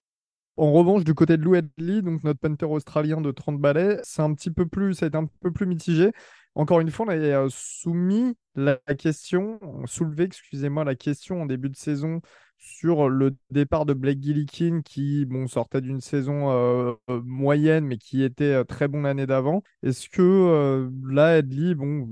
En 0.58 0.72
revanche, 0.74 1.04
du 1.04 1.14
côté 1.14 1.38
de 1.38 1.44
Lou 1.44 1.56
Hedley, 1.56 2.02
donc 2.02 2.24
notre 2.24 2.40
punter 2.40 2.66
australien 2.66 3.22
de 3.22 3.32
30 3.32 3.60
balais, 3.60 4.00
c'est 4.04 4.24
un 4.24 4.34
petit 4.34 4.50
peu 4.50 4.66
plus, 4.66 4.96
ça 4.96 5.06
a 5.06 5.08
été 5.10 5.18
un 5.18 5.28
peu 5.40 5.52
plus 5.52 5.68
mitigé. 5.68 6.12
Encore 6.56 6.80
une 6.80 6.90
fois, 6.90 7.06
on 7.06 7.10
avait 7.10 7.34
euh, 7.34 7.48
soumis 7.52 8.36
la, 8.56 8.78
question, 8.98 9.60
soulevé, 9.86 10.24
excusez-moi, 10.24 10.84
la 10.84 10.96
question 10.96 11.44
en 11.44 11.46
début 11.46 11.70
de 11.70 11.76
saison 11.76 12.22
sur 12.58 13.08
le 13.08 13.38
départ 13.52 13.86
de 13.86 13.94
Blake 13.94 14.24
Gillikin 14.24 14.82
qui 14.84 15.26
bon, 15.26 15.46
sortait 15.48 15.82
d'une 15.82 16.02
saison 16.02 16.50
euh, 16.50 16.94
euh, 17.12 17.22
moyenne 17.24 17.86
mais 17.86 17.98
qui 17.98 18.24
était 18.24 18.66
très 18.66 18.88
bon 18.88 19.04
l'année 19.04 19.28
d'avant. 19.28 19.62
Est-ce 19.84 20.10
que 20.10 20.90
là, 21.08 21.38
Hedley, 21.38 21.76
bon, 21.76 22.10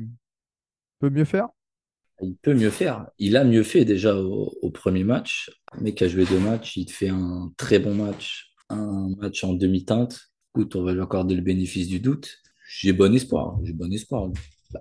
peut 1.00 1.10
mieux 1.10 1.26
faire? 1.26 1.50
Il 2.22 2.36
peut 2.38 2.54
mieux 2.54 2.70
faire. 2.70 3.08
Il 3.20 3.36
a 3.38 3.44
mieux 3.44 3.64
fait 3.64 3.86
déjà 3.86 4.16
au, 4.16 4.72
premier 4.72 5.04
match. 5.04 5.50
Un 5.74 5.82
mec 5.82 6.02
a 6.02 6.08
joué 6.08 6.26
deux 6.26 6.40
matchs, 6.40 6.78
il 6.78 6.86
te 6.86 6.92
fait 6.92 7.10
un 7.10 7.52
très 7.58 7.80
bon 7.80 7.94
match, 7.94 8.54
un 8.70 9.10
match 9.18 9.44
en 9.44 9.54
demi-teinte. 9.54 10.20
Écoute, 10.54 10.76
on 10.76 10.84
va 10.84 10.94
lui 10.94 11.02
accorder 11.02 11.36
le 11.36 11.42
bénéfice 11.42 11.88
du 11.88 12.00
doute. 12.00 12.38
J'ai 12.70 12.94
bon 12.94 13.14
espoir. 13.14 13.60
J'ai 13.64 13.74
bon 13.74 13.92
espoir. 13.92 14.30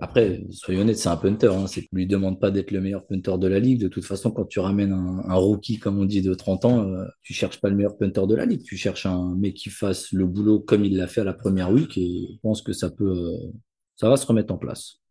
Après, 0.00 0.44
soyons 0.50 0.80
honnêtes, 0.82 0.98
c'est 0.98 1.08
un 1.08 1.16
punter. 1.16 1.48
Hein. 1.48 1.66
C'est, 1.66 1.86
lui 1.92 2.06
demande 2.06 2.40
pas 2.40 2.50
d'être 2.50 2.70
le 2.70 2.80
meilleur 2.80 3.06
punter 3.06 3.38
de 3.38 3.46
la 3.46 3.58
ligue. 3.58 3.80
De 3.80 3.88
toute 3.88 4.04
façon, 4.04 4.30
quand 4.30 4.44
tu 4.44 4.60
ramènes 4.60 4.92
un, 4.92 5.22
un 5.28 5.34
rookie, 5.34 5.78
comme 5.78 5.98
on 5.98 6.04
dit, 6.04 6.22
de 6.22 6.34
30 6.34 6.64
ans, 6.64 6.88
euh, 6.88 7.04
tu 7.22 7.34
cherches 7.34 7.60
pas 7.60 7.68
le 7.68 7.76
meilleur 7.76 7.96
punter 7.96 8.26
de 8.26 8.34
la 8.34 8.46
ligue. 8.46 8.62
Tu 8.62 8.76
cherches 8.76 9.06
un 9.06 9.34
mec 9.36 9.54
qui 9.54 9.70
fasse 9.70 10.12
le 10.12 10.26
boulot 10.26 10.60
comme 10.60 10.84
il 10.84 10.96
l'a 10.96 11.06
fait 11.06 11.20
à 11.20 11.24
la 11.24 11.34
première 11.34 11.70
week. 11.70 11.96
Et 11.98 12.28
je 12.32 12.38
pense 12.42 12.62
que 12.62 12.72
ça 12.72 12.90
peut, 12.90 13.04
euh, 13.04 13.52
ça 13.96 14.08
va 14.08 14.16
se 14.16 14.26
remettre 14.26 14.52
en 14.52 14.58
place. 14.58 15.03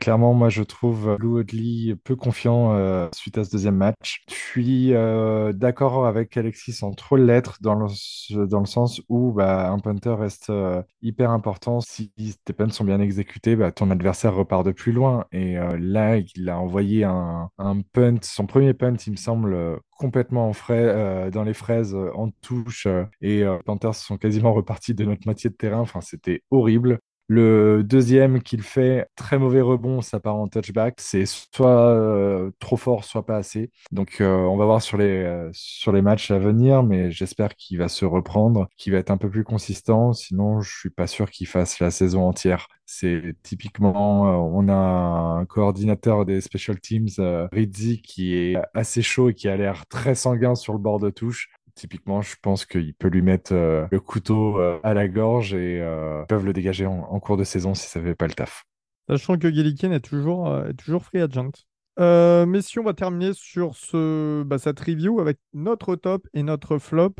Clairement, 0.00 0.34
moi, 0.34 0.48
je 0.48 0.64
trouve 0.64 1.16
Lou 1.20 1.38
Hodley 1.38 1.94
peu 2.02 2.16
confiant 2.16 2.74
euh, 2.74 3.08
suite 3.14 3.38
à 3.38 3.44
ce 3.44 3.52
deuxième 3.52 3.76
match. 3.76 4.24
Je 4.28 4.34
suis 4.34 4.92
euh, 4.94 5.52
d'accord 5.52 6.06
avec 6.06 6.36
Alexis 6.36 6.72
sans 6.72 6.90
trop 6.92 7.14
l'être 7.16 7.58
dans 7.60 7.76
le, 7.76 8.46
dans 8.48 8.58
le 8.58 8.66
sens 8.66 9.00
où 9.08 9.30
bah, 9.30 9.70
un 9.70 9.78
punter 9.78 10.10
reste 10.18 10.50
euh, 10.50 10.82
hyper 11.02 11.30
important. 11.30 11.80
Si 11.80 12.10
tes 12.44 12.52
punts 12.52 12.70
sont 12.70 12.82
bien 12.84 13.00
exécutés, 13.00 13.54
bah, 13.54 13.70
ton 13.70 13.92
adversaire 13.92 14.34
repart 14.34 14.66
de 14.66 14.72
plus 14.72 14.90
loin. 14.90 15.24
Et 15.30 15.56
euh, 15.56 15.78
là, 15.78 16.16
il 16.16 16.48
a 16.48 16.58
envoyé 16.58 17.04
un, 17.04 17.48
un 17.58 17.80
punt, 17.80 18.16
son 18.22 18.46
premier 18.46 18.74
punt, 18.74 18.96
il 19.06 19.12
me 19.12 19.16
semble, 19.16 19.54
euh, 19.54 19.76
complètement 19.98 20.48
en 20.48 20.52
frais, 20.52 20.82
euh, 20.84 21.30
dans 21.30 21.44
les 21.44 21.54
fraises, 21.54 21.94
euh, 21.94 22.10
en 22.16 22.30
touche. 22.42 22.86
euh, 22.86 23.04
et 23.20 23.44
euh, 23.44 23.56
les 23.58 23.62
Panthers 23.62 23.94
sont 23.94 24.18
quasiment 24.18 24.52
repartis 24.52 24.94
de 24.94 25.04
notre 25.04 25.22
moitié 25.26 25.48
de 25.48 25.54
terrain. 25.54 25.78
Enfin, 25.78 26.00
c'était 26.00 26.42
horrible. 26.50 26.98
Le 27.28 27.82
deuxième 27.82 28.40
qu'il 28.40 28.62
fait, 28.62 29.08
très 29.16 29.36
mauvais 29.36 29.60
rebond, 29.60 30.00
ça 30.00 30.20
part 30.20 30.36
en 30.36 30.46
touchback. 30.46 30.94
C'est 31.00 31.26
soit 31.26 31.90
euh, 31.90 32.52
trop 32.60 32.76
fort, 32.76 33.04
soit 33.04 33.26
pas 33.26 33.36
assez. 33.36 33.72
Donc 33.90 34.20
euh, 34.20 34.36
on 34.44 34.56
va 34.56 34.64
voir 34.64 34.80
sur 34.80 34.96
les, 34.96 35.24
euh, 35.24 35.50
sur 35.52 35.90
les 35.90 36.02
matchs 36.02 36.30
à 36.30 36.38
venir, 36.38 36.84
mais 36.84 37.10
j'espère 37.10 37.56
qu'il 37.56 37.78
va 37.78 37.88
se 37.88 38.04
reprendre, 38.04 38.68
qu'il 38.76 38.92
va 38.92 38.98
être 38.98 39.10
un 39.10 39.16
peu 39.16 39.28
plus 39.28 39.42
consistant. 39.42 40.12
Sinon, 40.12 40.60
je 40.60 40.70
suis 40.78 40.90
pas 40.90 41.08
sûr 41.08 41.28
qu'il 41.30 41.48
fasse 41.48 41.80
la 41.80 41.90
saison 41.90 42.28
entière. 42.28 42.68
C'est 42.84 43.34
typiquement, 43.42 44.22
on 44.54 44.68
a 44.68 44.72
un 44.72 45.44
coordinateur 45.46 46.24
des 46.24 46.40
special 46.40 46.78
teams, 46.78 47.08
Rizzi, 47.50 48.00
qui 48.00 48.36
est 48.36 48.56
assez 48.74 49.02
chaud 49.02 49.30
et 49.30 49.34
qui 49.34 49.48
a 49.48 49.56
l'air 49.56 49.86
très 49.88 50.14
sanguin 50.14 50.54
sur 50.54 50.72
le 50.72 50.78
bord 50.78 51.00
de 51.00 51.10
touche. 51.10 51.48
Typiquement, 51.76 52.22
je 52.22 52.34
pense 52.42 52.64
qu'il 52.66 52.94
peut 52.94 53.08
lui 53.08 53.22
mettre 53.22 53.52
euh, 53.52 53.86
le 53.92 54.00
couteau 54.00 54.58
euh, 54.58 54.80
à 54.82 54.94
la 54.94 55.08
gorge 55.08 55.54
et 55.54 55.80
euh, 55.80 56.22
ils 56.22 56.26
peuvent 56.26 56.44
le 56.46 56.52
dégager 56.52 56.86
en, 56.86 57.00
en 57.00 57.20
cours 57.20 57.36
de 57.36 57.44
saison 57.44 57.74
si 57.74 57.86
ça 57.86 58.00
ne 58.00 58.06
fait 58.06 58.14
pas 58.14 58.26
le 58.26 58.32
taf. 58.34 58.64
Sachant 59.08 59.38
que 59.38 59.50
Gillikin 59.52 59.92
est 59.92 60.00
toujours, 60.00 60.48
euh, 60.48 60.68
est 60.70 60.74
toujours 60.74 61.04
free 61.04 61.20
agent. 61.20 61.50
Euh, 61.98 62.44
messieurs, 62.46 62.80
on 62.80 62.84
va 62.84 62.94
terminer 62.94 63.32
sur 63.34 63.74
ce, 63.76 64.42
bah, 64.42 64.58
cette 64.58 64.80
review 64.80 65.20
avec 65.20 65.38
notre 65.54 65.96
top 65.96 66.26
et 66.34 66.42
notre 66.42 66.78
flop. 66.78 67.14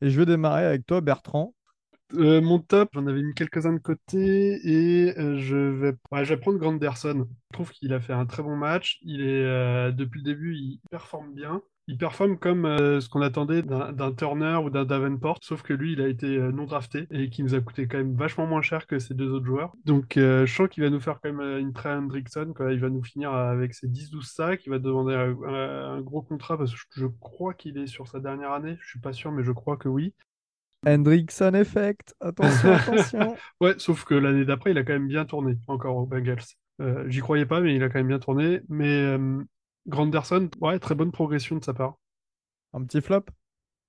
Et 0.00 0.10
je 0.10 0.18
vais 0.18 0.26
démarrer 0.26 0.64
avec 0.64 0.86
toi, 0.86 1.00
Bertrand. 1.00 1.54
Euh, 2.14 2.40
mon 2.40 2.58
top, 2.58 2.88
j'en 2.94 3.06
avais 3.06 3.22
mis 3.22 3.34
quelques-uns 3.34 3.74
de 3.74 3.78
côté 3.78 4.60
et 4.64 5.18
euh, 5.18 5.38
je 5.38 5.56
vais, 5.56 5.92
ouais, 6.10 6.24
je 6.24 6.34
vais 6.34 6.40
prendre 6.40 6.58
Granderson. 6.58 7.26
Je 7.50 7.52
trouve 7.52 7.70
qu'il 7.72 7.92
a 7.92 8.00
fait 8.00 8.14
un 8.14 8.24
très 8.26 8.42
bon 8.42 8.56
match. 8.56 8.98
Il 9.02 9.20
est 9.20 9.44
euh, 9.44 9.92
depuis 9.92 10.20
le 10.20 10.24
début, 10.24 10.54
il 10.56 10.80
performe 10.90 11.34
bien. 11.34 11.62
Il 11.90 11.96
performe 11.96 12.36
comme 12.36 12.66
euh, 12.66 13.00
ce 13.00 13.08
qu'on 13.08 13.22
attendait 13.22 13.62
d'un 13.62 14.12
Turner 14.12 14.60
ou 14.62 14.68
d'un 14.68 14.84
Davenport, 14.84 15.38
sauf 15.40 15.62
que 15.62 15.72
lui, 15.72 15.94
il 15.94 16.02
a 16.02 16.08
été 16.08 16.26
euh, 16.26 16.52
non 16.52 16.66
drafté 16.66 17.06
et 17.10 17.30
qui 17.30 17.42
nous 17.42 17.54
a 17.54 17.60
coûté 17.60 17.88
quand 17.88 17.96
même 17.96 18.14
vachement 18.14 18.46
moins 18.46 18.60
cher 18.60 18.86
que 18.86 18.98
ces 18.98 19.14
deux 19.14 19.32
autres 19.32 19.46
joueurs. 19.46 19.72
Donc, 19.86 20.18
euh, 20.18 20.44
je 20.44 20.54
sens 20.54 20.68
qu'il 20.68 20.82
va 20.84 20.90
nous 20.90 21.00
faire 21.00 21.18
quand 21.22 21.32
même 21.32 21.58
une 21.58 21.72
Trey 21.72 21.90
Hendrickson. 21.90 22.52
Quoi. 22.54 22.74
Il 22.74 22.80
va 22.80 22.90
nous 22.90 23.02
finir 23.02 23.32
avec 23.32 23.72
ses 23.72 23.88
10-12 23.88 24.22
sacs. 24.22 24.66
Il 24.66 24.70
va 24.70 24.78
demander 24.78 25.14
un, 25.14 26.02
gros 26.02 26.20
contrat 26.20 26.58
parce 26.58 26.72
que 26.72 26.78
je, 26.78 27.00
je 27.00 27.06
crois 27.06 27.54
qu'il 27.54 27.78
est 27.78 27.86
sur 27.86 28.06
sa 28.06 28.20
dernière 28.20 28.52
année. 28.52 28.76
Je 28.82 28.90
suis 28.90 29.00
pas 29.00 29.14
sûr, 29.14 29.32
mais 29.32 29.42
je 29.42 29.52
crois 29.52 29.78
que 29.78 29.88
oui. 29.88 30.12
Hendrickson 30.86 31.54
Effect. 31.54 32.14
Attention, 32.20 32.72
attention. 32.74 33.36
Ouais, 33.62 33.74
sauf 33.78 34.04
que 34.04 34.14
l'année 34.14 34.44
d'après, 34.44 34.72
il 34.72 34.78
a 34.78 34.84
quand 34.84 34.92
même 34.92 35.08
bien 35.08 35.24
tourné, 35.24 35.56
encore 35.66 35.96
aux 35.96 36.06
Bengals. 36.06 36.44
Euh, 36.80 37.04
j'y 37.08 37.20
croyais 37.20 37.46
pas, 37.46 37.60
mais 37.60 37.74
il 37.74 37.82
a 37.82 37.88
quand 37.88 37.98
même 37.98 38.08
bien 38.08 38.18
tourné. 38.18 38.60
Mais 38.68 38.92
euh, 38.92 39.42
Granderson, 39.88 40.50
ouais, 40.60 40.78
très 40.78 40.94
bonne 40.94 41.10
progression 41.10 41.56
de 41.56 41.64
sa 41.64 41.74
part. 41.74 41.98
Un 42.74 42.84
petit 42.84 43.02
flop? 43.02 43.24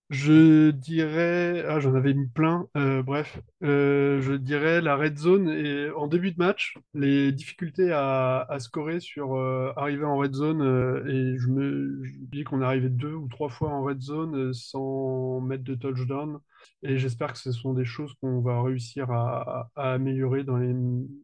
Je 0.10 0.72
dirais, 0.72 1.64
ah, 1.68 1.80
j'en 1.80 1.94
avais 1.94 2.16
mis 2.16 2.28
plein. 2.28 2.68
Euh, 2.76 3.04
bref, 3.04 3.40
Euh, 3.64 4.22
je 4.22 4.34
dirais 4.34 4.82
la 4.82 4.96
red 4.96 5.18
zone 5.20 5.50
et 5.50 5.92
en 5.92 6.08
début 6.08 6.32
de 6.32 6.38
match, 6.40 6.78
les 6.96 7.32
difficultés 7.32 7.92
à, 7.92 8.42
à 8.50 8.60
scorer 8.60 9.00
sur 9.02 9.36
euh, 9.36 9.72
arriver 9.76 10.06
en 10.06 10.18
red 10.18 10.34
zone 10.34 10.62
et 11.08 11.38
je 11.38 11.48
me 11.50 12.04
je 12.06 12.14
dis 12.32 12.44
qu'on 12.44 12.62
est 12.62 12.66
arrivé 12.66 12.90
deux 12.90 13.14
ou 13.14 13.28
trois 13.28 13.50
fois 13.50 13.70
en 13.70 13.84
red 13.84 14.02
zone 14.02 14.52
sans 14.54 15.42
mettre 15.42 15.64
de 15.64 15.76
touchdown. 15.76 16.40
Et 16.84 16.98
j'espère 16.98 17.34
que 17.34 17.39
ce 17.39 17.52
sont 17.52 17.74
des 17.74 17.86
choses 17.86 18.13
qu'on 18.22 18.41
va 18.41 18.62
réussir 18.62 19.12
à, 19.12 19.69
améliorer 19.76 20.43
dans 20.43 20.58
les, 20.58 20.74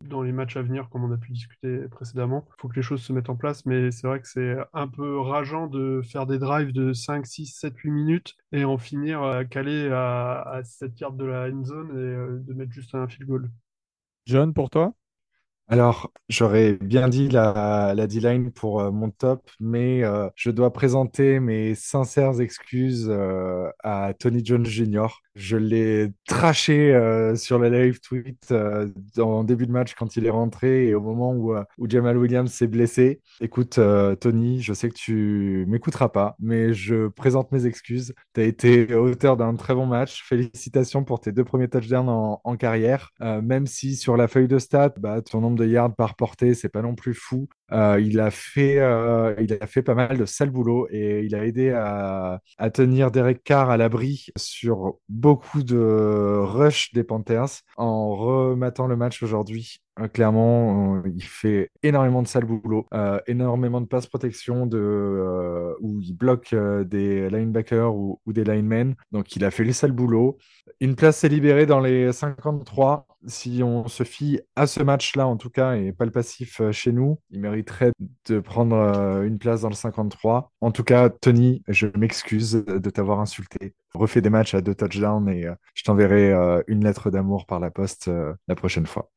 dans 0.02 0.22
les 0.22 0.32
matchs 0.32 0.58
à 0.58 0.62
venir, 0.62 0.90
comme 0.90 1.04
on 1.04 1.12
a 1.12 1.18
pu 1.18 1.32
discuter 1.32 1.88
précédemment. 1.90 2.46
Il 2.58 2.62
faut 2.62 2.68
que 2.68 2.76
les 2.76 2.82
choses 2.82 3.02
se 3.02 3.14
mettent 3.14 3.30
en 3.30 3.36
place, 3.36 3.66
mais 3.66 3.92
c'est 3.92 4.08
vrai 4.08 4.20
que 4.22 4.28
c'est 4.28 4.56
un 4.74 4.88
peu 4.88 5.20
rageant 5.20 5.68
de 5.68 6.02
faire 6.04 6.26
des 6.26 6.40
drives 6.40 6.74
de 6.74 6.94
5, 6.94 7.26
6, 7.26 7.48
7, 7.48 7.78
8 7.78 7.92
minutes 7.92 8.36
et 8.52 8.66
en 8.66 8.78
finir 8.78 9.24
à 9.24 9.46
caler 9.46 9.90
à, 9.92 10.42
à 10.42 10.64
7 10.64 11.00
yards 11.00 11.14
de 11.14 11.26
la 11.26 11.48
end 11.50 11.64
zone 11.64 11.90
et 11.92 11.94
euh, 11.94 12.40
de 12.40 12.54
mettre 12.54 12.72
juste 12.72 12.96
un 12.96 13.08
field 13.08 13.28
goal. 13.28 13.52
John, 14.26 14.54
pour 14.54 14.70
toi? 14.70 14.94
Alors, 15.68 16.12
j'aurais 16.30 16.74
bien 16.74 17.10
dit 17.10 17.28
la, 17.28 17.94
la 17.96 18.06
D-line 18.08 18.52
pour 18.52 18.82
euh, 18.82 18.92
mon 18.92 19.10
top, 19.10 19.50
mais 19.60 20.04
euh, 20.04 20.30
je 20.36 20.52
dois 20.52 20.72
présenter 20.72 21.40
mes 21.40 21.74
sincères 21.74 22.40
excuses 22.40 23.08
euh, 23.10 23.72
à 23.84 24.14
Tony 24.14 24.46
Jones 24.46 24.66
Jr. 24.66 25.08
Je 25.36 25.58
l'ai 25.58 26.14
traché 26.30 26.96
euh, 26.96 27.36
sur 27.36 27.60
le 27.60 27.68
live 27.68 28.00
tweet 28.00 28.48
euh, 28.52 28.88
en 29.18 29.44
début 29.44 29.68
de 29.68 29.72
match 29.72 29.94
quand 29.94 30.16
il 30.16 30.26
est 30.26 30.30
rentré 30.30 30.88
et 30.88 30.96
au 30.96 31.02
moment 31.02 31.34
où, 31.34 31.54
euh, 31.54 31.64
Jamal 31.90 32.18
Williams 32.18 32.50
s'est 32.50 32.68
blessé. 32.68 33.20
Écoute, 33.42 33.78
euh, 33.78 34.16
Tony, 34.16 34.62
je 34.62 34.72
sais 34.74 34.88
que 34.88 34.96
tu 34.96 35.66
m'écouteras 35.68 36.08
pas, 36.08 36.38
mais 36.40 36.74
je 36.74 37.10
présente 37.10 37.52
mes 37.52 37.66
excuses. 37.66 38.14
Tu 38.34 38.42
as 38.42 38.44
été 38.46 38.96
auteur 38.96 39.36
d'un 39.36 39.56
très 39.56 39.76
bon 39.76 39.86
match. 39.86 40.24
Félicitations 40.24 41.04
pour 41.04 41.20
tes 41.20 41.34
deux 41.34 41.44
premiers 41.44 41.68
touchdowns 41.68 42.08
en, 42.08 42.40
en 42.42 42.56
carrière. 42.56 43.12
Même 43.20 43.68
si 43.68 43.96
sur 43.98 44.16
la 44.16 44.28
feuille 44.30 44.48
de 44.48 44.58
stats, 44.58 44.94
bah, 45.00 45.22
ton 45.22 45.42
nombre 45.42 45.58
de 45.58 45.66
yards 45.66 45.96
par 45.96 46.16
portée, 46.16 46.54
c'est 46.54 46.70
pas 46.70 46.82
non 46.82 46.96
plus 46.96 47.14
fou. 47.14 47.48
Euh, 47.72 48.00
il 48.00 48.20
a 48.20 48.30
fait, 48.32 48.78
euh, 48.80 49.36
il 49.40 49.58
a 49.60 49.66
fait 49.68 49.82
pas 49.82 49.96
mal 49.96 50.18
de 50.18 50.26
sale 50.26 50.52
boulot 50.52 50.88
et 50.92 51.22
il 51.24 51.34
a 51.36 51.46
aidé 51.46 51.72
à, 51.72 52.42
tenir 52.74 53.12
Derek 53.12 53.44
Carr 53.44 53.70
à 53.70 53.78
l'abri 53.78 54.28
sur 54.38 54.96
beaucoup 55.10 55.64
de 55.64 56.40
rush 56.42 56.94
des 56.94 57.04
Panthers 57.04 57.62
en 57.78 58.16
rematant 58.16 58.88
le 58.88 58.96
match 58.96 59.24
aujourd'hui. 59.24 59.82
Euh, 60.00 60.08
clairement, 60.08 61.02
il 61.06 61.24
fait 61.24 61.72
énormément 61.82 62.22
de 62.22 62.28
sale 62.28 62.46
boulot, 62.46 62.86
énormément 63.28 63.82
de 63.82 63.88
passe 63.88 64.08
protection 64.08 64.68
de, 64.68 65.76
où 65.80 66.02
il 66.02 66.14
bloque 66.14 66.54
des 66.54 67.30
linebackers 67.30 67.96
ou, 67.96 68.20
des 68.28 68.44
linemen. 68.44 68.96
Donc, 69.12 69.36
il 69.36 69.46
a 69.46 69.52
fait 69.52 69.64
le 69.64 69.74
sale 69.74 69.92
boulot. 69.92 70.38
Une 70.82 70.96
place 70.96 71.18
s'est 71.18 71.30
libérée 71.30 71.66
dans 71.66 71.80
les 71.80 72.12
53. 72.12 73.08
Si 73.28 73.62
on 73.64 73.88
se 73.88 74.04
fie 74.04 74.40
à 74.56 74.68
ce 74.68 74.84
match-là, 74.84 75.28
en 75.28 75.38
tout 75.38 75.50
cas, 75.50 75.76
et 75.76 75.92
pas 75.92 76.06
le 76.06 76.12
passif 76.12 76.62
euh, 76.62 76.72
chez 76.72 76.92
nous, 76.92 77.20
il 77.32 77.42
mériterait 77.42 77.92
de 78.28 78.40
prendre 78.40 78.76
euh, 78.76 79.24
une 79.24 79.40
place 79.40 79.62
dans 79.62 79.70
le 79.70 79.76
53. 79.76 80.52
En 80.62 80.72
tout 80.72 80.84
cas, 80.84 81.10
Tony, 81.10 81.64
je 81.68 81.88
m'excuse 81.96 82.64
de 82.66 82.90
t'avoir 82.90 83.20
insulté. 83.20 83.74
Refais 83.94 84.22
des 84.22 84.30
matchs 84.30 84.54
à 84.54 84.62
deux 84.62 84.76
touchdowns 84.76 85.30
et 85.30 85.46
euh, 85.46 85.56
je 85.74 85.84
t'enverrai 85.84 86.34
une 86.68 86.84
lettre 86.84 87.10
d'amour 87.10 87.46
par 87.46 87.60
la 87.60 87.72
poste 87.72 88.10
la 88.48 88.56
prochaine 88.56 88.86
fois. 88.86 89.12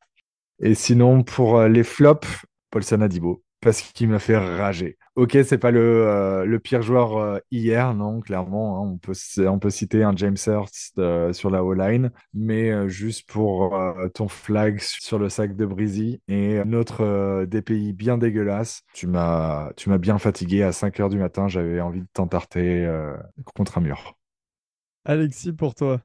Et 0.59 0.75
sinon, 0.75 1.23
pour 1.23 1.63
les 1.63 1.83
flops, 1.83 2.45
Paulson 2.71 3.01
Adibo, 3.01 3.43
parce 3.61 3.81
qu'il 3.81 4.09
m'a 4.09 4.19
fait 4.19 4.37
rager. 4.37 4.97
Ok, 5.15 5.37
c'est 5.45 5.57
pas 5.57 5.71
le, 5.71 5.79
euh, 6.07 6.45
le 6.45 6.59
pire 6.59 6.81
joueur 6.81 7.17
euh, 7.17 7.39
hier, 7.51 7.93
non, 7.93 8.21
clairement. 8.21 8.77
hein, 8.83 8.89
on 8.93 8.97
peut, 8.97 9.13
on 9.47 9.59
peut 9.59 9.69
citer 9.69 10.03
un 10.03 10.15
James 10.15 10.37
Hurst 10.47 10.97
euh, 10.97 11.33
sur 11.33 11.49
la 11.49 11.63
O-line, 11.63 12.11
mais 12.33 12.71
euh, 12.71 12.87
juste 12.87 13.29
pour 13.29 13.75
euh, 13.75 14.07
ton 14.09 14.27
flag 14.29 14.79
sur 14.79 15.19
le 15.19 15.27
sac 15.29 15.55
de 15.55 15.65
Breezy 15.65 16.21
et 16.29 16.63
notre 16.65 17.01
euh, 17.03 17.45
DPI 17.45 17.93
bien 17.93 18.17
dégueulasse, 18.17 18.83
tu 18.93 19.07
m'as, 19.07 19.71
tu 19.75 19.89
m'as 19.89 19.97
bien 19.97 20.17
fatigué. 20.19 20.63
À 20.63 20.71
5 20.71 20.99
heures 21.01 21.09
du 21.09 21.17
matin, 21.17 21.47
j'avais 21.49 21.81
envie 21.81 22.01
de 22.01 22.07
t'entarter 22.13 22.85
euh, 22.85 23.15
contre 23.55 23.77
un 23.77 23.81
mur. 23.81 24.15
Alexis, 25.03 25.51
pour 25.51 25.75
toi. 25.75 26.01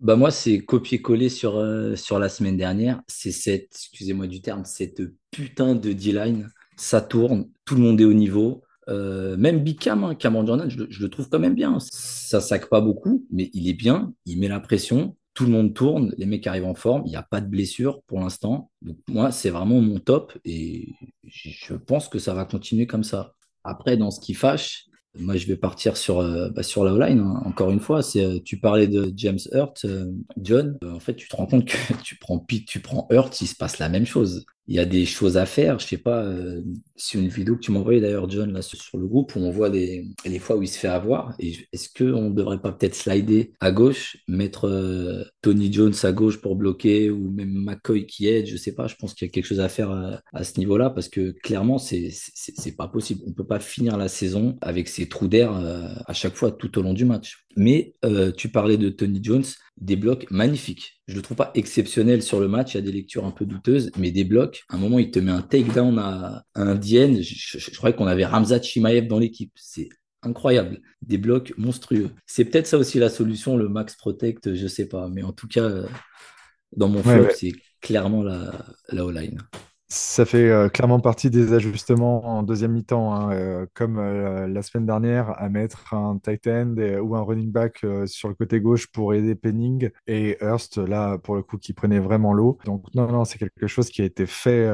Bah 0.00 0.16
moi, 0.16 0.30
c'est 0.30 0.58
copier-coller 0.60 1.30
sur, 1.30 1.56
euh, 1.56 1.96
sur 1.96 2.18
la 2.18 2.28
semaine 2.28 2.56
dernière. 2.56 3.02
C'est 3.08 3.32
cette, 3.32 3.68
excusez-moi 3.72 4.26
du 4.26 4.42
terme, 4.42 4.64
cette 4.64 5.00
putain 5.30 5.74
de 5.74 5.92
D-line. 5.92 6.50
Ça 6.76 7.00
tourne, 7.00 7.48
tout 7.64 7.74
le 7.74 7.82
monde 7.82 8.00
est 8.00 8.04
au 8.04 8.12
niveau. 8.12 8.62
Euh, 8.88 9.36
même 9.36 9.64
Big 9.64 9.78
Cam, 9.78 10.04
hein, 10.04 10.14
Cameron 10.14 10.46
Jordan, 10.46 10.70
je, 10.70 10.78
le- 10.78 11.08
trouve 11.10 11.28
quand 11.28 11.38
même 11.38 11.54
bien. 11.54 11.78
Ça 11.80 12.40
sac 12.40 12.68
pas 12.68 12.80
beaucoup, 12.80 13.26
mais 13.30 13.50
il 13.52 13.68
est 13.68 13.72
bien, 13.74 14.12
il 14.26 14.38
met 14.38 14.48
la 14.48 14.60
pression. 14.60 15.16
Tout 15.34 15.44
le 15.44 15.50
monde 15.50 15.74
tourne, 15.74 16.14
les 16.16 16.24
mecs 16.26 16.46
arrivent 16.46 16.64
en 16.66 16.74
forme, 16.74 17.02
il 17.04 17.10
n'y 17.10 17.16
a 17.16 17.22
pas 17.22 17.40
de 17.40 17.46
blessure 17.48 18.00
pour 18.06 18.20
l'instant. 18.20 18.70
Donc 18.80 18.96
moi, 19.08 19.32
c'est 19.32 19.50
vraiment 19.50 19.80
mon 19.80 19.98
top 19.98 20.32
et 20.44 20.94
je 21.24 21.74
pense 21.74 22.08
que 22.08 22.18
ça 22.18 22.32
va 22.32 22.44
continuer 22.44 22.86
comme 22.86 23.04
ça. 23.04 23.32
Après, 23.64 23.96
dans 23.96 24.10
ce 24.10 24.20
qui 24.20 24.32
fâche, 24.32 24.86
moi, 25.18 25.36
je 25.36 25.46
vais 25.46 25.56
partir 25.56 25.96
sur, 25.96 26.20
euh, 26.20 26.50
bah, 26.50 26.62
la 26.76 26.92
O-line, 26.94 27.18
hein. 27.20 27.42
Encore 27.44 27.70
une 27.70 27.80
fois, 27.80 28.00
euh, 28.16 28.38
tu 28.44 28.58
parlais 28.60 28.86
de 28.86 29.12
James 29.16 29.38
Hurt, 29.52 29.86
John. 30.40 30.78
En 30.84 31.00
fait, 31.00 31.14
tu 31.16 31.28
te 31.28 31.36
rends 31.36 31.46
compte 31.46 31.64
que 31.66 31.76
tu 32.04 32.16
prends 32.16 32.38
Pitt, 32.38 32.66
tu 32.66 32.80
prends 32.80 33.06
Hurt, 33.10 33.40
il 33.40 33.46
se 33.46 33.54
passe 33.56 33.78
la 33.78 33.88
même 33.88 34.06
chose. 34.06 34.44
Il 34.68 34.74
y 34.74 34.78
a 34.78 34.84
des 34.84 35.04
choses 35.06 35.36
à 35.36 35.46
faire. 35.46 35.78
Je 35.78 35.86
sais 35.86 35.98
pas, 35.98 36.22
euh, 36.24 36.60
c'est 36.96 37.18
une 37.18 37.28
vidéo 37.28 37.56
que 37.56 37.60
tu 37.60 37.72
m'as 37.72 37.80
envoyée 37.80 38.00
d'ailleurs, 38.00 38.28
John, 38.28 38.52
là, 38.52 38.62
sur 38.62 38.98
le 38.98 39.06
groupe, 39.06 39.36
où 39.36 39.40
on 39.40 39.50
voit 39.50 39.68
les, 39.68 40.06
fois 40.40 40.56
où 40.56 40.62
il 40.62 40.68
se 40.68 40.78
fait 40.78 40.88
avoir. 40.88 41.34
Est-ce 41.38 41.88
qu'on 41.96 42.30
ne 42.30 42.34
devrait 42.34 42.60
pas 42.60 42.72
peut-être 42.72 42.94
slider 42.94 43.52
à 43.60 43.70
gauche, 43.70 44.16
mettre 44.28 44.66
euh, 44.66 45.24
Tony 45.42 45.72
Jones 45.72 45.94
à 46.02 46.12
gauche 46.12 46.40
pour 46.40 46.56
bloquer, 46.56 47.10
ou 47.10 47.30
même 47.30 47.52
McCoy 47.52 48.06
qui 48.06 48.26
aide, 48.28 48.46
je 48.46 48.56
sais 48.56 48.74
pas. 48.74 48.86
Je 48.86 48.96
pense 48.96 49.14
qu'il 49.14 49.26
y 49.26 49.30
a 49.30 49.32
quelque 49.32 49.46
chose 49.46 49.60
à 49.60 49.68
faire 49.68 49.90
à, 49.90 50.20
à 50.32 50.44
ce 50.44 50.58
niveau-là, 50.58 50.90
parce 50.90 51.08
que 51.08 51.30
clairement, 51.42 51.78
c'est 51.78 52.10
c'est 52.12 52.76
pas 52.76 52.88
possible. 52.88 53.22
On 53.26 53.32
peut 53.32 53.46
pas 53.46 53.60
finir 53.60 53.96
la 53.96 54.08
saison 54.08 54.56
avec 54.60 54.88
ces 54.88 55.08
trous 55.08 55.28
d'air 55.28 55.54
euh, 55.56 55.88
à 56.06 56.12
chaque 56.12 56.34
fois 56.34 56.50
tout 56.50 56.78
au 56.78 56.82
long 56.82 56.94
du 56.94 57.04
match. 57.04 57.45
Mais 57.56 57.94
euh, 58.04 58.32
tu 58.32 58.48
parlais 58.50 58.76
de 58.76 58.88
Tony 58.90 59.20
Jones, 59.22 59.44
des 59.78 59.96
blocs 59.96 60.26
magnifiques. 60.30 61.00
Je 61.08 61.16
le 61.16 61.22
trouve 61.22 61.36
pas 61.38 61.50
exceptionnel 61.54 62.22
sur 62.22 62.40
le 62.40 62.48
match, 62.48 62.74
il 62.74 62.76
y 62.76 62.80
a 62.80 62.82
des 62.82 62.92
lectures 62.92 63.24
un 63.24 63.30
peu 63.30 63.46
douteuses, 63.46 63.90
mais 63.98 64.10
des 64.10 64.24
blocs, 64.24 64.62
à 64.68 64.76
un 64.76 64.78
moment, 64.78 64.98
il 64.98 65.10
te 65.10 65.18
met 65.18 65.32
un 65.32 65.42
takedown 65.42 65.98
à, 65.98 66.44
à 66.54 66.62
un 66.62 66.74
Dienne. 66.74 67.22
Je, 67.22 67.34
je- 67.34 67.58
je 67.58 67.76
croyais 67.76 67.96
qu'on 67.96 68.06
avait 68.06 68.26
Ramzat 68.26 68.60
Chimaev 68.62 69.06
dans 69.06 69.18
l'équipe. 69.18 69.52
C'est 69.56 69.88
incroyable. 70.22 70.80
Des 71.02 71.18
blocs 71.18 71.52
monstrueux. 71.56 72.10
C'est 72.26 72.44
peut-être 72.44 72.66
ça 72.66 72.78
aussi 72.78 72.98
la 72.98 73.08
solution, 73.10 73.56
le 73.56 73.68
max 73.68 73.96
protect, 73.96 74.54
je 74.54 74.66
sais 74.66 74.86
pas. 74.88 75.08
Mais 75.08 75.22
en 75.22 75.32
tout 75.32 75.48
cas, 75.48 75.62
euh, 75.64 75.86
dans 76.76 76.88
mon 76.88 77.02
Ouais, 77.04 77.18
flop, 77.18 77.28
ouais. 77.28 77.34
c'est 77.34 77.52
clairement 77.80 78.22
la, 78.22 78.52
la 78.90 79.04
O-line. 79.06 79.38
Ça 79.88 80.24
fait 80.24 80.50
euh, 80.50 80.68
clairement 80.68 80.98
partie 80.98 81.30
des 81.30 81.52
ajustements 81.52 82.26
en 82.26 82.42
deuxième 82.42 82.72
mi-temps, 82.72 83.14
hein, 83.14 83.30
euh, 83.32 83.66
comme 83.72 83.98
euh, 83.98 84.48
la 84.48 84.62
semaine 84.62 84.84
dernière, 84.84 85.40
à 85.40 85.48
mettre 85.48 85.94
un 85.94 86.18
tight 86.18 86.44
end 86.48 86.74
ou 87.00 87.14
un 87.14 87.22
running 87.22 87.52
back 87.52 87.86
sur 88.06 88.28
le 88.28 88.34
côté 88.34 88.60
gauche 88.60 88.88
pour 88.88 89.14
aider 89.14 89.36
Penning 89.36 89.90
et 90.08 90.38
Hurst, 90.40 90.78
là, 90.78 91.18
pour 91.18 91.36
le 91.36 91.42
coup, 91.42 91.56
qui 91.56 91.72
prenait 91.72 92.00
vraiment 92.00 92.32
l'eau. 92.32 92.58
Donc, 92.64 92.82
non, 92.94 93.06
non, 93.06 93.24
c'est 93.24 93.38
quelque 93.38 93.68
chose 93.68 93.90
qui 93.90 94.02
a 94.02 94.04
été 94.04 94.26
fait, 94.26 94.68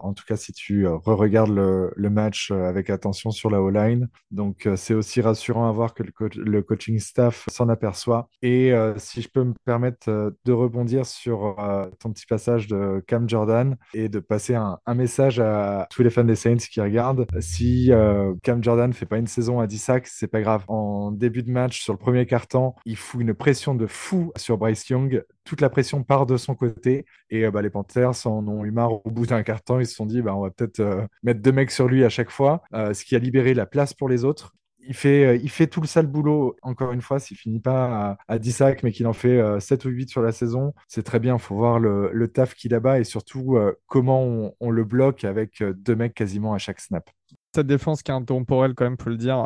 en 0.00 0.14
tout 0.14 0.24
cas, 0.26 0.36
si 0.36 0.52
tu 0.52 0.86
re-regardes 0.86 1.50
le, 1.50 2.08
match 2.08 2.50
avec 2.50 2.88
attention 2.88 3.30
sur 3.30 3.50
la 3.50 3.60
O-line. 3.60 4.08
Donc, 4.30 4.66
c'est 4.76 4.94
aussi 4.94 5.20
rassurant 5.20 5.68
à 5.68 5.72
voir 5.72 5.92
que 5.92 6.02
le, 6.02 6.12
le 6.36 6.62
coaching 6.62 6.98
staff 6.98 7.44
s'en 7.50 7.68
aperçoit. 7.68 8.30
Et 8.40 8.72
si 8.96 9.20
je 9.20 9.28
peux 9.28 9.44
me 9.44 9.54
permettre 9.64 10.34
de 10.44 10.52
rebondir 10.52 11.04
sur 11.04 11.56
ton 11.98 12.12
petit 12.12 12.26
passage 12.26 12.66
de 12.66 13.04
Cam 13.06 13.28
Jordan 13.28 13.76
et 13.92 14.08
de 14.08 14.20
passer 14.20 14.37
un, 14.54 14.78
un 14.86 14.94
message 14.94 15.40
à 15.40 15.86
tous 15.90 16.02
les 16.02 16.10
fans 16.10 16.24
des 16.24 16.36
Saints 16.36 16.56
qui 16.56 16.80
regardent. 16.80 17.26
Si 17.40 17.92
euh, 17.92 18.34
Cam 18.42 18.62
Jordan 18.62 18.92
fait 18.92 19.06
pas 19.06 19.18
une 19.18 19.26
saison 19.26 19.60
à 19.60 19.66
10 19.66 19.78
sacs, 19.78 20.06
c'est 20.06 20.28
pas 20.28 20.40
grave. 20.40 20.64
En 20.68 21.12
début 21.12 21.42
de 21.42 21.50
match, 21.50 21.82
sur 21.82 21.92
le 21.92 21.98
premier 21.98 22.26
quart-temps, 22.26 22.76
il 22.84 22.96
fout 22.96 23.20
une 23.20 23.34
pression 23.34 23.74
de 23.74 23.86
fou 23.86 24.32
sur 24.36 24.58
Bryce 24.58 24.88
Young. 24.88 25.24
Toute 25.44 25.60
la 25.60 25.70
pression 25.70 26.02
part 26.02 26.26
de 26.26 26.36
son 26.36 26.54
côté. 26.54 27.06
Et 27.30 27.44
euh, 27.44 27.50
bah, 27.50 27.62
les 27.62 27.70
Panthers 27.70 28.26
en 28.26 28.46
ont 28.48 28.64
eu 28.64 28.70
marre 28.70 29.04
au 29.06 29.10
bout 29.10 29.26
d'un 29.26 29.42
quart-temps. 29.42 29.80
Ils 29.80 29.86
se 29.86 29.94
sont 29.94 30.06
dit, 30.06 30.22
bah, 30.22 30.34
on 30.34 30.42
va 30.42 30.50
peut-être 30.50 30.80
euh, 30.80 31.06
mettre 31.22 31.40
deux 31.40 31.52
mecs 31.52 31.70
sur 31.70 31.88
lui 31.88 32.04
à 32.04 32.08
chaque 32.08 32.30
fois, 32.30 32.62
ce 32.72 33.04
qui 33.04 33.16
a 33.16 33.18
libéré 33.18 33.54
la 33.54 33.66
place 33.66 33.94
pour 33.94 34.08
les 34.08 34.24
autres. 34.24 34.54
Il 34.88 34.94
fait, 34.94 35.26
euh, 35.26 35.36
il 35.36 35.50
fait 35.50 35.66
tout 35.66 35.82
le 35.82 35.86
sale 35.86 36.06
boulot, 36.06 36.56
encore 36.62 36.92
une 36.92 37.02
fois, 37.02 37.20
s'il 37.20 37.36
finit 37.36 37.60
pas 37.60 38.08
à, 38.10 38.18
à 38.26 38.38
10 38.38 38.52
sacs, 38.52 38.82
mais 38.82 38.90
qu'il 38.90 39.06
en 39.06 39.12
fait 39.12 39.38
euh, 39.38 39.60
7 39.60 39.84
ou 39.84 39.90
8 39.90 40.08
sur 40.08 40.22
la 40.22 40.32
saison, 40.32 40.72
c'est 40.88 41.02
très 41.02 41.20
bien. 41.20 41.34
Il 41.34 41.40
faut 41.40 41.56
voir 41.56 41.78
le, 41.78 42.26
taf 42.28 42.54
qu'il 42.54 42.74
a 42.74 42.80
bas 42.80 42.98
et 42.98 43.04
surtout 43.04 43.58
euh, 43.58 43.74
comment 43.86 44.54
on, 44.58 44.70
le 44.70 44.84
bloque 44.84 45.24
avec 45.24 45.60
euh, 45.60 45.74
deux 45.74 45.94
mecs 45.94 46.14
quasiment 46.14 46.54
à 46.54 46.58
chaque 46.58 46.80
snap. 46.80 47.10
Cette 47.54 47.66
défense 47.66 48.02
qui 48.02 48.10
est 48.10 48.14
intemporelle, 48.14 48.74
quand 48.74 48.84
même, 48.84 48.96
faut 48.98 49.10
le 49.10 49.16
dire, 49.16 49.36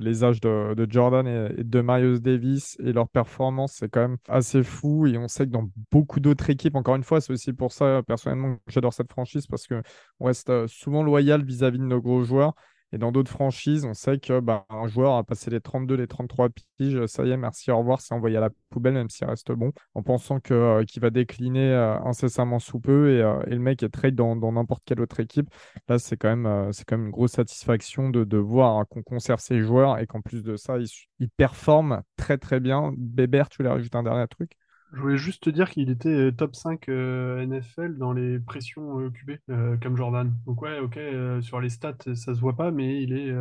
les 0.00 0.24
âges 0.24 0.40
de, 0.40 0.86
Jordan 0.88 1.26
et, 1.26 1.60
et 1.60 1.64
de 1.64 1.80
Marius 1.80 2.22
Davis 2.22 2.76
et 2.80 2.92
leur 2.92 3.08
performance, 3.08 3.76
c'est 3.78 3.90
quand 3.90 4.00
même 4.00 4.16
assez 4.28 4.62
fou. 4.62 5.06
Et 5.06 5.18
on 5.18 5.28
sait 5.28 5.44
que 5.46 5.50
dans 5.50 5.68
beaucoup 5.90 6.20
d'autres 6.20 6.48
équipes, 6.48 6.76
encore 6.76 6.96
une 6.96 7.04
fois, 7.04 7.20
c'est 7.20 7.32
aussi 7.32 7.52
pour 7.52 7.72
ça, 7.72 8.02
personnellement, 8.06 8.56
j'adore 8.68 8.92
cette 8.94 9.10
franchise 9.10 9.46
parce 9.46 9.66
que 9.66 9.82
on 10.20 10.26
reste 10.26 10.66
souvent 10.66 11.02
loyal 11.02 11.44
vis-à-vis 11.44 11.78
de 11.78 11.84
nos 11.84 12.00
gros 12.00 12.22
joueurs. 12.22 12.54
Et 12.92 12.98
dans 12.98 13.12
d'autres 13.12 13.30
franchises, 13.30 13.84
on 13.84 13.94
sait 13.94 14.18
que 14.18 14.40
bah, 14.40 14.66
un 14.70 14.86
joueur 14.88 15.16
a 15.16 15.24
passé 15.24 15.50
les 15.50 15.60
32, 15.60 15.94
les 15.94 16.06
33 16.06 16.48
piges, 16.78 17.04
ça 17.06 17.24
y 17.24 17.30
est, 17.30 17.36
merci, 17.36 17.70
au 17.70 17.78
revoir, 17.78 18.00
c'est 18.00 18.14
envoyé 18.14 18.36
à 18.36 18.40
la 18.40 18.50
poubelle, 18.70 18.94
même 18.94 19.10
s'il 19.10 19.26
reste 19.26 19.52
bon, 19.52 19.72
en 19.94 20.02
pensant 20.02 20.38
euh, 20.50 20.84
qu'il 20.84 21.02
va 21.02 21.10
décliner 21.10 21.70
euh, 21.70 21.98
incessamment 22.00 22.58
sous 22.58 22.80
peu 22.80 23.10
et, 23.16 23.22
euh, 23.22 23.40
et 23.46 23.50
le 23.50 23.58
mec 23.60 23.82
est 23.82 23.88
trade 23.90 24.14
dans 24.14 24.34
n'importe 24.52 24.82
quelle 24.86 25.00
autre 25.00 25.20
équipe. 25.20 25.50
Là, 25.88 25.98
c'est 25.98 26.16
quand 26.16 26.28
même, 26.28 26.46
euh, 26.46 26.70
quand 26.86 26.96
même 26.96 27.06
une 27.06 27.12
grosse 27.12 27.32
satisfaction 27.32 28.10
de, 28.10 28.24
de 28.24 28.36
voir 28.38 28.76
hein, 28.78 28.84
qu'on 28.88 29.02
conserve 29.02 29.40
ses 29.40 29.60
joueurs 29.60 29.98
et 29.98 30.06
qu'en 30.06 30.20
plus 30.20 30.42
de 30.42 30.56
ça, 30.56 30.78
ils, 30.78 30.88
ils 31.18 31.30
performent 31.30 32.02
très 32.16 32.38
très 32.38 32.60
bien. 32.60 32.92
Bébert, 32.96 33.48
tu 33.48 33.58
voulais 33.58 33.70
rajouter 33.70 33.96
un 33.98 34.02
dernier 34.02 34.26
truc? 34.28 34.57
Je 34.92 35.00
voulais 35.00 35.18
juste 35.18 35.42
te 35.44 35.50
dire 35.50 35.68
qu'il 35.68 35.90
était 35.90 36.08
euh, 36.08 36.32
top 36.32 36.56
5 36.56 36.88
euh, 36.88 37.42
NFL 37.46 37.98
dans 37.98 38.12
les 38.12 38.38
pressions 38.38 38.98
euh, 39.00 39.10
QB, 39.10 39.32
euh, 39.50 39.76
comme 39.82 39.96
Jordan. 39.96 40.32
Donc 40.46 40.62
ouais, 40.62 40.78
ok, 40.78 40.98
sur 41.42 41.60
les 41.60 41.68
stats, 41.68 41.96
ça 42.14 42.34
se 42.34 42.40
voit 42.40 42.56
pas, 42.56 42.70
mais 42.70 43.02
il 43.02 43.12
est, 43.12 43.34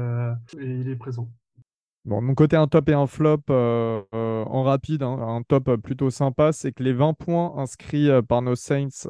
il 0.60 0.90
est 0.90 0.96
présent. 0.96 1.30
Bon, 2.06 2.22
mon 2.22 2.36
côté, 2.36 2.56
un 2.56 2.68
top 2.68 2.88
et 2.90 2.94
un 2.94 3.08
flop 3.08 3.44
en 3.50 4.64
rapide. 4.64 5.04
hein. 5.04 5.18
Un 5.20 5.42
top 5.44 5.76
plutôt 5.78 6.10
sympa, 6.10 6.52
c'est 6.54 6.72
que 6.72 6.84
les 6.84 6.94
20 6.94 7.14
points 7.14 7.54
inscrits 7.58 8.10
par 8.28 8.42
nos 8.42 8.56
Saints 8.56 9.08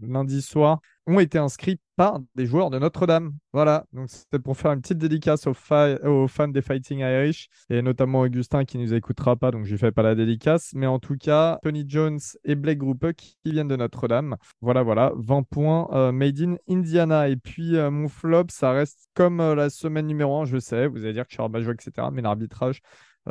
lundi 0.00 0.42
soir 0.42 0.80
ont 1.06 1.20
été 1.20 1.38
inscrits 1.38 1.78
par 1.96 2.20
des 2.34 2.46
joueurs 2.46 2.70
de 2.70 2.78
Notre-Dame. 2.78 3.34
Voilà, 3.52 3.84
donc 3.92 4.08
c'était 4.10 4.38
pour 4.38 4.56
faire 4.56 4.72
une 4.72 4.80
petite 4.80 4.98
dédicace 4.98 5.46
aux, 5.46 5.54
fa- 5.54 6.00
aux 6.02 6.26
fans 6.26 6.48
des 6.48 6.62
Fighting 6.62 7.00
Irish 7.00 7.48
et 7.70 7.82
notamment 7.82 8.20
Augustin 8.22 8.64
qui 8.64 8.78
nous 8.78 8.94
écoutera 8.94 9.36
pas, 9.36 9.50
donc 9.50 9.64
je 9.64 9.72
lui 9.72 9.78
fais 9.78 9.92
pas 9.92 10.02
la 10.02 10.14
dédicace. 10.14 10.72
Mais 10.74 10.86
en 10.86 10.98
tout 10.98 11.16
cas, 11.16 11.58
Tony 11.62 11.84
Jones 11.86 12.18
et 12.44 12.54
Blake 12.54 12.78
Grupe 12.78 13.12
qui, 13.12 13.36
viennent 13.44 13.68
de 13.68 13.76
Notre-Dame. 13.76 14.36
Voilà, 14.60 14.82
voilà, 14.82 15.12
20 15.16 15.42
points 15.44 15.88
euh, 15.92 16.10
made 16.10 16.40
in 16.40 16.56
Indiana. 16.68 17.28
Et 17.28 17.36
puis 17.36 17.76
euh, 17.76 17.90
mon 17.90 18.08
flop, 18.08 18.46
ça 18.48 18.72
reste 18.72 19.08
comme 19.14 19.40
euh, 19.40 19.54
la 19.54 19.70
semaine 19.70 20.06
numéro 20.06 20.40
1, 20.40 20.46
je 20.46 20.58
sais, 20.58 20.88
vous 20.88 20.98
allez 21.04 21.12
dire 21.12 21.24
que 21.24 21.30
je 21.30 21.34
suis 21.34 21.42
rabat 21.42 21.60
etc. 21.60 22.08
Mais 22.12 22.22
l'arbitrage, 22.22 22.80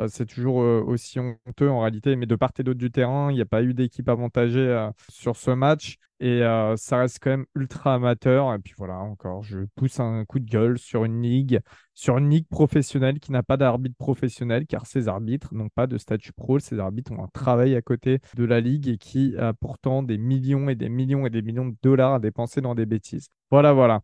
c'est 0.08 0.26
toujours 0.26 0.62
euh, 0.62 0.82
aussi 0.86 1.18
honteux 1.20 1.70
en 1.70 1.80
réalité. 1.80 2.16
Mais 2.16 2.26
de 2.26 2.36
part 2.36 2.50
et 2.58 2.62
d'autre 2.62 2.78
du 2.78 2.90
terrain, 2.90 3.30
il 3.30 3.34
n'y 3.34 3.40
a 3.40 3.46
pas 3.46 3.62
eu 3.62 3.74
d'équipe 3.74 4.08
avantagée 4.08 4.58
euh, 4.58 4.90
sur 5.08 5.36
ce 5.36 5.50
match. 5.50 5.96
Et 6.20 6.42
euh, 6.42 6.76
ça 6.76 6.98
reste 6.98 7.18
quand 7.20 7.30
même 7.30 7.46
ultra 7.54 7.94
amateur. 7.94 8.52
Et 8.54 8.58
puis 8.58 8.74
voilà, 8.76 8.98
encore, 8.98 9.42
je 9.42 9.60
pousse 9.76 10.00
un 10.00 10.24
coup 10.24 10.38
de 10.38 10.48
gueule 10.48 10.78
sur 10.78 11.04
une 11.04 11.22
ligue, 11.22 11.60
sur 11.94 12.18
une 12.18 12.30
ligue 12.30 12.48
professionnelle 12.48 13.20
qui 13.20 13.30
n'a 13.30 13.42
pas 13.42 13.56
d'arbitre 13.56 13.96
professionnel, 13.96 14.66
car 14.66 14.86
ces 14.86 15.08
arbitres 15.08 15.54
n'ont 15.54 15.68
pas 15.68 15.86
de 15.86 15.98
statut 15.98 16.32
pro. 16.32 16.58
Ces 16.58 16.78
arbitres 16.78 17.12
ont 17.12 17.22
un 17.22 17.28
travail 17.28 17.76
à 17.76 17.82
côté 17.82 18.20
de 18.36 18.44
la 18.44 18.60
ligue 18.60 18.88
et 18.88 18.98
qui 18.98 19.36
a 19.36 19.52
pourtant 19.52 20.02
des 20.02 20.18
millions 20.18 20.68
et 20.68 20.74
des 20.74 20.88
millions 20.88 21.26
et 21.26 21.30
des 21.30 21.42
millions 21.42 21.66
de 21.66 21.76
dollars 21.82 22.14
à 22.14 22.18
dépenser 22.20 22.60
dans 22.60 22.74
des 22.74 22.86
bêtises. 22.86 23.28
Voilà, 23.50 23.72
voilà. 23.72 24.00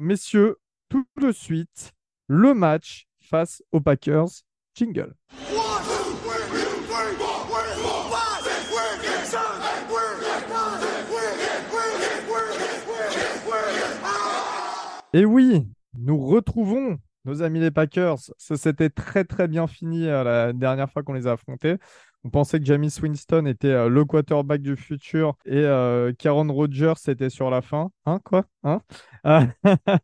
Messieurs, 0.00 0.58
tout 0.88 1.06
de 1.20 1.32
suite, 1.32 1.92
le 2.28 2.54
match 2.54 3.06
face 3.20 3.62
aux 3.72 3.80
Packers. 3.80 4.28
Jingle. 4.74 5.14
Et 15.14 15.26
oui, 15.26 15.68
nous 15.98 16.18
retrouvons 16.26 16.98
nos 17.24 17.42
amis 17.42 17.60
les 17.60 17.70
Packers. 17.70 18.18
Ça 18.38 18.56
s'était 18.56 18.88
très 18.88 19.24
très 19.24 19.46
bien 19.46 19.66
fini 19.66 20.08
euh, 20.08 20.24
la 20.24 20.52
dernière 20.52 20.90
fois 20.90 21.02
qu'on 21.02 21.12
les 21.12 21.26
a 21.26 21.32
affrontés. 21.32 21.76
On 22.24 22.30
pensait 22.30 22.60
que 22.60 22.64
Jameis 22.64 23.00
Winston 23.02 23.46
était 23.46 23.68
euh, 23.68 23.88
le 23.88 24.04
quarterback 24.04 24.62
du 24.62 24.76
futur 24.76 25.34
et 25.44 25.56
euh, 25.56 26.12
Karen 26.16 26.50
Rodgers 26.50 26.94
était 27.08 27.30
sur 27.30 27.50
la 27.50 27.62
fin. 27.62 27.90
Hein, 28.06 28.20
quoi? 28.24 28.44
Hein? 28.62 28.80
Euh, 29.26 29.44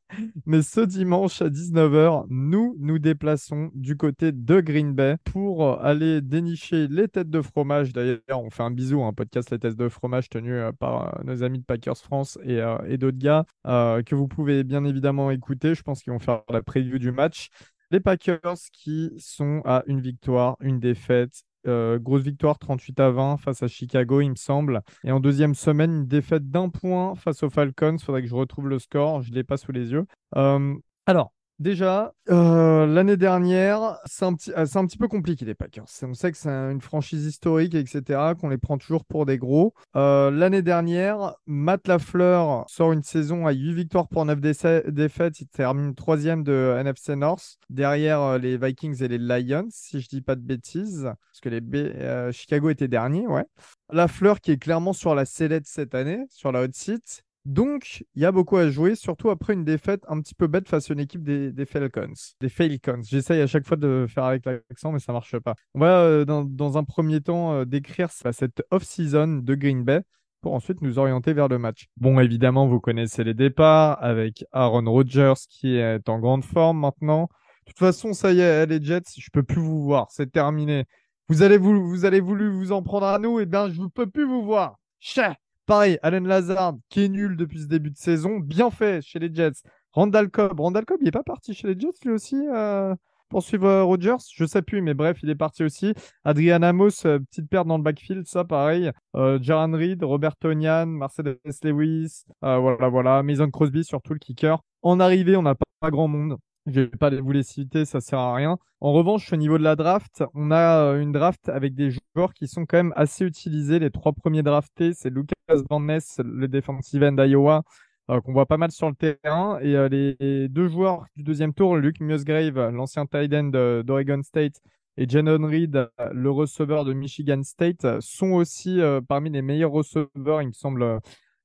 Mais 0.46 0.62
ce 0.62 0.80
dimanche 0.80 1.42
à 1.42 1.48
19h, 1.48 2.26
nous 2.28 2.76
nous 2.80 2.98
déplaçons 2.98 3.70
du 3.74 3.96
côté 3.96 4.32
de 4.32 4.60
Green 4.60 4.94
Bay 4.94 5.16
pour 5.24 5.64
euh, 5.64 5.76
aller 5.80 6.20
dénicher 6.20 6.88
les 6.88 7.08
têtes 7.08 7.30
de 7.30 7.42
fromage. 7.42 7.92
D'ailleurs, 7.92 8.20
on 8.30 8.50
fait 8.50 8.62
un 8.62 8.70
bisou, 8.70 9.02
un 9.02 9.12
podcast 9.12 9.50
Les 9.50 9.58
têtes 9.58 9.76
de 9.76 9.88
fromage 9.88 10.28
tenu 10.28 10.54
euh, 10.54 10.72
par 10.72 11.18
euh, 11.18 11.22
nos 11.24 11.42
amis 11.42 11.60
de 11.60 11.64
Packers 11.64 11.98
France 11.98 12.38
et, 12.42 12.60
euh, 12.60 12.78
et 12.88 12.98
d'autres 12.98 13.18
gars 13.18 13.44
euh, 13.66 14.02
que 14.02 14.14
vous 14.14 14.28
pouvez 14.28 14.64
bien 14.64 14.84
évidemment 14.84 15.30
écouter. 15.30 15.74
Je 15.74 15.82
pense 15.82 16.02
qu'ils 16.02 16.12
vont 16.12 16.18
faire 16.18 16.42
la 16.50 16.62
preview 16.62 16.98
du 16.98 17.12
match. 17.12 17.48
Les 17.90 18.00
Packers 18.00 18.58
qui 18.72 19.12
sont 19.18 19.62
à 19.64 19.82
une 19.86 20.00
victoire, 20.00 20.56
une 20.60 20.78
défaite. 20.78 21.42
Euh, 21.66 21.98
grosse 21.98 22.22
victoire 22.22 22.58
38 22.58 23.00
à 23.00 23.10
20 23.10 23.36
face 23.38 23.62
à 23.62 23.68
Chicago, 23.68 24.20
il 24.20 24.30
me 24.30 24.36
semble. 24.36 24.82
Et 25.04 25.12
en 25.12 25.20
deuxième 25.20 25.54
semaine, 25.54 25.92
une 25.92 26.06
défaite 26.06 26.50
d'un 26.50 26.68
point 26.68 27.14
face 27.14 27.42
aux 27.42 27.50
Falcons. 27.50 27.96
Il 27.98 28.04
faudrait 28.04 28.22
que 28.22 28.28
je 28.28 28.34
retrouve 28.34 28.68
le 28.68 28.78
score. 28.78 29.22
Je 29.22 29.30
ne 29.30 29.34
l'ai 29.34 29.44
pas 29.44 29.56
sous 29.56 29.72
les 29.72 29.90
yeux. 29.90 30.06
Euh, 30.36 30.74
alors, 31.06 31.32
déjà, 31.58 32.12
euh, 32.30 32.86
l'année 32.86 33.16
dernière, 33.16 33.98
c'est 34.04 34.24
un, 34.24 34.34
petit, 34.34 34.52
euh, 34.52 34.66
c'est 34.66 34.78
un 34.78 34.86
petit 34.86 34.98
peu 34.98 35.08
compliqué 35.08 35.44
les 35.44 35.54
Packers. 35.54 35.84
On 36.02 36.14
sait 36.14 36.30
que 36.32 36.38
c'est 36.38 36.48
une 36.48 36.80
franchise 36.80 37.26
historique, 37.26 37.74
etc., 37.74 38.32
qu'on 38.40 38.48
les 38.48 38.58
prend 38.58 38.78
toujours 38.78 39.04
pour 39.04 39.26
des 39.26 39.38
gros. 39.38 39.74
Euh, 39.96 40.30
l'année 40.30 40.62
dernière, 40.62 41.34
Matt 41.46 41.88
Lafleur 41.88 42.64
sort 42.68 42.92
une 42.92 43.02
saison 43.02 43.46
à 43.46 43.52
8 43.52 43.72
victoires 43.74 44.08
pour 44.08 44.24
9 44.24 44.40
décès- 44.40 44.90
défaites. 44.90 45.40
Il 45.40 45.48
termine 45.48 45.94
troisième 45.94 46.42
de 46.42 46.76
NFC 46.78 47.16
North, 47.16 47.56
derrière 47.70 48.38
les 48.38 48.56
Vikings 48.56 49.02
et 49.02 49.08
les 49.08 49.18
Lions, 49.18 49.66
si 49.70 50.00
je 50.00 50.08
dis 50.08 50.20
pas 50.22 50.34
de 50.36 50.42
bêtises. 50.42 51.04
Parce 51.04 51.40
que 51.40 51.48
les 51.48 51.60
B- 51.60 52.32
Chicago 52.32 52.70
était 52.70 52.88
dernier, 52.88 53.26
ouais. 53.26 53.44
Lafleur 53.92 54.40
qui 54.40 54.52
est 54.52 54.58
clairement 54.58 54.92
sur 54.92 55.14
la 55.14 55.24
sellette 55.24 55.66
cette 55.66 55.94
année, 55.94 56.24
sur 56.30 56.52
la 56.52 56.62
hot 56.62 56.68
seat. 56.72 57.22
Donc, 57.48 58.04
il 58.14 58.20
y 58.20 58.26
a 58.26 58.30
beaucoup 58.30 58.58
à 58.58 58.68
jouer, 58.68 58.94
surtout 58.94 59.30
après 59.30 59.54
une 59.54 59.64
défaite 59.64 60.02
un 60.06 60.20
petit 60.20 60.34
peu 60.34 60.48
bête 60.48 60.68
face 60.68 60.90
à 60.90 60.92
une 60.92 61.00
équipe 61.00 61.22
des, 61.22 61.64
Falcons. 61.64 62.12
Des 62.42 62.50
Falcons. 62.50 63.00
J'essaye 63.02 63.40
à 63.40 63.46
chaque 63.46 63.66
fois 63.66 63.78
de 63.78 64.04
faire 64.06 64.24
avec 64.24 64.44
l'accent, 64.44 64.92
mais 64.92 64.98
ça 64.98 65.14
marche 65.14 65.34
pas. 65.38 65.54
On 65.74 65.80
va, 65.80 66.02
euh, 66.02 66.26
dans, 66.26 66.76
un 66.76 66.84
premier 66.84 67.22
temps, 67.22 67.54
euh, 67.54 67.64
décrire 67.64 68.10
cette 68.10 68.62
off-season 68.70 69.38
de 69.38 69.54
Green 69.54 69.82
Bay 69.82 70.02
pour 70.42 70.52
ensuite 70.52 70.82
nous 70.82 70.98
orienter 70.98 71.32
vers 71.32 71.48
le 71.48 71.56
match. 71.56 71.86
Bon, 71.96 72.20
évidemment, 72.20 72.68
vous 72.68 72.80
connaissez 72.80 73.24
les 73.24 73.32
départs 73.32 73.96
avec 74.04 74.44
Aaron 74.52 74.84
Rodgers 74.84 75.40
qui 75.48 75.76
est 75.76 76.06
en 76.10 76.18
grande 76.18 76.44
forme 76.44 76.80
maintenant. 76.80 77.30
De 77.64 77.70
toute 77.70 77.78
façon, 77.78 78.12
ça 78.12 78.30
y 78.30 78.40
est, 78.40 78.66
les 78.66 78.82
Jets, 78.82 79.04
je 79.16 79.30
peux 79.32 79.42
plus 79.42 79.62
vous 79.62 79.82
voir, 79.82 80.08
c'est 80.10 80.30
terminé. 80.30 80.84
Vous 81.30 81.42
allez, 81.42 81.56
vous, 81.56 81.88
vous 81.88 82.04
allez 82.04 82.20
voulu 82.20 82.50
vous 82.50 82.72
en 82.72 82.82
prendre 82.82 83.06
à 83.06 83.18
nous, 83.18 83.40
et 83.40 83.46
bien, 83.46 83.70
je 83.70 83.80
ne 83.80 83.86
peux 83.86 84.06
plus 84.06 84.26
vous 84.26 84.44
voir. 84.44 84.76
Chais 85.00 85.32
Pareil, 85.68 85.98
Allen 86.02 86.26
Lazard, 86.26 86.76
qui 86.88 87.04
est 87.04 87.08
nul 87.10 87.36
depuis 87.36 87.60
ce 87.60 87.66
début 87.66 87.90
de 87.90 87.98
saison, 87.98 88.38
bien 88.38 88.70
fait 88.70 89.02
chez 89.02 89.18
les 89.18 89.28
Jets. 89.30 89.60
Randall 89.92 90.30
Cobb, 90.30 90.58
Randall 90.58 90.86
Cobb, 90.86 90.96
il 91.02 91.04
n'est 91.04 91.10
pas 91.10 91.22
parti 91.22 91.52
chez 91.52 91.68
les 91.68 91.78
Jets 91.78 91.90
lui 92.06 92.12
aussi 92.12 92.36
euh, 92.54 92.94
poursuivre 93.28 93.66
euh, 93.66 93.84
Rodgers? 93.84 94.16
Je 94.34 94.46
sais 94.46 94.62
plus, 94.62 94.80
mais 94.80 94.94
bref, 94.94 95.18
il 95.22 95.28
est 95.28 95.34
parti 95.34 95.62
aussi. 95.62 95.92
Adrian 96.24 96.62
Amos, 96.62 97.04
euh, 97.04 97.18
petite 97.18 97.50
perte 97.50 97.66
dans 97.68 97.76
le 97.76 97.82
backfield, 97.82 98.26
ça 98.26 98.44
pareil. 98.44 98.90
Euh, 99.14 99.38
Jaran 99.42 99.72
Reed, 99.72 100.02
Robert 100.02 100.36
Tonian, 100.36 100.86
Mercedes 100.86 101.38
Lewis, 101.62 102.24
euh, 102.44 102.56
voilà, 102.56 102.88
voilà. 102.88 103.22
Mason 103.22 103.50
Crosby, 103.50 103.84
surtout 103.84 104.14
le 104.14 104.20
kicker. 104.20 104.62
En 104.80 105.00
arrivée, 105.00 105.36
on 105.36 105.42
n'a 105.42 105.54
pas 105.54 105.90
grand 105.90 106.08
monde. 106.08 106.38
Je 106.68 106.82
vais 106.82 106.86
pas 106.88 107.08
vous 107.08 107.32
les 107.32 107.42
citer, 107.42 107.86
ça 107.86 108.00
sert 108.02 108.18
à 108.18 108.34
rien. 108.34 108.58
En 108.80 108.92
revanche, 108.92 109.32
au 109.32 109.36
niveau 109.36 109.56
de 109.56 109.62
la 109.62 109.74
draft, 109.74 110.22
on 110.34 110.50
a 110.50 110.92
euh, 110.92 111.00
une 111.00 111.12
draft 111.12 111.48
avec 111.48 111.74
des 111.74 111.90
joueurs 111.90 112.34
qui 112.34 112.46
sont 112.46 112.66
quand 112.66 112.76
même 112.76 112.92
assez 112.94 113.24
utilisés. 113.24 113.78
Les 113.78 113.90
trois 113.90 114.12
premiers 114.12 114.42
draftés, 114.42 114.92
c'est 114.92 115.08
Lucas 115.08 115.34
Van 115.70 115.80
Ness, 115.80 116.20
le 116.22 116.46
defensive 116.46 117.02
end 117.02 117.12
d'Iowa, 117.12 117.62
euh, 118.10 118.20
qu'on 118.20 118.34
voit 118.34 118.44
pas 118.44 118.58
mal 118.58 118.70
sur 118.70 118.90
le 118.90 118.94
terrain. 118.94 119.58
Et 119.62 119.76
euh, 119.76 119.88
les, 119.88 120.48
deux 120.48 120.68
joueurs 120.68 121.06
du 121.16 121.22
deuxième 121.22 121.54
tour, 121.54 121.74
Luke 121.78 122.00
Musgrave, 122.00 122.68
l'ancien 122.70 123.06
tight 123.06 123.32
end 123.32 123.82
d'Oregon 123.82 124.22
State, 124.22 124.60
et 124.98 125.08
Janon 125.08 125.46
Reed, 125.46 125.88
le 126.12 126.30
receveur 126.30 126.84
de 126.84 126.92
Michigan 126.92 127.42
State, 127.44 127.86
sont 128.00 128.32
aussi 128.32 128.80
parmi 129.06 129.30
les 129.30 129.42
meilleurs 129.42 129.70
receveurs, 129.70 130.42
il 130.42 130.48
me 130.48 130.52
semble, 130.52 130.98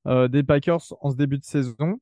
des 0.07 0.41
Packers 0.41 0.81
en 1.01 1.11
ce 1.11 1.17
début 1.17 1.37
de 1.37 1.43
saison. 1.43 1.99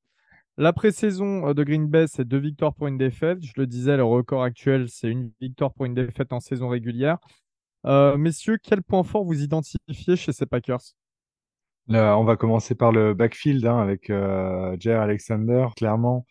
La 0.58 0.74
pré-saison 0.74 1.48
euh, 1.48 1.54
de 1.54 1.64
Green 1.64 1.88
Bay, 1.88 2.08
c'est 2.08 2.26
deux 2.26 2.38
victoires 2.38 2.74
pour 2.74 2.88
une 2.88 2.98
défaite. 2.98 3.40
Je 3.44 3.54
le 3.58 3.68
disais, 3.68 3.96
le 3.98 4.04
record 4.04 4.44
actuel, 4.44 4.90
c'est 4.90 5.10
une 5.10 5.32
victoire 5.40 5.74
pour 5.74 5.86
une 5.86 5.94
défaite 5.94 6.34
en 6.34 6.40
saison 6.40 6.68
régulière. 6.68 7.18
Euh, 7.86 8.18
messieurs, 8.18 8.58
quel 8.62 8.84
point 8.84 9.04
fort 9.04 9.24
vous 9.24 9.42
identifiez 9.42 10.16
chez 10.16 10.34
ces 10.34 10.46
Packers? 10.46 10.82
On 11.88 12.24
va 12.24 12.38
commencer 12.38 12.76
par 12.76 12.92
le 12.92 13.14
backfield 13.14 13.66
hein, 13.66 13.80
avec 13.80 14.10
euh, 14.10 14.78
Alexander. 14.86 15.68
Clairement, 15.76 16.26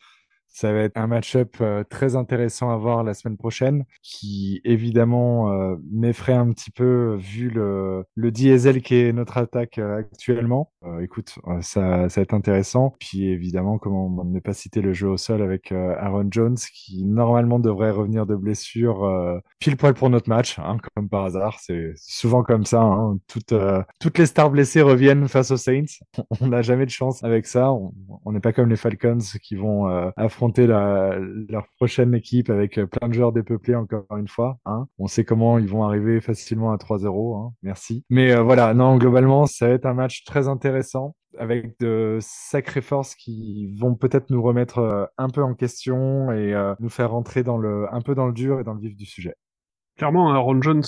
ça 0.53 0.72
va 0.72 0.80
être 0.80 0.96
un 0.96 1.07
match-up 1.07 1.57
euh, 1.61 1.84
très 1.88 2.16
intéressant 2.16 2.70
à 2.70 2.76
voir 2.76 3.05
la 3.05 3.14
semaine 3.14 3.36
prochaine, 3.36 3.84
qui 4.03 4.61
évidemment 4.64 5.53
euh, 5.53 5.76
m'effraie 5.90 6.32
un 6.34 6.51
petit 6.53 6.70
peu 6.70 7.16
vu 7.16 7.51
le, 7.51 8.05
le 8.14 8.30
diesel 8.30 8.82
qui 8.82 8.96
est 8.96 9.12
notre 9.12 9.38
attaque 9.38 9.78
euh, 9.78 9.98
actuellement. 9.98 10.72
Euh, 10.84 11.01
écoute, 11.01 11.38
euh, 11.48 11.61
ça, 11.62 12.09
ça 12.09 12.20
va 12.20 12.22
être 12.22 12.34
intéressant. 12.34 12.94
Puis 12.98 13.26
évidemment, 13.28 13.78
comment 13.78 14.24
ne 14.24 14.40
pas 14.40 14.53
citer 14.53 14.80
le 14.80 14.92
jeu 14.92 15.09
au 15.09 15.16
sol 15.16 15.42
avec 15.42 15.72
euh, 15.72 15.94
Aaron 15.98 16.28
Jones, 16.30 16.57
qui 16.74 17.05
normalement 17.05 17.59
devrait 17.59 17.90
revenir 17.90 18.26
de 18.26 18.36
blessure 18.36 19.40
pile 19.59 19.76
poil 19.76 19.94
pour 19.94 20.11
notre 20.11 20.28
match, 20.28 20.59
hein, 20.59 20.78
comme 20.94 21.09
par 21.09 21.24
hasard. 21.24 21.59
C'est 21.61 21.92
souvent 21.96 22.42
comme 22.42 22.64
ça. 22.64 22.80
hein. 22.82 23.18
Toutes, 23.28 23.55
toutes 24.01 24.18
les 24.18 24.26
stars 24.26 24.51
blessées 24.51 24.82
reviennent 24.82 25.28
face 25.28 25.51
aux 25.51 25.57
Saints. 25.57 25.84
On 26.40 26.48
n'a 26.48 26.62
jamais 26.62 26.86
de 26.86 26.90
chance 26.90 27.22
avec 27.24 27.46
ça. 27.46 27.72
On 27.72 28.32
n'est 28.32 28.40
pas 28.40 28.53
comme 28.53 28.68
les 28.68 28.76
Falcons 28.76 29.18
qui 29.42 29.55
vont 29.57 29.88
euh, 29.88 30.11
affronter 30.41 30.66
la, 30.66 31.18
leur 31.51 31.66
prochaine 31.76 32.14
équipe 32.14 32.49
avec 32.49 32.78
euh, 32.78 32.86
plein 32.86 33.09
de 33.09 33.12
joueurs 33.12 33.32
dépeuplés 33.32 33.74
encore 33.74 34.07
une 34.16 34.26
fois. 34.26 34.59
Hein. 34.64 34.86
On 34.99 35.07
sait 35.07 35.22
comment 35.22 35.59
ils 35.59 35.68
vont 35.68 35.84
arriver 35.84 36.22
facilement 36.22 36.72
à 36.72 36.76
3-0. 36.76 37.36
Hein. 37.36 37.53
Merci. 37.62 38.07
Mais 38.09 38.32
euh, 38.32 38.43
voilà, 38.43 38.72
non, 38.72 38.97
globalement, 38.97 39.45
ça 39.45 39.68
va 39.68 39.74
être 39.74 39.84
un 39.84 39.93
match 39.93 40.24
très 40.24 40.49
intéressant 40.49 41.14
avec 41.38 41.78
de 41.78 42.16
sacrées 42.22 42.80
forces 42.80 43.14
qui 43.14 43.70
vont 43.78 43.95
peut-être 43.95 44.30
nous 44.30 44.43
remettre 44.43 44.78
euh, 44.78 45.05
un 45.18 45.28
peu 45.28 45.43
en 45.43 45.53
question 45.53 46.32
et 46.32 46.55
nous 46.80 46.88
faire 46.88 47.11
rentrer 47.11 47.43
dans 47.43 47.59
le, 47.59 47.93
un 47.93 48.01
peu 48.01 48.14
dans 48.14 48.26
le 48.26 48.32
dur 48.32 48.61
et 48.61 48.64
dans 48.64 48.72
le 48.72 48.80
vif 48.80 48.97
du 48.97 49.05
sujet. 49.05 49.34
Clairement, 49.99 50.32
Aaron 50.32 50.62
Jones, 50.62 50.82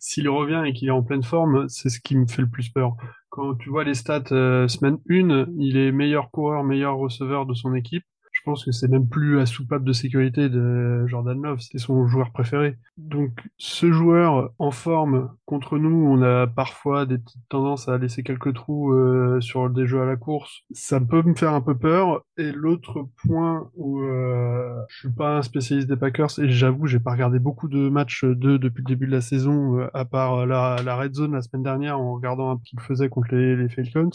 s'il 0.00 0.28
revient 0.28 0.64
et 0.66 0.74
qu'il 0.74 0.88
est 0.88 0.92
en 0.92 1.02
pleine 1.02 1.22
forme, 1.22 1.66
c'est 1.70 1.88
ce 1.88 1.98
qui 1.98 2.14
me 2.14 2.26
fait 2.26 2.42
le 2.42 2.50
plus 2.50 2.68
peur. 2.68 2.94
Quand 3.30 3.54
tu 3.54 3.70
vois 3.70 3.84
les 3.84 3.94
stats 3.94 4.24
semaine 4.28 4.98
1, 5.08 5.46
il 5.56 5.78
est 5.78 5.92
meilleur 5.92 6.30
coureur, 6.30 6.62
meilleur 6.62 6.98
receveur 6.98 7.46
de 7.46 7.54
son 7.54 7.74
équipe. 7.74 8.04
Je 8.38 8.44
pense 8.44 8.64
que 8.64 8.70
c'est 8.70 8.86
même 8.86 9.08
plus 9.08 9.36
la 9.36 9.46
soupape 9.46 9.82
de 9.82 9.92
sécurité 9.92 10.48
de 10.48 11.04
Jordan 11.08 11.42
Love, 11.42 11.58
c'est 11.58 11.78
son 11.78 12.06
joueur 12.06 12.30
préféré. 12.30 12.78
Donc 12.96 13.32
ce 13.56 13.90
joueur 13.90 14.52
en 14.60 14.70
forme 14.70 15.30
contre 15.44 15.76
nous, 15.76 16.06
on 16.06 16.22
a 16.22 16.46
parfois 16.46 17.04
des 17.04 17.18
petites 17.18 17.48
tendances 17.48 17.88
à 17.88 17.98
laisser 17.98 18.22
quelques 18.22 18.54
trous 18.54 18.92
euh, 18.92 19.40
sur 19.40 19.68
des 19.70 19.88
jeux 19.88 20.00
à 20.00 20.04
la 20.04 20.14
course. 20.14 20.60
Ça 20.70 21.00
peut 21.00 21.22
me 21.22 21.34
faire 21.34 21.52
un 21.52 21.60
peu 21.60 21.76
peur. 21.76 22.22
Et 22.36 22.52
l'autre 22.52 23.08
point 23.26 23.68
où 23.74 24.02
euh, 24.02 24.72
je 24.88 24.98
suis 24.98 25.12
pas 25.12 25.38
un 25.38 25.42
spécialiste 25.42 25.88
des 25.88 25.96
Packers 25.96 26.38
et 26.38 26.48
j'avoue 26.48 26.86
j'ai 26.86 27.00
pas 27.00 27.10
regardé 27.10 27.40
beaucoup 27.40 27.66
de 27.66 27.88
matchs 27.88 28.24
d'eux 28.24 28.60
depuis 28.60 28.82
le 28.82 28.88
début 28.88 29.06
de 29.06 29.12
la 29.12 29.20
saison, 29.20 29.80
euh, 29.80 29.88
à 29.94 30.04
part 30.04 30.46
la, 30.46 30.76
la 30.84 30.96
red 30.96 31.12
zone 31.12 31.32
la 31.32 31.42
semaine 31.42 31.64
dernière 31.64 31.98
en 31.98 32.14
regardant 32.14 32.52
un 32.52 32.58
qu'ils 32.58 32.80
faisaient 32.80 33.08
contre 33.08 33.34
les, 33.34 33.56
les 33.56 33.68
Falcons 33.68 34.10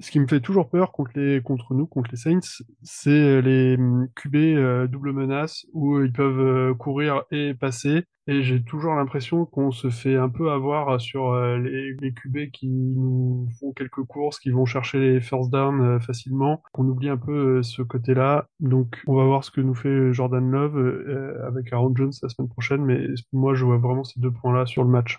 ce 0.00 0.10
qui 0.10 0.20
me 0.20 0.26
fait 0.26 0.40
toujours 0.40 0.68
peur 0.70 0.92
contre 0.92 1.12
les 1.16 1.40
contre 1.42 1.74
nous, 1.74 1.86
contre 1.86 2.10
les 2.10 2.16
Saints, 2.16 2.62
c'est 2.82 3.42
les 3.42 3.76
hum, 3.76 4.08
QB 4.14 4.34
euh, 4.36 4.86
double 4.86 5.12
menace 5.12 5.66
où 5.72 6.00
ils 6.00 6.12
peuvent 6.12 6.40
euh, 6.40 6.74
courir 6.74 7.24
et 7.30 7.54
passer. 7.54 8.04
Et 8.30 8.42
j'ai 8.42 8.62
toujours 8.62 8.94
l'impression 8.94 9.46
qu'on 9.46 9.70
se 9.70 9.88
fait 9.88 10.16
un 10.16 10.28
peu 10.28 10.50
avoir 10.50 11.00
sur 11.00 11.32
euh, 11.32 11.56
les, 11.58 11.94
les 11.94 12.12
QB 12.12 12.50
qui 12.52 12.68
nous 12.68 13.48
font 13.58 13.72
quelques 13.72 14.02
courses, 14.04 14.38
qui 14.38 14.50
vont 14.50 14.66
chercher 14.66 15.00
les 15.00 15.20
first 15.20 15.50
down 15.50 15.80
euh, 15.80 15.98
facilement, 15.98 16.62
qu'on 16.72 16.86
oublie 16.88 17.08
un 17.08 17.16
peu 17.16 17.58
euh, 17.58 17.62
ce 17.62 17.80
côté-là. 17.80 18.46
Donc 18.60 19.02
on 19.06 19.16
va 19.16 19.24
voir 19.24 19.44
ce 19.44 19.50
que 19.50 19.62
nous 19.62 19.74
fait 19.74 20.12
Jordan 20.12 20.50
Love 20.50 20.76
euh, 20.76 21.46
avec 21.46 21.72
Aaron 21.72 21.94
Jones 21.96 22.12
la 22.22 22.28
semaine 22.28 22.50
prochaine, 22.50 22.84
mais 22.84 23.06
moi 23.32 23.54
je 23.54 23.64
vois 23.64 23.78
vraiment 23.78 24.04
ces 24.04 24.20
deux 24.20 24.30
points-là 24.30 24.66
sur 24.66 24.84
le 24.84 24.90
match. 24.90 25.18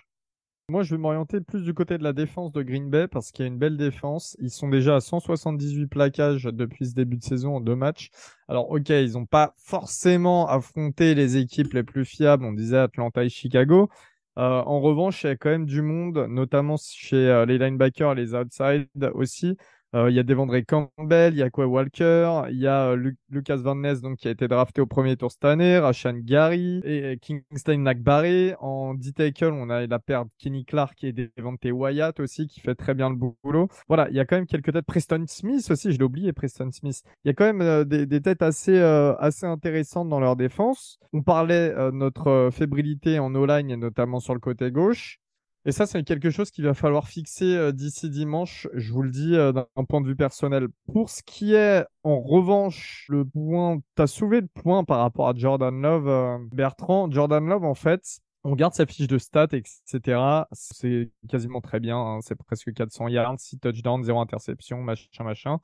Moi, 0.70 0.84
je 0.84 0.94
vais 0.94 0.98
m'orienter 0.98 1.40
plus 1.40 1.64
du 1.64 1.74
côté 1.74 1.98
de 1.98 2.04
la 2.04 2.12
défense 2.12 2.52
de 2.52 2.62
Green 2.62 2.90
Bay 2.90 3.08
parce 3.08 3.32
qu'il 3.32 3.44
y 3.44 3.48
a 3.48 3.50
une 3.50 3.58
belle 3.58 3.76
défense. 3.76 4.36
Ils 4.38 4.52
sont 4.52 4.68
déjà 4.68 4.94
à 4.94 5.00
178 5.00 5.88
plaquages 5.88 6.44
depuis 6.44 6.86
ce 6.86 6.94
début 6.94 7.16
de 7.16 7.24
saison 7.24 7.56
en 7.56 7.60
deux 7.60 7.74
matchs. 7.74 8.10
Alors, 8.46 8.70
ok, 8.70 8.88
ils 8.90 9.14
n'ont 9.14 9.26
pas 9.26 9.52
forcément 9.58 10.46
affronté 10.46 11.16
les 11.16 11.38
équipes 11.38 11.72
les 11.72 11.82
plus 11.82 12.04
fiables. 12.04 12.44
On 12.44 12.52
disait 12.52 12.78
Atlanta 12.78 13.24
et 13.24 13.28
Chicago. 13.28 13.90
Euh, 14.38 14.62
en 14.64 14.80
revanche, 14.80 15.24
il 15.24 15.26
y 15.26 15.30
a 15.30 15.36
quand 15.36 15.50
même 15.50 15.66
du 15.66 15.82
monde, 15.82 16.26
notamment 16.28 16.76
chez 16.76 17.16
euh, 17.16 17.46
les 17.46 17.58
linebackers, 17.58 18.14
les 18.14 18.32
outside 18.36 18.86
aussi. 19.14 19.56
Euh, 19.94 20.08
il 20.08 20.14
y 20.14 20.20
a 20.20 20.22
Devondre 20.22 20.54
Campbell, 20.66 21.34
il 21.34 21.38
y 21.38 21.42
a 21.42 21.50
Quay 21.50 21.64
Walker, 21.64 22.42
il 22.50 22.58
y 22.58 22.66
a 22.68 22.90
euh, 22.90 22.96
Lu- 22.96 23.16
Lucas 23.28 23.56
Van 23.56 23.74
Ness 23.74 24.00
donc, 24.00 24.18
qui 24.18 24.28
a 24.28 24.30
été 24.30 24.46
drafté 24.46 24.80
au 24.80 24.86
premier 24.86 25.16
tour 25.16 25.32
cette 25.32 25.44
année, 25.44 25.78
Rashan 25.78 26.14
Gary 26.18 26.80
et 26.84 27.18
Kingston 27.20 27.78
Nakbare. 27.78 28.54
En 28.60 28.94
D-tackle, 28.94 29.52
on 29.52 29.68
a 29.68 29.86
la 29.86 29.98
paire 29.98 30.26
de 30.26 30.30
Kenny 30.38 30.64
Clark 30.64 31.02
et 31.02 31.12
Devontae 31.12 31.72
Wyatt 31.72 32.20
aussi 32.20 32.46
qui 32.46 32.60
fait 32.60 32.76
très 32.76 32.94
bien 32.94 33.10
le 33.10 33.16
boulot. 33.16 33.68
Voilà, 33.88 34.08
il 34.10 34.14
y 34.14 34.20
a 34.20 34.24
quand 34.24 34.36
même 34.36 34.46
quelques 34.46 34.72
têtes. 34.72 34.86
Preston 34.86 35.24
Smith 35.26 35.68
aussi, 35.70 35.92
je 35.92 35.98
l'ai 35.98 36.04
oublié, 36.04 36.32
Preston 36.32 36.70
Smith. 36.70 37.02
Il 37.24 37.28
y 37.28 37.30
a 37.30 37.34
quand 37.34 37.44
même 37.46 37.60
euh, 37.60 37.84
des, 37.84 38.06
des 38.06 38.20
têtes 38.20 38.42
assez, 38.42 38.78
euh, 38.78 39.16
assez 39.16 39.46
intéressantes 39.46 40.08
dans 40.08 40.20
leur 40.20 40.36
défense. 40.36 40.98
On 41.12 41.22
parlait 41.22 41.74
euh, 41.76 41.90
de 41.90 41.96
notre 41.96 42.28
euh, 42.28 42.50
fébrilité 42.50 43.18
en 43.18 43.34
O-line 43.34 43.70
et 43.70 43.76
notamment 43.76 44.20
sur 44.20 44.34
le 44.34 44.40
côté 44.40 44.70
gauche. 44.70 45.18
Et 45.66 45.72
ça, 45.72 45.86
c'est 45.86 46.02
quelque 46.04 46.30
chose 46.30 46.50
qu'il 46.50 46.64
va 46.64 46.72
falloir 46.72 47.06
fixer 47.06 47.54
euh, 47.54 47.70
d'ici 47.70 48.08
dimanche, 48.08 48.66
je 48.72 48.92
vous 48.92 49.02
le 49.02 49.10
dis 49.10 49.36
euh, 49.36 49.52
d'un 49.52 49.84
point 49.86 50.00
de 50.00 50.06
vue 50.06 50.16
personnel. 50.16 50.68
Pour 50.90 51.10
ce 51.10 51.22
qui 51.22 51.52
est, 51.52 51.84
en 52.02 52.20
revanche, 52.20 53.04
le 53.10 53.26
point, 53.26 53.78
tu 53.94 54.02
as 54.02 54.06
soulevé 54.06 54.40
le 54.40 54.48
point 54.48 54.84
par 54.84 55.00
rapport 55.00 55.28
à 55.28 55.34
Jordan 55.34 55.82
Love, 55.82 56.08
euh, 56.08 56.38
Bertrand. 56.52 57.10
Jordan 57.10 57.46
Love, 57.46 57.64
en 57.64 57.74
fait, 57.74 58.20
on 58.42 58.54
garde 58.54 58.72
sa 58.72 58.86
fiche 58.86 59.06
de 59.06 59.18
stats, 59.18 59.48
etc. 59.52 60.46
C'est 60.52 61.10
quasiment 61.28 61.60
très 61.60 61.78
bien, 61.78 61.98
hein. 61.98 62.20
c'est 62.22 62.36
presque 62.36 62.72
400 62.72 63.08
yards, 63.08 63.38
6 63.38 63.58
touchdowns, 63.58 64.02
0 64.02 64.18
interception, 64.18 64.82
machin, 64.82 65.24
machin. 65.24 65.58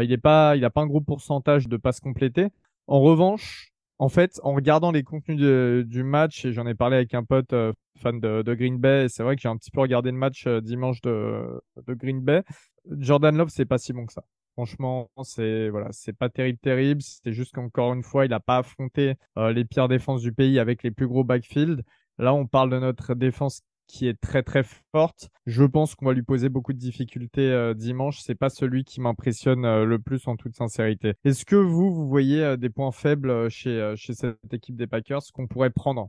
Il 0.00 0.12
est 0.12 0.18
pas, 0.18 0.56
il 0.56 0.70
pas 0.70 0.80
un 0.80 0.86
gros 0.86 1.00
pourcentage 1.00 1.68
de 1.68 1.76
passes 1.76 2.00
complétées. 2.00 2.48
En 2.86 3.00
revanche, 3.00 3.71
en 3.98 4.08
fait, 4.08 4.40
en 4.42 4.54
regardant 4.54 4.90
les 4.90 5.02
contenus 5.02 5.38
du 5.86 6.02
match, 6.02 6.44
et 6.44 6.52
j'en 6.52 6.66
ai 6.66 6.74
parlé 6.74 6.96
avec 6.96 7.14
un 7.14 7.24
pote 7.24 7.52
euh, 7.52 7.72
fan 7.98 8.20
de, 8.20 8.54
Green 8.54 8.78
Bay, 8.78 9.08
c'est 9.08 9.22
vrai 9.22 9.36
que 9.36 9.42
j'ai 9.42 9.48
un 9.48 9.56
petit 9.56 9.70
peu 9.70 9.80
regardé 9.80 10.10
le 10.10 10.16
match 10.16 10.46
euh, 10.46 10.60
dimanche 10.60 11.00
de, 11.02 11.60
Green 11.88 12.20
Bay. 12.20 12.42
Jordan 12.90 13.36
Love, 13.36 13.50
c'est 13.50 13.64
pas 13.64 13.78
si 13.78 13.92
bon 13.92 14.06
que 14.06 14.12
ça. 14.12 14.24
Franchement, 14.54 15.08
c'est 15.22 15.70
voilà, 15.70 15.88
c'est 15.92 16.12
pas 16.12 16.28
terrible, 16.28 16.58
terrible. 16.58 17.00
C'est 17.00 17.32
juste 17.32 17.54
qu'encore 17.54 17.94
une 17.94 18.02
fois, 18.02 18.26
il 18.26 18.32
a 18.34 18.40
pas 18.40 18.58
affronté 18.58 19.14
euh, 19.38 19.52
les 19.52 19.64
pires 19.64 19.88
défenses 19.88 20.20
du 20.20 20.32
pays 20.32 20.58
avec 20.58 20.82
les 20.82 20.90
plus 20.90 21.06
gros 21.06 21.24
backfields. 21.24 21.82
Là, 22.18 22.34
on 22.34 22.46
parle 22.46 22.70
de 22.70 22.78
notre 22.78 23.14
défense 23.14 23.62
qui 23.92 24.08
est 24.08 24.18
très 24.18 24.42
très 24.42 24.64
forte. 24.90 25.28
Je 25.44 25.64
pense 25.64 25.94
qu'on 25.94 26.06
va 26.06 26.14
lui 26.14 26.22
poser 26.22 26.48
beaucoup 26.48 26.72
de 26.72 26.78
difficultés 26.78 27.50
euh, 27.50 27.74
dimanche. 27.74 28.20
C'est 28.22 28.34
pas 28.34 28.48
celui 28.48 28.84
qui 28.84 29.02
m'impressionne 29.02 29.66
euh, 29.66 29.84
le 29.84 29.98
plus 29.98 30.26
en 30.26 30.36
toute 30.36 30.56
sincérité. 30.56 31.12
Est-ce 31.24 31.44
que 31.44 31.56
vous, 31.56 31.92
vous 31.92 32.08
voyez 32.08 32.42
euh, 32.42 32.56
des 32.56 32.70
points 32.70 32.90
faibles 32.90 33.30
euh, 33.30 33.48
chez, 33.50 33.94
cette 33.96 34.36
équipe 34.52 34.76
des 34.76 34.86
Packers 34.86 35.20
qu'on 35.34 35.46
pourrait 35.46 35.70
prendre? 35.70 36.08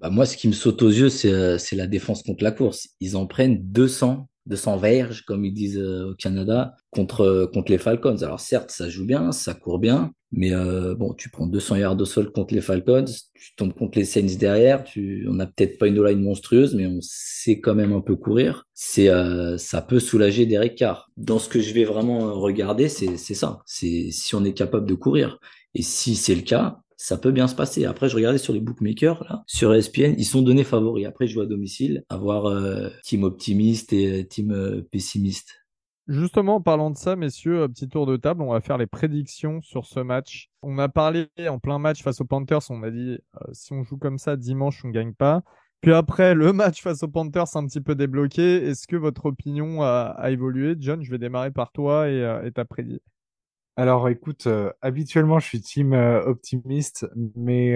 Bah, 0.00 0.08
moi, 0.08 0.24
ce 0.24 0.38
qui 0.38 0.48
me 0.48 0.54
saute 0.54 0.80
aux 0.80 0.88
yeux, 0.88 1.10
c'est 1.10 1.76
la 1.76 1.86
défense 1.86 2.22
contre 2.22 2.42
la 2.42 2.52
course. 2.52 2.88
Ils 3.00 3.14
en 3.14 3.26
prennent 3.26 3.58
200, 3.62 4.26
200 4.46 4.76
verges, 4.78 5.22
comme 5.26 5.44
ils 5.44 5.52
disent 5.52 5.78
au 5.78 6.14
Canada, 6.14 6.76
contre 6.92 7.50
les 7.68 7.78
Falcons. 7.78 8.22
Alors 8.22 8.40
certes, 8.40 8.70
ça 8.70 8.88
joue 8.88 9.04
bien, 9.04 9.32
ça 9.32 9.54
court 9.54 9.80
bien, 9.80 10.12
mais 10.32 10.52
euh, 10.52 10.94
bon, 10.94 11.14
tu 11.14 11.30
prends 11.30 11.46
200 11.46 11.76
yards 11.76 12.00
au 12.00 12.04
sol 12.04 12.30
contre 12.32 12.54
les 12.54 12.60
Falcons, 12.60 13.04
tu 13.34 13.54
tombes 13.56 13.72
contre 13.72 13.98
les 13.98 14.04
Saints 14.04 14.36
derrière, 14.38 14.84
tu, 14.84 15.26
on 15.28 15.34
n'a 15.34 15.46
peut-être 15.46 15.78
pas 15.78 15.86
une 15.86 16.04
line 16.04 16.20
monstrueuse, 16.20 16.74
mais 16.74 16.86
on 16.86 16.98
sait 17.00 17.60
quand 17.60 17.74
même 17.74 17.92
un 17.92 18.00
peu 18.00 18.16
courir. 18.16 18.66
C'est, 18.74 19.08
euh, 19.08 19.56
ça 19.58 19.80
peut 19.82 20.00
soulager 20.00 20.46
Derek 20.46 20.76
Carr. 20.76 21.10
Dans 21.16 21.38
ce 21.38 21.48
que 21.48 21.60
je 21.60 21.72
vais 21.72 21.84
vraiment 21.84 22.34
regarder, 22.34 22.88
c'est 22.88 23.16
c'est 23.16 23.34
ça. 23.34 23.60
C'est 23.66 24.10
si 24.10 24.34
on 24.34 24.44
est 24.44 24.54
capable 24.54 24.86
de 24.86 24.94
courir. 24.94 25.38
Et 25.74 25.82
si 25.82 26.16
c'est 26.16 26.34
le 26.34 26.42
cas, 26.42 26.80
ça 26.98 27.16
peut 27.16 27.30
bien 27.30 27.46
se 27.46 27.54
passer. 27.54 27.84
Après, 27.84 28.08
je 28.08 28.16
regardais 28.16 28.38
sur 28.38 28.52
les 28.52 28.60
bookmakers, 28.60 29.24
là, 29.30 29.44
sur 29.46 29.72
ESPN, 29.72 30.14
ils 30.18 30.24
sont 30.24 30.42
donnés 30.42 30.64
favoris. 30.64 31.06
Après, 31.06 31.28
je 31.28 31.34
joue 31.34 31.40
à 31.40 31.46
domicile, 31.46 32.04
avoir 32.08 32.46
euh, 32.46 32.88
team 33.04 33.22
optimiste 33.22 33.92
et 33.92 34.20
euh, 34.20 34.24
team 34.24 34.50
euh, 34.50 34.82
pessimiste. 34.90 35.54
Justement, 36.08 36.54
en 36.56 36.60
parlant 36.62 36.90
de 36.90 36.96
ça, 36.96 37.16
messieurs, 37.16 37.60
euh, 37.60 37.68
petit 37.68 37.86
tour 37.86 38.06
de 38.06 38.16
table, 38.16 38.40
on 38.40 38.52
va 38.52 38.62
faire 38.62 38.78
les 38.78 38.86
prédictions 38.86 39.60
sur 39.60 39.84
ce 39.84 40.00
match. 40.00 40.48
On 40.62 40.78
a 40.78 40.88
parlé 40.88 41.28
en 41.50 41.58
plein 41.58 41.78
match 41.78 42.02
face 42.02 42.22
aux 42.22 42.24
Panthers, 42.24 42.62
on 42.70 42.82
a 42.82 42.90
dit 42.90 43.18
euh, 43.36 43.40
si 43.52 43.74
on 43.74 43.82
joue 43.82 43.98
comme 43.98 44.16
ça 44.16 44.36
dimanche, 44.36 44.82
on 44.86 44.88
gagne 44.88 45.12
pas. 45.12 45.42
Puis 45.82 45.92
après, 45.92 46.34
le 46.34 46.52
match 46.54 46.80
face 46.82 47.02
aux 47.02 47.08
Panthers 47.08 47.54
un 47.56 47.66
petit 47.66 47.82
peu 47.82 47.94
débloqué. 47.94 48.66
Est-ce 48.68 48.86
que 48.88 48.96
votre 48.96 49.26
opinion 49.26 49.82
a, 49.82 50.16
évolué? 50.30 50.76
John, 50.78 51.02
je 51.02 51.10
vais 51.10 51.18
démarrer 51.18 51.50
par 51.50 51.72
toi 51.72 52.08
et, 52.08 52.22
euh, 52.22 52.50
ta 52.52 52.64
prédit. 52.64 53.02
Alors 53.76 54.08
écoute, 54.08 54.46
euh, 54.46 54.72
habituellement 54.80 55.38
je 55.38 55.46
suis 55.46 55.60
team 55.60 55.92
optimiste, 55.92 57.06
mais 57.36 57.74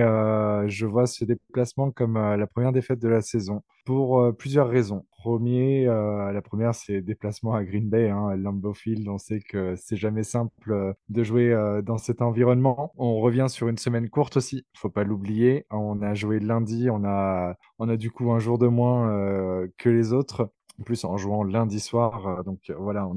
je 0.68 0.86
vois 0.86 1.06
ce 1.06 1.26
déplacement 1.26 1.90
comme 1.90 2.14
la 2.14 2.46
première 2.46 2.72
défaite 2.72 2.98
de 2.98 3.08
la 3.08 3.20
saison 3.20 3.62
pour 3.84 4.34
plusieurs 4.36 4.68
raisons. 4.68 5.04
Premier, 5.22 5.86
euh, 5.86 6.32
la 6.32 6.42
première 6.42 6.74
c'est 6.74 7.00
déplacement 7.00 7.54
à 7.54 7.62
Green 7.62 7.88
Bay, 7.88 8.10
hein, 8.10 8.34
Lambeau 8.34 8.74
Field. 8.74 9.06
On 9.08 9.18
sait 9.18 9.38
que 9.38 9.76
c'est 9.76 9.94
jamais 9.94 10.24
simple 10.24 10.72
euh, 10.72 10.92
de 11.10 11.22
jouer 11.22 11.52
euh, 11.52 11.80
dans 11.80 11.96
cet 11.96 12.22
environnement. 12.22 12.92
On 12.96 13.20
revient 13.20 13.46
sur 13.48 13.68
une 13.68 13.78
semaine 13.78 14.10
courte 14.10 14.36
aussi, 14.36 14.66
faut 14.76 14.90
pas 14.90 15.04
l'oublier. 15.04 15.64
On 15.70 16.02
a 16.02 16.14
joué 16.14 16.40
lundi, 16.40 16.90
on 16.90 17.04
a 17.04 17.54
on 17.78 17.88
a 17.88 17.96
du 17.96 18.10
coup 18.10 18.32
un 18.32 18.40
jour 18.40 18.58
de 18.58 18.66
moins 18.66 19.12
euh, 19.12 19.68
que 19.78 19.88
les 19.88 20.12
autres. 20.12 20.50
En 20.82 20.84
plus, 20.84 21.04
en 21.04 21.16
jouant 21.16 21.44
lundi 21.44 21.78
soir, 21.78 22.26
euh, 22.26 22.42
donc 22.42 22.58
euh, 22.68 22.74
voilà, 22.76 23.08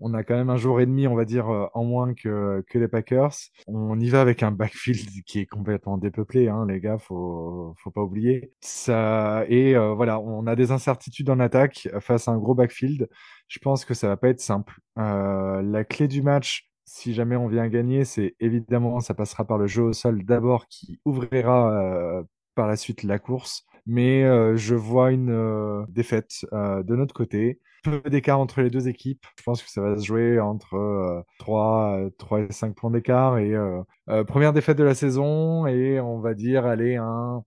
on 0.00 0.14
a, 0.14 0.24
quand 0.24 0.34
même 0.34 0.48
un 0.48 0.56
jour 0.56 0.80
et 0.80 0.86
demi, 0.86 1.06
on 1.06 1.14
va 1.14 1.26
dire, 1.26 1.50
euh, 1.50 1.66
en 1.74 1.84
moins 1.84 2.14
que, 2.14 2.64
les 2.72 2.88
Packers. 2.88 3.34
On 3.66 4.00
y 4.00 4.08
va 4.08 4.22
avec 4.22 4.42
un 4.42 4.50
backfield 4.50 5.10
qui 5.26 5.40
est 5.40 5.44
complètement 5.44 5.98
dépeuplé, 5.98 6.48
hein, 6.48 6.64
les 6.66 6.80
gars, 6.80 6.96
faut, 6.96 7.74
faut 7.76 7.90
pas 7.90 8.00
oublier. 8.00 8.54
Ça, 8.62 9.44
et 9.50 9.74
voilà, 9.94 10.20
on 10.20 10.46
a 10.46 10.56
des 10.56 10.70
incertitudes 10.70 11.28
en 11.28 11.38
attaque 11.38 11.86
face 12.00 12.28
à 12.28 12.30
un 12.30 12.38
gros 12.38 12.54
backfield. 12.54 13.10
Je 13.46 13.58
pense 13.58 13.84
que 13.84 13.92
ça 13.92 14.08
va 14.08 14.16
pas 14.16 14.28
être 14.28 14.40
simple. 14.40 14.80
La 14.96 15.84
clé 15.84 16.08
du 16.08 16.22
match, 16.22 16.70
si 16.86 17.12
jamais 17.12 17.36
on 17.36 17.46
vient 17.46 17.68
gagner, 17.68 18.06
c'est 18.06 18.36
évidemment, 18.40 19.00
ça 19.00 19.12
passera 19.12 19.44
par 19.44 19.58
le 19.58 19.66
jeu 19.66 19.82
au 19.82 19.92
sol 19.92 20.24
d'abord 20.24 20.66
qui 20.66 20.98
ouvrira 21.04 22.24
par 22.54 22.68
la 22.68 22.76
suite 22.76 23.02
la 23.02 23.18
course. 23.18 23.66
Mais 23.86 24.24
euh, 24.24 24.56
je 24.56 24.74
vois 24.74 25.12
une 25.12 25.30
euh, 25.30 25.84
défaite 25.88 26.46
euh, 26.52 26.82
de 26.82 26.94
notre 26.96 27.14
côté. 27.14 27.60
Peu 27.82 28.00
d'écart 28.08 28.38
entre 28.38 28.62
les 28.62 28.70
deux 28.70 28.88
équipes. 28.88 29.24
Je 29.38 29.42
pense 29.42 29.62
que 29.62 29.70
ça 29.70 29.80
va 29.80 29.98
se 29.98 30.04
jouer 30.06 30.38
entre 30.40 30.74
euh, 30.76 31.22
3, 31.38 31.98
euh, 32.06 32.10
3 32.18 32.40
et 32.42 32.52
5 32.52 32.74
points 32.76 32.90
d'écart. 32.92 33.38
Et 33.38 33.52
euh, 33.54 33.82
euh, 34.08 34.24
première 34.24 34.52
défaite 34.52 34.78
de 34.78 34.84
la 34.84 34.94
saison. 34.94 35.66
Et 35.66 36.00
on 36.00 36.20
va 36.20 36.34
dire, 36.34 36.64
allez, 36.66 36.96
un 36.96 37.42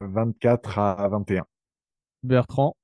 24 0.00 0.78
à 0.78 1.08
21. 1.08 1.46
Bertrand, 2.22 2.76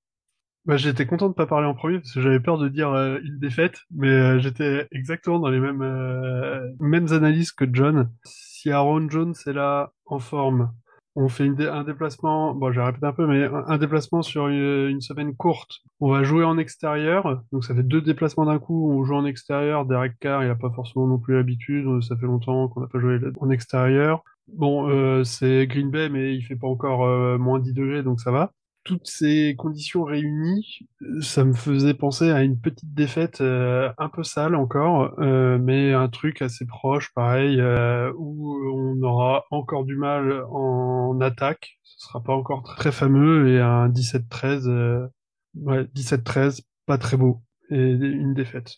Bah, 0.65 0.77
j'étais 0.77 1.07
content 1.07 1.29
de 1.29 1.35
pas 1.35 1.47
parler 1.47 1.67
en 1.69 1.75
premier 1.75 1.99
parce 2.01 2.13
que 2.13 2.21
j'avais 2.21 2.41
peur 2.41 2.59
de 2.59 2.69
dire 2.69 2.91
euh, 2.93 3.21
une 3.23 3.39
défaite, 3.39 3.79
mais 3.93 4.09
euh, 4.09 4.39
j'étais 4.41 4.89
exactement 4.91 5.39
dans 5.39 5.49
les 5.49 5.61
mêmes 5.61 5.83
euh, 5.83 6.73
mêmes 6.81 7.13
analyses 7.13 7.53
que 7.53 7.65
John. 7.73 8.11
Si 8.25 8.71
Aaron 8.73 9.09
Jones 9.09 9.35
est 9.47 9.53
là 9.53 9.93
en 10.07 10.19
forme, 10.19 10.73
on 11.17 11.29
fait 11.29 11.51
un 11.67 11.83
déplacement, 11.83 12.55
bon, 12.55 12.71
je 12.71 12.81
répéter 12.81 13.07
un 13.07 13.13
peu, 13.13 13.27
mais 13.27 13.45
un, 13.45 13.79
déplacement 13.79 14.21
sur 14.21 14.49
une, 14.49 15.01
semaine 15.01 15.35
courte. 15.35 15.81
On 15.99 16.11
va 16.11 16.23
jouer 16.23 16.45
en 16.45 16.59
extérieur, 16.59 17.43
donc 17.53 17.65
ça 17.65 17.75
fait 17.75 17.83
deux 17.83 18.03
déplacements 18.03 18.45
d'un 18.45 18.59
coup. 18.59 18.93
On 18.93 19.03
joue 19.03 19.15
en 19.15 19.25
extérieur. 19.25 19.87
Derek 19.87 20.13
Carr, 20.21 20.45
il 20.45 20.51
a 20.51 20.55
pas 20.55 20.71
forcément 20.71 21.07
non 21.07 21.19
plus 21.19 21.35
l'habitude. 21.35 22.03
Ça 22.03 22.17
fait 22.17 22.27
longtemps 22.27 22.69
qu'on 22.69 22.83
n'a 22.83 22.87
pas 22.87 22.99
joué 22.99 23.19
en 23.41 23.49
extérieur. 23.49 24.23
Bon, 24.49 24.89
euh, 24.91 25.25
c'est 25.25 25.67
Green 25.67 25.91
Bay, 25.91 26.11
mais 26.11 26.35
il 26.35 26.43
fait 26.43 26.55
pas 26.55 26.69
encore 26.69 27.05
euh, 27.07 27.39
moins 27.39 27.59
10 27.61 27.73
degrés, 27.73 28.03
donc 28.03 28.21
ça 28.21 28.31
va 28.31 28.53
toutes 28.87 29.09
ces 29.09 29.57
conditions 29.59 30.05
réunies, 30.05 30.89
ça 31.21 31.45
me 31.45 31.53
faisait 31.53 31.93
penser 31.93 32.31
à 32.31 32.43
une 32.43 32.59
petite 32.59 32.95
défaite 32.95 33.41
euh, 33.41 33.93
un 33.99 34.09
peu 34.09 34.23
sale 34.23 34.55
encore, 34.55 35.13
euh, 35.19 35.59
mais 35.59 35.93
un 35.93 36.09
truc 36.09 36.41
assez 36.41 36.67
proche, 36.67 37.13
pareil, 37.13 37.61
euh, 37.61 38.13
où 38.17 38.57
on 38.73 39.03
aura 39.03 39.45
encore 39.51 39.85
du 39.85 39.97
mal 39.97 40.45
en 40.51 41.21
attaque. 41.21 41.79
Ce 41.83 42.07
sera 42.07 42.23
pas 42.23 42.33
encore 42.33 42.63
très 42.63 42.93
fameux 42.93 43.49
et 43.51 43.61
un 43.61 43.89
17-13, 43.89 44.69
euh, 44.69 45.09
ouais, 45.57 45.85
17-13, 45.95 46.63
pas 46.87 46.97
très 46.97 47.17
beau 47.17 47.43
et 47.71 47.91
une 47.91 48.35
défaite. 48.35 48.77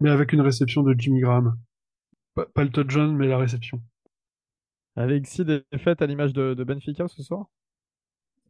Mais 0.00 0.10
avec 0.10 0.34
une 0.34 0.42
réception 0.42 0.82
de 0.82 0.94
Jimmy 0.96 1.20
Graham. 1.20 1.56
Pas, 2.34 2.44
pas 2.44 2.64
le 2.64 2.70
touchdown, 2.70 3.16
mais 3.16 3.28
la 3.28 3.38
réception. 3.38 3.80
Alexis, 4.94 5.46
défaite 5.46 6.02
à 6.02 6.06
l'image 6.06 6.34
de 6.34 6.62
Benfica 6.64 7.08
ce 7.08 7.22
soir? 7.22 7.46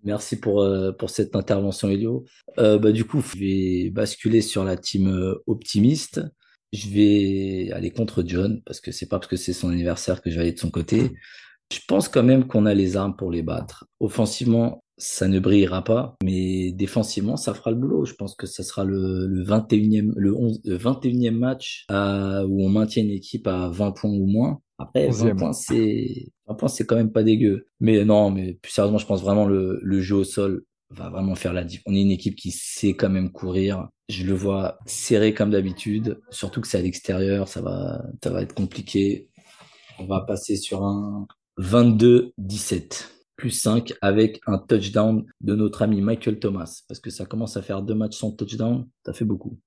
Merci 0.06 0.38
pour, 0.38 0.62
euh, 0.62 0.92
pour 0.92 1.10
cette 1.10 1.34
intervention, 1.34 1.90
Elio. 1.90 2.24
Euh, 2.58 2.78
bah, 2.78 2.92
du 2.92 3.04
coup, 3.04 3.20
je 3.20 3.38
vais 3.38 3.90
basculer 3.90 4.40
sur 4.40 4.62
la 4.62 4.76
team 4.76 5.08
euh, 5.08 5.42
optimiste. 5.48 6.20
Je 6.72 6.88
vais 6.88 7.72
aller 7.72 7.90
contre 7.90 8.22
John 8.24 8.62
parce 8.64 8.80
que 8.80 8.92
c'est 8.92 9.06
pas 9.06 9.18
parce 9.18 9.28
que 9.28 9.36
c'est 9.36 9.52
son 9.52 9.68
anniversaire 9.68 10.22
que 10.22 10.30
je 10.30 10.36
vais 10.36 10.42
aller 10.42 10.52
de 10.52 10.60
son 10.60 10.70
côté. 10.70 11.10
Je 11.72 11.80
pense 11.88 12.08
quand 12.08 12.22
même 12.22 12.46
qu'on 12.46 12.66
a 12.66 12.74
les 12.74 12.96
armes 12.96 13.16
pour 13.16 13.32
les 13.32 13.42
battre. 13.42 13.86
Offensivement, 13.98 14.84
ça 14.98 15.28
ne 15.28 15.38
brillera 15.40 15.84
pas, 15.84 16.16
mais 16.24 16.72
défensivement, 16.72 17.36
ça 17.36 17.52
fera 17.54 17.70
le 17.70 17.76
boulot. 17.76 18.04
Je 18.06 18.14
pense 18.14 18.34
que 18.34 18.46
ça 18.46 18.62
sera 18.62 18.84
le, 18.84 19.26
le 19.26 19.44
21e, 19.44 20.12
le 20.16 20.34
11, 20.34 20.60
le 20.64 20.76
21e 20.78 21.36
match 21.36 21.84
à- 21.88 22.44
où 22.46 22.64
on 22.64 22.68
maintient 22.68 23.02
une 23.02 23.10
équipe 23.10 23.46
à 23.46 23.68
20 23.68 23.92
points 23.92 24.10
ou 24.10 24.26
moins. 24.26 24.60
Après, 24.78 25.06
20 25.06 25.08
Onzième. 25.08 25.36
points, 25.36 25.52
c'est, 25.52 26.28
20 26.48 26.54
points, 26.54 26.68
c'est 26.68 26.84
quand 26.86 26.96
même 26.96 27.12
pas 27.12 27.22
dégueu. 27.22 27.66
Mais 27.80 28.04
non, 28.04 28.30
mais 28.30 28.54
plus 28.54 28.72
sérieusement, 28.72 28.98
je 28.98 29.06
pense 29.06 29.22
vraiment 29.22 29.46
le, 29.46 29.80
le 29.82 30.00
jeu 30.00 30.16
au 30.16 30.24
sol 30.24 30.64
va 30.90 31.08
vraiment 31.10 31.34
faire 31.34 31.52
la 31.52 31.64
diff. 31.64 31.82
On 31.86 31.94
est 31.94 32.00
une 32.02 32.10
équipe 32.10 32.36
qui 32.36 32.50
sait 32.50 32.94
quand 32.94 33.08
même 33.10 33.32
courir. 33.32 33.88
Je 34.08 34.24
le 34.24 34.34
vois 34.34 34.78
serré 34.86 35.34
comme 35.34 35.50
d'habitude, 35.50 36.20
surtout 36.30 36.60
que 36.60 36.68
c'est 36.68 36.78
à 36.78 36.82
l'extérieur, 36.82 37.48
ça 37.48 37.60
va, 37.60 38.04
ça 38.22 38.30
va 38.30 38.42
être 38.42 38.54
compliqué. 38.54 39.28
On 39.98 40.06
va 40.06 40.20
passer 40.20 40.56
sur 40.56 40.84
un 40.84 41.26
22-17 41.58 43.08
plus 43.36 43.50
5 43.50 43.94
avec 44.00 44.40
un 44.46 44.58
touchdown 44.58 45.24
de 45.40 45.54
notre 45.54 45.82
ami 45.82 46.00
Michael 46.00 46.38
Thomas. 46.38 46.82
Parce 46.88 47.00
que 47.00 47.10
ça 47.10 47.26
commence 47.26 47.56
à 47.56 47.62
faire 47.62 47.82
deux 47.82 47.94
matchs 47.94 48.16
sans 48.16 48.32
touchdown, 48.32 48.88
ça 49.04 49.12
fait 49.12 49.24
beaucoup. 49.24 49.58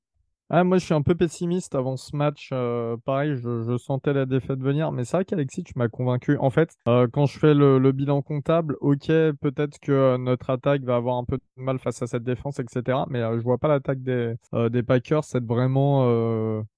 Ah, 0.51 0.63
moi, 0.63 0.79
je 0.79 0.85
suis 0.85 0.95
un 0.95 1.03
peu 1.03 1.13
pessimiste 1.13 1.75
avant 1.75 1.95
ce 1.95 2.15
match. 2.15 2.49
euh, 2.53 2.97
pareil, 3.05 3.35
je, 3.35 3.61
je 3.61 3.77
sentais 3.77 4.13
la 4.13 4.25
défaite 4.25 4.59
venir. 4.59 4.91
Mais 4.91 5.05
c'est 5.05 5.17
vrai 5.17 5.25
qu'Alexis, 5.25 5.63
tu 5.63 5.73
m'as 5.75 5.89
convaincu. 5.89 6.37
En 6.39 6.49
fait, 6.49 6.75
euh, 6.87 7.07
quand 7.11 7.27
je 7.27 7.37
fais 7.37 7.53
le, 7.53 7.77
le 7.77 7.91
bilan 7.91 8.23
comptable, 8.23 8.75
ok, 8.81 9.05
peut-être 9.41 9.77
que 9.79 9.91
euh, 9.91 10.17
notre 10.17 10.49
attaque 10.49 10.81
va 10.81 10.95
avoir 10.95 11.17
un 11.17 11.23
peu 11.23 11.37
de 11.37 11.43
mal 11.63 11.77
face 11.77 12.01
à 12.01 12.07
cette 12.07 12.23
défense, 12.23 12.57
etc. 12.59 13.05
Mais 13.11 13.19
euh, 13.21 13.37
je 13.37 13.43
vois 13.43 13.59
pas 13.59 13.67
l'attaque 13.67 14.01
des, 14.01 14.33
euh, 14.55 14.69
des 14.69 14.81
Packers 14.81 15.21
être 15.35 15.45
vraiment 15.45 16.09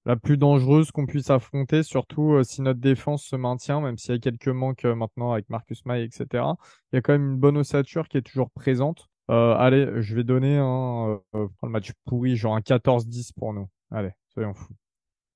la 0.04 0.16
plus 0.16 0.36
dangereuse 0.36 0.90
qu'on 0.90 1.06
puisse 1.06 1.30
affronter, 1.30 1.82
surtout 1.82 2.42
si 2.44 2.60
notre 2.60 2.80
défense 2.80 3.24
se 3.24 3.36
maintient, 3.36 3.80
même 3.80 3.96
s'il 3.96 4.14
y 4.14 4.18
a 4.18 4.20
quelques 4.20 4.48
manques 4.48 4.84
maintenant 4.84 5.32
avec 5.32 5.48
Marcus 5.48 5.84
May, 5.86 6.04
etc. 6.04 6.44
Il 6.92 6.96
y 6.96 6.98
a 6.98 7.02
quand 7.02 7.12
même 7.12 7.32
une 7.32 7.38
bonne 7.38 7.56
ossature 7.56 8.08
qui 8.08 8.18
est 8.18 8.22
toujours 8.22 8.50
présente. 8.50 9.08
Euh, 9.30 9.54
allez, 9.54 10.02
je 10.02 10.14
vais 10.14 10.24
donner 10.24 10.56
un 10.56 11.20
euh, 11.34 11.48
pour 11.58 11.66
le 11.66 11.70
match 11.70 11.92
pourri, 12.06 12.36
genre 12.36 12.56
un 12.56 12.60
14-10 12.60 13.32
pour 13.36 13.52
nous. 13.52 13.68
Allez, 13.90 14.10
soyons 14.32 14.54
fous. 14.54 14.74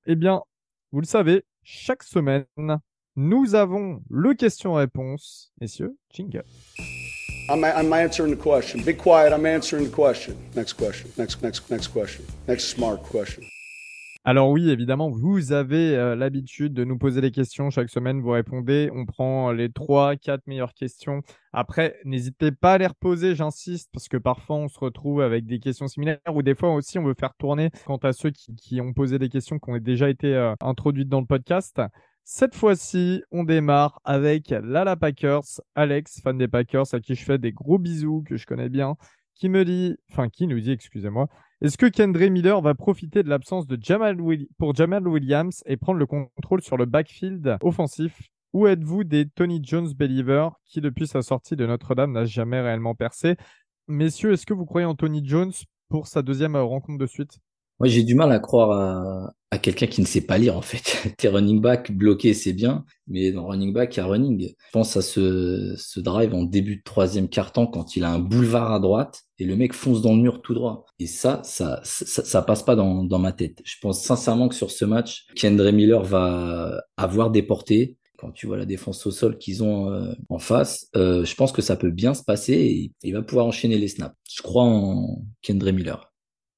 Eh 0.07 0.17
bien, 0.17 0.43
vous 0.93 1.01
le 1.01 1.07
savez, 1.07 1.45
chaque 1.63 2.03
semaine, 2.03 2.47
nous 3.17 3.55
avons 3.55 4.03
le 4.11 4.35
question-réponse. 4.35 5.53
Messieurs, 5.61 5.97
jingle. 6.13 6.45
I'm, 7.49 7.65
I'm 7.65 7.93
answering 7.93 8.31
the 8.31 8.41
question. 8.41 8.83
Be 8.83 8.93
quiet. 8.93 9.33
I'm 9.33 9.47
answering 9.47 9.85
the 9.85 9.95
question. 9.95 10.37
Next 10.55 10.75
question. 10.75 11.11
Next, 11.17 11.43
next, 11.43 11.71
next 11.71 11.89
question. 11.89 12.25
Next 12.49 12.65
smart 12.65 13.03
question. 13.05 13.45
Alors 14.29 14.51
oui, 14.51 14.71
évidemment, 14.71 15.09
vous 15.09 15.53
avez 15.53 15.95
euh, 15.95 16.17
l'habitude 16.17 16.75
de 16.75 16.83
nous 16.83 16.99
poser 16.99 17.21
des 17.21 17.31
questions 17.31 17.71
chaque 17.71 17.89
semaine, 17.89 18.21
vous 18.21 18.31
répondez, 18.31 18.91
on 18.93 19.07
prend 19.07 19.53
les 19.53 19.71
trois, 19.71 20.17
quatre 20.17 20.45
meilleures 20.49 20.75
questions. 20.75 21.23
Après, 21.53 22.01
n'hésitez 22.05 22.51
pas 22.51 22.73
à 22.73 22.79
les 22.79 22.89
reposer, 22.89 23.37
j'insiste, 23.37 23.89
parce 23.93 24.09
que 24.09 24.17
parfois 24.17 24.57
on 24.57 24.67
se 24.67 24.81
retrouve 24.81 25.21
avec 25.23 25.47
des 25.47 25.61
questions 25.61 25.87
similaires 25.87 26.19
ou 26.35 26.43
des 26.43 26.57
fois 26.57 26.75
aussi 26.75 26.99
on 26.99 27.05
veut 27.05 27.15
faire 27.15 27.37
tourner 27.39 27.71
quant 27.85 27.99
à 27.99 28.13
ceux 28.13 28.31
qui, 28.31 28.57
qui 28.57 28.81
ont 28.81 28.93
posé 28.93 29.21
des 29.21 29.29
questions 29.29 29.61
qui 29.61 29.71
ont 29.71 29.79
déjà 29.79 30.11
été 30.11 30.35
euh, 30.35 30.57
introduites 30.61 31.09
dans 31.09 31.21
le 31.21 31.27
podcast. 31.27 31.81
Cette 32.25 32.57
fois-ci, 32.57 33.23
on 33.31 33.45
démarre 33.45 34.01
avec 34.03 34.51
Lala 34.51 34.97
Packers, 34.97 35.61
Alex, 35.77 36.21
fan 36.21 36.37
des 36.37 36.49
Packers, 36.49 36.93
à 36.93 36.99
qui 36.99 37.15
je 37.15 37.25
fais 37.25 37.39
des 37.39 37.53
gros 37.53 37.79
bisous, 37.79 38.25
que 38.27 38.37
je 38.37 38.45
connais 38.45 38.71
bien, 38.71 38.97
qui 39.37 39.49
me 39.49 39.65
dit, 39.65 39.97
enfin 40.11 40.29
qui 40.29 40.49
nous 40.49 40.59
dit, 40.59 40.73
excusez-moi, 40.73 41.29
est-ce 41.63 41.79
que 41.79 41.87
Kendra 41.87 42.29
Miller 42.29 42.61
va 42.61 42.75
profiter 42.75 43.23
de 43.23 43.31
l'absence 43.31 43.67
de 43.67 43.79
Jamal 43.81 44.19
pour 44.59 44.75
Jamal 44.75 45.09
Williams 45.09 45.63
et 45.65 45.79
prendre 45.79 45.99
le 45.99 46.07
contrôle 46.07 46.61
sur 46.61 46.77
le 46.77 46.85
backfield 46.85 47.57
offensif? 47.63 48.21
Ou 48.53 48.67
êtes-vous 48.67 49.05
des 49.05 49.27
Tony 49.27 49.61
Jones 49.63 49.93
believers 49.95 50.53
qui, 50.67 50.81
depuis 50.81 51.07
sa 51.07 51.23
sortie 51.23 51.57
de 51.57 51.67
Notre-Dame, 51.67 52.13
n'a 52.13 52.27
jamais 52.27 52.61
réellement 52.61 52.95
percé? 52.95 53.37
Messieurs, 53.89 54.33
est-ce 54.33 54.45
que 54.45 54.55
vous 54.55 54.67
croyez 54.67 54.87
en 54.87 54.95
Tony 54.95 55.27
Jones 55.27 55.53
pour 55.89 56.09
sa 56.09 56.23
deuxième 56.23 56.57
euh, 56.57 56.63
rencontre 56.63 56.99
de 56.99 57.07
suite? 57.07 57.39
Moi, 57.79 57.89
j'ai 57.89 58.03
du 58.03 58.15
mal 58.15 58.33
à 58.33 58.39
croire 58.39 58.71
à, 58.73 59.35
à 59.51 59.59
quelqu'un 59.59 59.87
qui 59.87 60.01
ne 60.01 60.07
sait 60.07 60.23
pas 60.23 60.39
lire 60.39 60.57
en 60.57 60.63
fait. 60.63 61.15
Tes 61.19 61.29
running 61.29 61.61
back 61.61 61.93
bloqué, 61.93 62.35
c'est 62.35 62.53
bien, 62.53 62.85
mais 63.07 63.33
dans 63.33 63.47
running 63.47 63.73
back, 63.73 63.97
il 63.97 64.01
y 64.01 64.03
a 64.03 64.07
running. 64.07 64.49
Je 64.49 64.71
pense 64.73 64.97
à 64.97 65.03
ce, 65.03 65.75
ce 65.77 66.01
drive 66.01 66.35
en 66.35 66.43
début 66.45 66.77
de 66.77 66.83
troisième 66.83 67.29
quart-temps 67.29 67.67
quand 67.67 67.97
il 67.97 68.05
a 68.05 68.11
un 68.11 68.19
boulevard 68.19 68.73
à 68.73 68.81
droite 68.81 69.23
et 69.39 69.45
le 69.45 69.57
mec 69.57 69.73
fonce 69.73 70.03
dans 70.03 70.15
le 70.15 70.23
mur 70.23 70.43
tout 70.43 70.55
droit. 70.55 70.87
Et 70.99 71.07
ça, 71.07 71.41
ça, 71.45 71.81
ça, 71.85 72.25
ça 72.25 72.43
passe 72.43 72.63
pas 72.63 72.77
dans, 72.77 73.05
dans 73.05 73.19
ma 73.19 73.33
tête. 73.33 73.61
Je 73.65 73.77
pense 73.81 74.03
sincèrement 74.03 74.49
que 74.49 74.55
sur 74.55 74.71
ce 74.71 74.85
match, 74.85 75.27
Kendra 75.37 75.73
Miller 75.73 76.03
va 76.03 76.83
avoir 76.97 77.31
des 77.31 77.43
portées. 77.43 77.97
Quand 78.19 78.31
tu 78.33 78.47
vois 78.47 78.57
la 78.57 78.65
défense 78.65 79.07
au 79.07 79.11
sol 79.11 79.37
qu'ils 79.37 79.63
ont 79.63 79.91
euh, 79.91 80.15
en 80.31 80.39
face, 80.39 80.89
euh, 80.97 81.23
je 81.27 81.35
pense 81.35 81.53
que 81.53 81.61
ça 81.61 81.77
peut 81.77 81.91
bien 81.91 82.15
se 82.15 82.25
passer 82.25 82.55
et 82.55 82.93
il 83.03 83.13
va 83.13 83.23
pouvoir 83.23 83.45
enchaîner 83.45 83.77
les 83.77 83.89
snaps. 83.89 84.17
Je 84.35 84.41
crois 84.41 84.65
en 84.65 85.23
Kendra 85.43 85.71
Miller. 85.73 86.16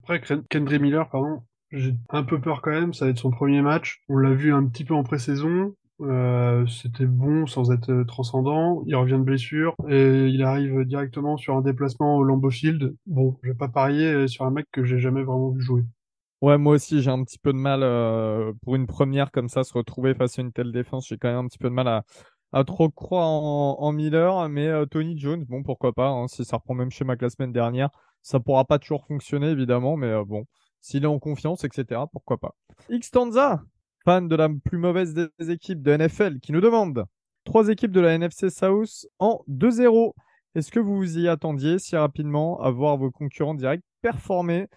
Après, 0.08 0.22
Kendra 0.48 0.78
Miller, 0.78 1.06
pardon, 1.10 1.42
j'ai 1.70 1.94
un 2.08 2.22
peu 2.22 2.40
peur 2.40 2.62
quand 2.62 2.70
même, 2.70 2.94
ça 2.94 3.04
va 3.04 3.10
être 3.10 3.18
son 3.18 3.30
premier 3.30 3.60
match. 3.60 4.02
On 4.08 4.16
l'a 4.16 4.32
vu 4.32 4.54
un 4.54 4.64
petit 4.64 4.84
peu 4.84 4.94
en 4.94 5.02
pré-saison. 5.02 5.74
Euh, 6.00 6.66
c'était 6.66 7.04
bon 7.04 7.46
sans 7.46 7.70
être 7.72 7.90
euh, 7.90 8.04
transcendant. 8.04 8.82
Il 8.86 8.96
revient 8.96 9.18
de 9.18 9.24
blessure 9.24 9.74
et 9.86 10.28
il 10.28 10.42
arrive 10.42 10.86
directement 10.86 11.36
sur 11.36 11.56
un 11.56 11.60
déplacement 11.60 12.16
au 12.16 12.24
Lambeau 12.24 12.48
Field. 12.48 12.96
Bon, 13.04 13.36
je 13.42 13.50
vais 13.50 13.54
pas 13.54 13.68
parier 13.68 14.28
sur 14.28 14.46
un 14.46 14.50
mec 14.50 14.64
que 14.72 14.82
j'ai 14.82 14.98
jamais 14.98 15.22
vraiment 15.22 15.50
vu 15.50 15.60
jouer. 15.60 15.82
Ouais, 16.40 16.56
moi 16.56 16.76
aussi, 16.76 17.02
j'ai 17.02 17.10
un 17.10 17.22
petit 17.24 17.38
peu 17.38 17.52
de 17.52 17.58
mal 17.58 17.82
euh, 17.82 18.52
pour 18.62 18.76
une 18.76 18.86
première 18.86 19.30
comme 19.30 19.48
ça, 19.48 19.62
se 19.62 19.74
retrouver 19.74 20.14
face 20.14 20.38
à 20.38 20.42
une 20.42 20.52
telle 20.52 20.72
défense. 20.72 21.08
J'ai 21.08 21.18
quand 21.18 21.28
même 21.28 21.44
un 21.44 21.48
petit 21.48 21.58
peu 21.58 21.68
de 21.68 21.74
mal 21.74 21.88
à, 21.88 22.04
à 22.52 22.64
trop 22.64 22.88
croire 22.88 23.26
en, 23.26 23.92
Miller, 23.92 24.48
mais 24.48 24.70
Tony 24.86 25.18
Jones, 25.18 25.44
bon, 25.44 25.62
pourquoi 25.62 25.92
pas, 25.92 26.08
hein, 26.08 26.28
si 26.28 26.44
ça 26.44 26.56
reprend 26.56 26.74
même 26.74 26.90
schéma 26.90 27.16
que 27.16 27.24
la 27.24 27.30
semaine 27.30 27.52
dernière, 27.52 27.90
ça 28.22 28.40
pourra 28.40 28.64
pas 28.64 28.78
toujours 28.78 29.04
fonctionner 29.06 29.48
évidemment, 29.48 29.96
mais 29.96 30.24
bon, 30.24 30.44
s'il 30.80 31.04
est 31.04 31.08
en 31.08 31.18
confiance, 31.18 31.64
etc., 31.64 32.00
pourquoi 32.12 32.38
pas. 32.38 32.54
Xtanza, 32.90 33.62
fan 34.04 34.28
de 34.28 34.36
la 34.36 34.48
plus 34.48 34.78
mauvaise 34.78 35.14
des 35.14 35.50
équipes 35.50 35.82
de 35.82 35.96
NFL, 35.96 36.40
qui 36.40 36.52
nous 36.52 36.60
demande 36.60 37.04
trois 37.44 37.68
équipes 37.68 37.92
de 37.92 38.00
la 38.00 38.14
NFC 38.14 38.50
South 38.50 39.06
en 39.18 39.42
2-0. 39.48 40.12
Est-ce 40.54 40.70
que 40.70 40.80
vous 40.80 40.96
vous 40.96 41.18
y 41.18 41.28
attendiez 41.28 41.78
si 41.78 41.96
rapidement 41.96 42.60
à 42.60 42.70
voir 42.70 42.96
vos 42.96 43.10
concurrents 43.10 43.54
directs 43.54 43.82
performer 44.00 44.68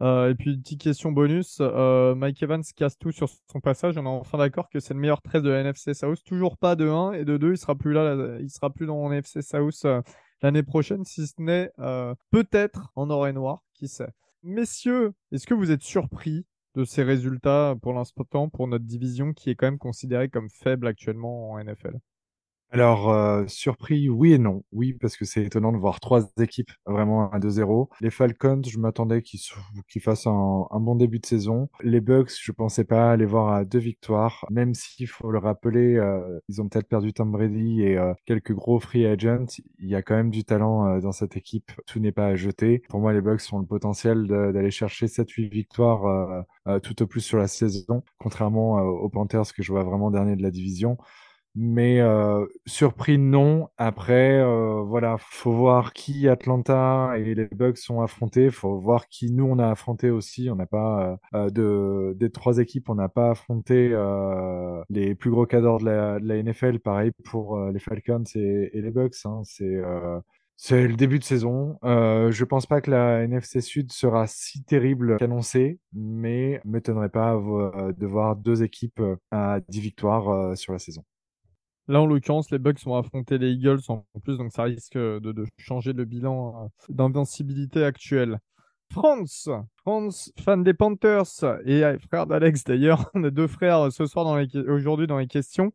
euh, 0.00 0.30
Et 0.30 0.34
puis, 0.34 0.56
petite 0.58 0.80
question 0.80 1.12
bonus, 1.12 1.58
euh, 1.60 2.14
Mike 2.14 2.42
Evans 2.42 2.62
casse 2.76 2.98
tout 2.98 3.12
sur 3.12 3.28
son 3.50 3.60
passage. 3.60 3.96
On 3.98 4.04
est 4.04 4.08
enfin 4.08 4.38
d'accord 4.38 4.68
que 4.68 4.80
c'est 4.80 4.94
le 4.94 5.00
meilleur 5.00 5.22
13 5.22 5.42
de 5.42 5.50
la 5.50 5.60
NFC 5.60 5.94
South. 5.94 6.22
Toujours 6.24 6.56
pas 6.56 6.76
de 6.76 6.88
1 6.88 7.12
et 7.12 7.24
de 7.24 7.36
2, 7.36 7.52
il 7.52 7.58
sera 7.58 7.74
plus 7.74 7.92
là, 7.92 8.38
il 8.40 8.50
sera 8.50 8.70
plus 8.70 8.86
dans 8.86 9.10
NFC 9.10 9.42
South 9.42 9.84
euh, 9.84 10.02
l'année 10.42 10.62
prochaine, 10.62 11.04
si 11.04 11.26
ce 11.26 11.34
n'est 11.38 11.70
peut-être 12.30 12.92
en 12.94 13.10
or 13.10 13.26
et 13.26 13.32
noir, 13.32 13.62
qui 13.74 13.88
sait. 13.88 14.12
Messieurs, 14.44 15.12
est-ce 15.32 15.46
que 15.46 15.54
vous 15.54 15.72
êtes 15.72 15.82
surpris 15.82 16.46
de 16.76 16.84
ces 16.84 17.02
résultats 17.02 17.74
pour 17.82 17.92
l'instant 17.92 18.48
pour 18.48 18.68
notre 18.68 18.84
division 18.84 19.32
qui 19.32 19.50
est 19.50 19.56
quand 19.56 19.66
même 19.66 19.78
considérée 19.78 20.28
comme 20.28 20.48
faible 20.48 20.86
actuellement 20.86 21.50
en 21.50 21.58
NFL 21.58 21.98
alors, 22.70 23.10
euh, 23.10 23.44
surpris, 23.46 24.10
oui 24.10 24.34
et 24.34 24.38
non. 24.38 24.62
Oui, 24.72 24.92
parce 24.92 25.16
que 25.16 25.24
c'est 25.24 25.42
étonnant 25.42 25.72
de 25.72 25.78
voir 25.78 26.00
trois 26.00 26.30
équipes 26.38 26.70
vraiment 26.84 27.30
à 27.30 27.38
2-0. 27.38 27.88
Les 28.02 28.10
Falcons, 28.10 28.60
je 28.66 28.78
m'attendais 28.78 29.22
qu'ils 29.22 30.02
fassent 30.02 30.26
un, 30.26 30.66
bon 30.72 30.94
début 30.94 31.18
de 31.18 31.24
saison. 31.24 31.70
Les 31.82 32.02
Bucks, 32.02 32.32
je 32.38 32.52
pensais 32.52 32.84
pas 32.84 33.16
les 33.16 33.24
voir 33.24 33.54
à 33.54 33.64
deux 33.64 33.78
victoires, 33.78 34.44
même 34.50 34.74
s'il 34.74 35.06
faut 35.08 35.30
le 35.30 35.38
rappeler, 35.38 35.96
euh, 35.96 36.40
ils 36.48 36.60
ont 36.60 36.68
peut-être 36.68 36.88
perdu 36.88 37.14
Tom 37.14 37.32
Brady 37.32 37.82
et 37.82 37.96
euh, 37.96 38.12
quelques 38.26 38.52
gros 38.52 38.78
free 38.80 39.06
agents. 39.06 39.46
Il 39.78 39.88
y 39.88 39.94
a 39.94 40.02
quand 40.02 40.16
même 40.16 40.30
du 40.30 40.44
talent 40.44 40.98
dans 41.00 41.12
cette 41.12 41.36
équipe. 41.38 41.72
Tout 41.86 42.00
n'est 42.00 42.12
pas 42.12 42.26
à 42.26 42.36
jeter. 42.36 42.82
Pour 42.90 43.00
moi, 43.00 43.14
les 43.14 43.22
Bucks 43.22 43.42
ont 43.52 43.60
le 43.60 43.66
potentiel 43.66 44.26
d'aller 44.26 44.70
chercher 44.70 45.06
7-8 45.06 45.48
victoires 45.50 46.44
tout 46.82 47.02
au 47.02 47.06
plus 47.06 47.20
sur 47.20 47.38
la 47.38 47.48
saison, 47.48 48.02
contrairement 48.18 48.78
aux 48.80 49.08
Panthers 49.08 49.54
que 49.54 49.62
je 49.62 49.72
vois 49.72 49.84
vraiment 49.84 50.10
dernier 50.10 50.36
de 50.36 50.42
la 50.42 50.50
division. 50.50 50.98
Mais 51.60 52.00
euh, 52.00 52.46
surpris, 52.66 53.18
non. 53.18 53.68
Après, 53.78 54.38
euh, 54.38 54.80
voilà, 54.86 55.16
faut 55.18 55.50
voir 55.50 55.92
qui 55.92 56.28
Atlanta 56.28 57.14
et 57.18 57.34
les 57.34 57.46
Bucks 57.46 57.78
sont 57.78 58.00
affrontés. 58.00 58.50
Faut 58.50 58.78
voir 58.78 59.08
qui 59.08 59.32
nous 59.32 59.44
on 59.46 59.58
a 59.58 59.68
affronté 59.68 60.10
aussi. 60.10 60.50
On 60.50 60.54
n'a 60.54 60.66
pas 60.66 61.18
euh, 61.34 61.50
de 61.50 62.14
des 62.16 62.30
trois 62.30 62.58
équipes, 62.58 62.88
on 62.90 62.94
n'a 62.94 63.08
pas 63.08 63.30
affronté 63.32 63.88
les 64.88 65.16
plus 65.16 65.30
gros 65.30 65.46
cadres 65.46 65.80
de 65.80 65.86
la, 65.86 66.20
de 66.20 66.28
la, 66.28 66.40
NFL. 66.40 66.78
Pareil 66.78 67.10
pour 67.24 67.58
les 67.58 67.80
Falcons 67.80 68.22
et, 68.36 68.70
les 68.74 68.90
Bucks. 68.92 69.16
Hein. 69.24 69.40
C'est 69.42 69.82
c'est 70.56 70.86
le 70.86 70.94
début 70.94 71.18
de 71.18 71.24
saison. 71.24 71.76
Euh, 71.84 72.30
je 72.30 72.44
pense 72.44 72.66
pas 72.66 72.80
que 72.80 72.90
la 72.92 73.24
NFC 73.24 73.60
Sud 73.60 73.92
sera 73.92 74.28
si 74.28 74.62
terrible 74.62 75.16
qu'annoncée, 75.18 75.80
mais 75.92 76.60
m'étonnerait 76.64 77.08
pas 77.08 77.32
de 77.34 78.06
voir 78.06 78.36
deux 78.36 78.62
équipes 78.62 79.02
à 79.32 79.58
10 79.68 79.80
victoires 79.80 80.56
sur 80.56 80.72
la 80.72 80.78
saison. 80.78 81.04
Là, 81.88 82.02
en 82.02 82.06
l'occurrence, 82.06 82.50
les 82.50 82.58
Bucks 82.58 82.84
vont 82.84 82.96
affronter 82.96 83.38
les 83.38 83.52
Eagles 83.52 83.80
en 83.88 84.04
plus, 84.22 84.36
donc 84.36 84.52
ça 84.52 84.64
risque 84.64 84.98
de, 84.98 85.46
changer 85.56 85.94
le 85.94 86.04
bilan 86.04 86.64
euh, 86.64 86.68
d'invincibilité 86.90 87.82
actuel. 87.82 88.38
France, 88.92 89.48
France, 89.76 90.30
fan 90.38 90.62
des 90.62 90.74
Panthers 90.74 91.44
et 91.64 91.84
euh, 91.84 91.98
frère 91.98 92.26
d'Alex 92.26 92.64
d'ailleurs, 92.64 93.10
on 93.14 93.24
a 93.24 93.30
deux 93.30 93.46
frères 93.46 93.86
euh, 93.86 93.90
ce 93.90 94.04
soir 94.04 94.26
aujourd'hui 94.68 95.06
dans 95.06 95.16
les 95.16 95.26
questions, 95.26 95.72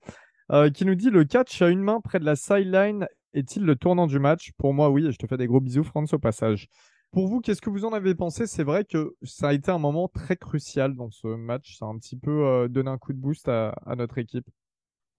qui 0.75 0.85
nous 0.85 0.93
dit 0.93 1.09
le 1.09 1.23
catch 1.23 1.63
à 1.63 1.69
une 1.69 1.81
main 1.81 1.99
près 1.99 2.19
de 2.19 2.25
la 2.25 2.35
sideline 2.35 3.07
est-il 3.33 3.65
le 3.65 3.75
tournant 3.75 4.05
du 4.05 4.19
match? 4.19 4.51
Pour 4.59 4.75
moi, 4.75 4.91
oui, 4.91 5.07
et 5.07 5.11
je 5.11 5.17
te 5.17 5.25
fais 5.25 5.37
des 5.37 5.47
gros 5.47 5.59
bisous, 5.59 5.83
France, 5.83 6.13
au 6.13 6.19
passage. 6.19 6.67
Pour 7.11 7.27
vous, 7.27 7.41
qu'est-ce 7.41 7.61
que 7.61 7.71
vous 7.71 7.85
en 7.85 7.93
avez 7.93 8.13
pensé? 8.13 8.45
C'est 8.45 8.63
vrai 8.63 8.85
que 8.85 9.15
ça 9.23 9.47
a 9.47 9.53
été 9.53 9.71
un 9.71 9.79
moment 9.79 10.07
très 10.07 10.35
crucial 10.37 10.95
dans 10.95 11.09
ce 11.09 11.27
match. 11.27 11.79
Ça 11.79 11.85
a 11.85 11.87
un 11.87 11.97
petit 11.97 12.17
peu 12.17 12.67
donné 12.69 12.91
un 12.91 12.99
coup 12.99 13.13
de 13.13 13.17
boost 13.17 13.47
à 13.47 13.73
notre 13.97 14.19
équipe. 14.19 14.47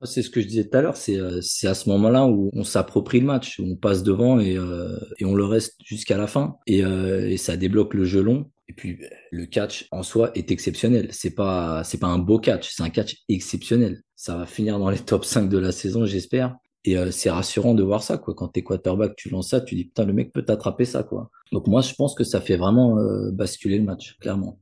C'est 0.02 0.22
ce 0.22 0.30
que 0.30 0.40
je 0.40 0.46
disais 0.46 0.68
tout 0.68 0.76
à 0.76 0.82
l'heure, 0.82 0.96
c'est 0.96 1.18
euh, 1.18 1.38
à 1.38 1.74
ce 1.74 1.88
moment-là 1.88 2.26
où 2.26 2.50
on 2.52 2.64
s'approprie 2.64 3.20
le 3.20 3.26
match, 3.26 3.58
où 3.58 3.64
on 3.64 3.76
passe 3.76 4.02
devant 4.02 4.38
et, 4.38 4.56
euh, 4.56 4.98
et 5.18 5.24
on 5.24 5.34
le 5.34 5.44
reste 5.44 5.76
jusqu'à 5.84 6.18
la 6.18 6.26
fin 6.26 6.56
et, 6.66 6.84
euh, 6.84 7.28
et 7.28 7.36
ça 7.36 7.56
débloque 7.56 7.94
le 7.94 8.04
jeu 8.04 8.22
long. 8.22 8.50
Et 8.68 8.72
puis 8.72 8.98
le 9.30 9.46
catch 9.46 9.86
en 9.90 10.02
soi 10.02 10.30
est 10.34 10.50
exceptionnel. 10.50 11.08
C'est 11.10 11.34
pas 11.34 11.84
c'est 11.84 11.98
pas 11.98 12.06
un 12.06 12.18
beau 12.18 12.38
catch, 12.38 12.70
c'est 12.74 12.82
un 12.82 12.90
catch 12.90 13.16
exceptionnel. 13.28 14.02
Ça 14.16 14.36
va 14.36 14.46
finir 14.46 14.78
dans 14.78 14.90
les 14.90 14.98
top 14.98 15.24
5 15.24 15.48
de 15.48 15.58
la 15.58 15.70
saison, 15.70 16.06
j'espère. 16.06 16.56
Et 16.86 16.96
c'est 17.12 17.30
rassurant 17.30 17.74
de 17.74 17.82
voir 17.82 18.02
ça, 18.02 18.18
quoi. 18.18 18.34
Quand 18.34 18.48
t'es 18.48 18.62
quarterback, 18.62 19.16
tu 19.16 19.30
lances 19.30 19.50
ça, 19.50 19.60
tu 19.60 19.74
dis 19.74 19.84
putain 19.84 20.04
le 20.04 20.12
mec 20.12 20.32
peut 20.32 20.44
t'attraper 20.44 20.84
ça, 20.84 21.02
quoi. 21.02 21.30
Donc 21.52 21.66
moi 21.66 21.82
je 21.82 21.94
pense 21.94 22.14
que 22.14 22.24
ça 22.24 22.40
fait 22.40 22.56
vraiment 22.56 22.96
basculer 23.32 23.78
le 23.78 23.84
match, 23.84 24.16
clairement. 24.18 24.58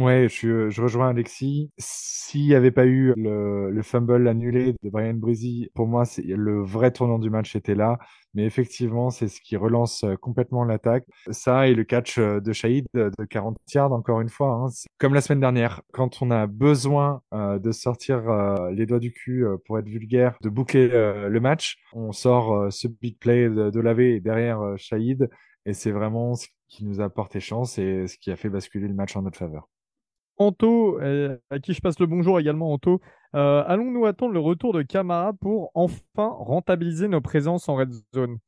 Ouais, 0.00 0.28
je, 0.30 0.70
je 0.70 0.80
rejoins 0.80 1.10
Alexis. 1.10 1.70
S'il 1.76 2.46
n'y 2.46 2.54
avait 2.54 2.70
pas 2.70 2.86
eu 2.86 3.12
le, 3.18 3.70
le 3.70 3.82
fumble 3.82 4.26
annulé 4.28 4.74
de 4.82 4.88
Brian 4.88 5.12
Breezy, 5.12 5.68
pour 5.74 5.86
moi, 5.86 6.04
le 6.24 6.62
vrai 6.62 6.90
tournant 6.90 7.18
du 7.18 7.28
match 7.28 7.54
était 7.54 7.74
là. 7.74 7.98
Mais 8.32 8.46
effectivement, 8.46 9.10
c'est 9.10 9.28
ce 9.28 9.42
qui 9.42 9.56
relance 9.56 10.02
euh, 10.04 10.16
complètement 10.16 10.64
l'attaque. 10.64 11.04
Ça 11.30 11.68
et 11.68 11.74
le 11.74 11.84
catch 11.84 12.16
euh, 12.16 12.40
de 12.40 12.50
Shahid 12.54 12.86
de 12.94 13.10
40 13.28 13.58
yards, 13.74 13.92
encore 13.92 14.22
une 14.22 14.30
fois. 14.30 14.52
Hein. 14.54 14.68
Comme 14.96 15.12
la 15.12 15.20
semaine 15.20 15.40
dernière, 15.40 15.82
quand 15.92 16.22
on 16.22 16.30
a 16.30 16.46
besoin 16.46 17.20
euh, 17.34 17.58
de 17.58 17.70
sortir 17.70 18.22
les 18.72 18.86
doigts 18.86 19.00
du 19.00 19.12
cul 19.12 19.44
pour 19.66 19.78
être 19.78 19.88
vulgaire, 19.88 20.38
de 20.40 20.48
boucler 20.48 20.88
le 20.88 21.40
match, 21.40 21.76
on 21.92 22.12
sort 22.12 22.72
ce 22.72 22.88
big 22.88 23.18
play 23.18 23.50
de, 23.50 23.68
de 23.68 23.80
laver 23.80 24.20
derrière 24.20 24.60
Shahid. 24.78 25.28
Et 25.66 25.74
c'est 25.74 25.92
vraiment 25.92 26.36
ce 26.36 26.46
qui 26.68 26.86
nous 26.86 27.02
a 27.02 27.10
porté 27.10 27.40
chance 27.40 27.76
et 27.78 28.06
ce 28.06 28.16
qui 28.16 28.30
a 28.30 28.36
fait 28.36 28.48
basculer 28.48 28.88
le 28.88 28.94
match 28.94 29.14
en 29.14 29.22
notre 29.22 29.38
faveur. 29.38 29.68
Anto, 30.40 30.98
à 31.50 31.58
qui 31.58 31.74
je 31.74 31.82
passe 31.82 32.00
le 32.00 32.06
bonjour 32.06 32.40
également, 32.40 32.72
Anto. 32.72 33.00
Euh, 33.34 33.62
allons-nous 33.66 34.06
attendre 34.06 34.32
le 34.32 34.40
retour 34.40 34.72
de 34.72 34.80
Camara 34.80 35.34
pour 35.34 35.70
enfin 35.74 36.28
rentabiliser 36.28 37.08
nos 37.08 37.20
présences 37.20 37.68
en 37.68 37.76
red 37.76 37.92
zone? 38.14 38.38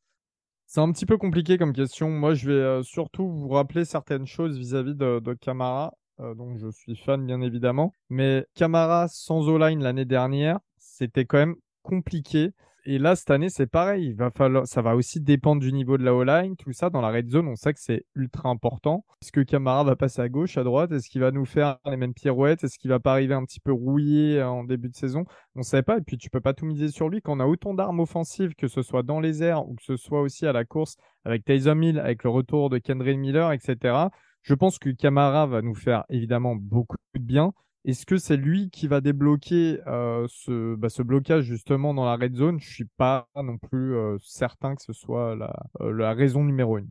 C'est 0.67 0.81
un 0.81 0.91
petit 0.91 1.05
peu 1.05 1.19
compliqué 1.19 1.59
comme 1.59 1.75
question. 1.75 2.09
Moi, 2.09 2.33
je 2.33 2.47
vais 2.47 2.55
euh, 2.55 2.83
surtout 2.83 3.29
vous 3.29 3.51
rappeler 3.51 3.85
certaines 3.85 4.27
choses 4.27 4.57
vis-à-vis 4.57 4.95
de, 4.95 5.35
Camara. 5.35 5.93
Euh, 6.21 6.35
donc, 6.35 6.57
je 6.57 6.71
suis 6.71 6.97
fan, 6.97 7.27
bien 7.27 7.43
évidemment. 7.43 7.93
Mais 8.09 8.47
Camara 8.55 9.07
sans 9.09 9.47
O-line 9.51 9.83
l'année 9.83 10.07
dernière, 10.07 10.61
c'était 10.79 11.27
quand 11.27 11.39
même 11.39 11.57
compliqué. 11.83 12.53
Et 12.85 12.99
là, 12.99 13.15
cette 13.15 13.31
année, 13.31 13.49
c'est 13.49 13.69
pareil. 13.69 14.09
Il 14.09 14.17
va 14.17 14.31
falloir, 14.31 14.67
ça 14.67 14.83
va 14.83 14.97
aussi 14.97 15.21
dépendre 15.21 15.63
du 15.63 15.73
niveau 15.73 15.99
de 15.99 16.03
la 16.03 16.15
O-line, 16.15 16.57
tout 16.57 16.73
ça. 16.73 16.91
Dans 16.91 17.01
la 17.01 17.11
red 17.11 17.31
zone, 17.31 17.47
on 17.47 17.55
sait 17.55 17.73
que 17.73 17.79
c'est 17.81 18.07
ultra 18.17 18.49
important. 18.49 19.05
Est-ce 19.23 19.31
que 19.31 19.41
Camara 19.41 19.85
va 19.85 19.95
passer 19.95 20.21
à 20.21 20.29
gauche, 20.29 20.59
à 20.59 20.65
droite? 20.65 20.91
Est-ce 20.91 21.09
qu'il 21.09 21.21
va 21.21 21.31
nous 21.31 21.45
faire 21.45 21.79
les 21.85 21.97
mêmes 21.97 22.13
pirouettes? 22.13 22.65
Est-ce 22.65 22.79
qu'il 22.79 22.91
va 22.91 22.99
pas 22.99 23.13
arriver 23.13 23.35
un 23.35 23.45
petit 23.45 23.61
peu 23.61 23.73
rouillé 23.73 24.43
en 24.43 24.65
début 24.65 24.89
de 24.89 24.97
saison? 24.97 25.25
On 25.55 25.61
ne 25.61 25.65
sait 25.65 25.85
pas. 25.85 25.99
Et 25.99 26.01
puis, 26.01 26.19
tu 26.19 26.29
peux 26.29 26.41
pas 26.41 26.55
tout 26.55 26.67
miser 26.67 26.89
sur 26.89 27.09
lui. 27.09 27.23
Quand 27.23 27.37
on 27.37 27.41
a 27.41 27.47
autant 27.47 27.73
d'armes 27.73 28.01
offensives, 28.01 28.55
que 28.57 28.67
ce 28.67 28.83
soit 28.83 29.05
dans 29.05 29.21
les 29.21 29.45
airs 29.45 29.69
ou 29.69 29.77
que 29.77 29.85
ce 29.85 29.97
soit 29.97 30.21
aussi 30.21 30.45
à 30.47 30.53
la 30.53 30.65
course 30.65 30.97
avec 31.25 31.45
Tyson 31.45 31.81
Hill, 31.81 32.01
avec 32.01 32.25
le 32.25 32.31
retour 32.31 32.69
de 32.69 32.79
Kendrick 32.79 33.17
Miller, 33.17 33.53
etc. 33.53 34.09
Je 34.43 34.55
pense 34.55 34.81
que 34.81 34.91
Camara 34.91 35.47
va 35.47 35.63
nous 35.63 35.77
faire 35.77 36.05
évidemment 36.09 36.57
beaucoup 36.57 36.97
de 37.15 37.21
bien. 37.21 37.53
Est-ce 37.85 38.07
que 38.07 38.17
c'est 38.17 38.37
lui 38.37 38.71
qui 38.71 38.87
va 38.87 39.01
débloquer 39.01 39.81
euh, 39.89 40.27
ce, 40.29 40.77
bah, 40.77 40.89
ce, 40.89 41.03
blocage 41.03 41.45
justement 41.45 41.95
dans 41.95 42.05
la 42.05 42.15
red 42.15 42.37
zone? 42.37 42.61
Je 42.61 42.71
suis 42.71 42.89
pas 42.97 43.29
non 43.35 43.59
plus 43.59 43.97
euh, 43.97 44.17
certain 44.21 44.77
que 44.77 44.83
ce 44.83 44.93
soit 44.93 45.35
la, 45.35 45.53
euh, 45.81 45.93
la 45.93 46.15
raison 46.15 46.45
numéro 46.45 46.79
une. 46.79 46.91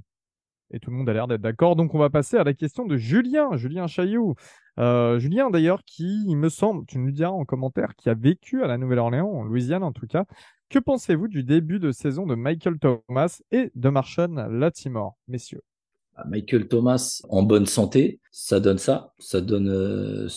Et 0.71 0.79
tout 0.79 0.89
le 0.89 0.97
monde 0.97 1.09
a 1.09 1.13
l'air 1.13 1.27
d'être 1.27 1.41
d'accord. 1.41 1.75
Donc, 1.75 1.93
on 1.93 1.99
va 1.99 2.09
passer 2.09 2.37
à 2.37 2.43
la 2.43 2.53
question 2.53 2.85
de 2.85 2.97
Julien, 2.97 3.55
Julien 3.57 3.87
Chaillou. 3.87 4.35
Euh, 4.79 5.19
Julien, 5.19 5.49
d'ailleurs, 5.49 5.83
qui, 5.85 6.23
il 6.27 6.37
me 6.37 6.49
semble, 6.49 6.85
tu 6.87 6.97
nous 6.97 7.11
diras 7.11 7.31
en 7.31 7.45
commentaire, 7.45 7.95
qui 7.95 8.09
a 8.09 8.13
vécu 8.13 8.63
à 8.63 8.67
la 8.67 8.77
Nouvelle-Orléans, 8.77 9.29
en 9.29 9.43
Louisiane 9.43 9.83
en 9.83 9.91
tout 9.91 10.07
cas. 10.07 10.25
Que 10.69 10.79
pensez-vous 10.79 11.27
du 11.27 11.43
début 11.43 11.79
de 11.79 11.91
saison 11.91 12.25
de 12.25 12.35
Michael 12.35 12.79
Thomas 12.79 13.41
et 13.51 13.71
de 13.75 13.89
Marshawn 13.89 14.59
Latimore, 14.59 15.17
messieurs? 15.27 15.61
Bah, 16.15 16.23
Michael 16.29 16.69
Thomas 16.69 17.21
en 17.27 17.43
bonne 17.43 17.65
santé, 17.65 18.21
ça 18.31 18.61
donne 18.61 18.77
ça. 18.77 19.13
Ça 19.19 19.41
donne 19.41 20.29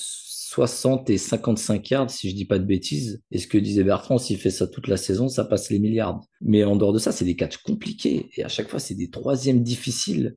60 0.54 1.10
et 1.10 1.18
55 1.18 1.90
yards, 1.90 2.10
si 2.10 2.30
je 2.30 2.36
dis 2.36 2.44
pas 2.44 2.60
de 2.60 2.64
bêtises. 2.64 3.22
Et 3.32 3.38
ce 3.38 3.48
que 3.48 3.58
disait 3.58 3.82
Bertrand, 3.82 4.18
s'il 4.18 4.38
fait 4.38 4.50
ça 4.50 4.68
toute 4.68 4.86
la 4.86 4.96
saison, 4.96 5.28
ça 5.28 5.44
passe 5.44 5.68
les 5.70 5.80
milliards. 5.80 6.20
Mais 6.40 6.62
en 6.62 6.76
dehors 6.76 6.92
de 6.92 6.98
ça, 6.98 7.10
c'est 7.10 7.24
des 7.24 7.34
catchs 7.34 7.56
compliqués. 7.58 8.30
Et 8.36 8.44
à 8.44 8.48
chaque 8.48 8.68
fois, 8.68 8.78
c'est 8.78 8.94
des 8.94 9.10
troisièmes 9.10 9.62
difficiles. 9.62 10.36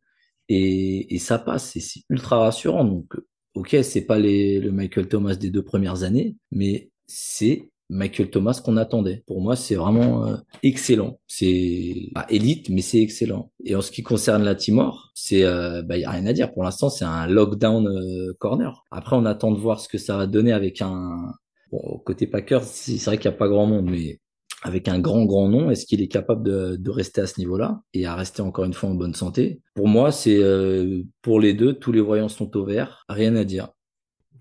Et, 0.50 1.14
et 1.14 1.20
ça 1.20 1.38
passe. 1.38 1.76
Et 1.76 1.82
c'est 1.82 2.02
ultra 2.10 2.40
rassurant. 2.40 2.84
Donc, 2.84 3.14
ok, 3.54 3.78
c'est 3.84 4.06
pas 4.06 4.18
les, 4.18 4.60
le 4.60 4.72
Michael 4.72 5.08
Thomas 5.08 5.36
des 5.36 5.52
deux 5.52 5.64
premières 5.64 6.02
années, 6.02 6.36
mais 6.52 6.90
c'est 7.06 7.70
Michael 7.90 8.30
Thomas 8.30 8.60
qu'on 8.64 8.78
attendait. 8.78 9.24
Pour 9.28 9.42
moi, 9.42 9.56
c'est 9.56 9.76
vraiment 9.76 10.28
euh, 10.28 10.38
excellent. 10.64 11.20
C'est 11.28 12.10
pas 12.14 12.26
élite, 12.30 12.70
mais 12.70 12.82
c'est 12.82 13.02
excellent. 13.02 13.52
Et 13.64 13.76
en 13.76 13.82
ce 13.82 13.92
qui 13.92 14.04
concerne 14.04 14.44
la 14.44 14.56
Timor, 14.56 15.12
c'est 15.14 15.44
euh, 15.44 15.82
bah, 15.84 15.98
y 15.98 16.06
a 16.06 16.12
rien 16.12 16.26
à 16.26 16.34
dire. 16.34 16.54
Pour 16.54 16.64
l'instant, 16.64 16.90
c'est 16.90 17.06
un 17.06 17.28
lockdown 17.28 17.88
euh, 17.88 18.34
corner. 18.40 18.86
Après, 18.92 19.16
on 19.16 19.26
attend 19.26 19.52
de 19.52 19.60
voir 19.60 19.80
ce 19.80 19.88
que 19.88 19.98
ça 19.98 20.18
va 20.18 20.28
donner 20.28 20.52
avec 20.52 20.82
un 20.82 21.34
bon, 21.72 22.02
côté 22.06 22.28
Packers. 22.28 22.64
C'est 22.64 23.04
vrai 23.06 23.18
qu'il 23.18 23.30
n'y 23.30 23.36
a 23.36 23.38
pas 23.38 23.48
grand 23.48 23.66
monde, 23.66 23.90
mais 23.90 24.20
avec 24.64 24.88
un 24.88 25.00
grand 25.00 25.26
grand 25.26 25.48
nom, 25.48 25.70
est-ce 25.70 25.86
qu'il 25.86 26.02
est 26.02 26.08
capable 26.08 26.44
de, 26.44 26.76
de 26.78 26.90
rester 26.90 27.22
à 27.22 27.28
ce 27.28 27.40
niveau-là 27.40 27.82
et 27.94 28.06
à 28.06 28.16
rester 28.16 28.42
encore 28.42 28.66
une 28.66 28.74
fois 28.74 28.90
en 28.90 28.96
bonne 28.96 29.14
santé? 29.14 29.62
Pour 29.76 29.88
moi, 29.88 30.12
c'est 30.12 30.38
euh, 30.42 31.04
pour 31.22 31.40
les 31.40 31.54
deux, 31.54 31.74
tous 31.74 31.92
les 31.92 32.02
voyants 32.02 32.30
sont 32.30 32.56
au 32.58 32.66
vert. 32.66 33.06
Rien 33.08 33.36
à 33.36 33.44
dire. 33.44 33.70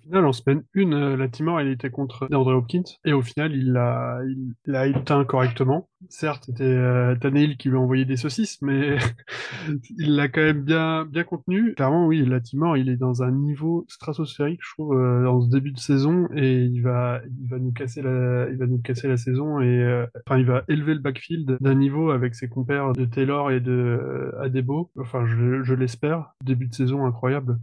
Final, 0.07 0.25
en 0.25 0.33
semaine 0.33 0.63
1, 0.77 0.93
euh, 0.93 1.17
la 1.17 1.29
Timor, 1.29 1.61
était 1.61 1.91
contre 1.91 2.29
DeAndre 2.29 2.55
Hopkins, 2.57 2.85
et 3.05 3.13
au 3.13 3.23
final, 3.23 3.53
il 3.57 3.73
l'a, 3.73 4.21
il 4.25 4.55
l'a 4.65 4.87
éteint 4.87 5.25
correctement. 5.25 5.89
Certes, 6.09 6.45
c'était 6.47 6.63
euh, 6.63 7.17
qui 7.59 7.69
lui 7.69 7.77
a 7.77 7.81
envoyé 7.81 8.05
des 8.05 8.17
saucisses, 8.17 8.63
mais 8.63 8.99
il 9.99 10.15
l'a 10.15 10.29
quand 10.29 10.43
même 10.43 10.63
bien, 10.63 11.05
bien 11.07 11.25
contenu. 11.25 11.75
Clairement, 11.75 12.07
oui, 12.07 12.25
la 12.25 12.41
Timor, 12.41 12.77
il 12.77 12.89
est 12.89 12.97
dans 12.97 13.25
un 13.25 13.33
niveau 13.33 13.85
stratosphérique, 13.89 14.61
je 14.63 14.75
trouve, 14.75 14.97
euh, 14.97 15.25
dans 15.25 15.41
ce 15.41 15.49
début 15.49 15.73
de 15.73 15.79
saison, 15.79 16.29
et 16.37 16.63
il 16.63 16.83
va, 16.83 17.21
il 17.41 17.49
va 17.49 17.59
nous 17.59 17.73
casser 17.73 18.03
la, 18.03 18.49
il 18.49 18.59
va 18.59 18.67
nous 18.67 18.79
casser 18.79 19.09
la 19.09 19.17
saison, 19.17 19.61
et 19.61 19.83
euh, 19.83 20.07
enfin, 20.27 20.39
il 20.39 20.47
va 20.47 20.63
élever 20.69 20.95
le 20.95 21.01
backfield 21.01 21.57
d'un 21.61 21.75
niveau 21.75 22.11
avec 22.11 22.37
ses 22.37 22.49
compères 22.49 22.93
de 22.93 23.05
Taylor 23.05 23.51
et 23.51 23.61
de 23.61 23.73
euh, 23.73 24.41
Adebo. 24.41 24.93
Enfin, 25.01 25.27
je, 25.27 25.65
je 25.65 25.75
l'espère. 25.75 26.31
Début 26.45 26.69
de 26.69 26.75
saison 26.75 27.07
incroyable. 27.07 27.59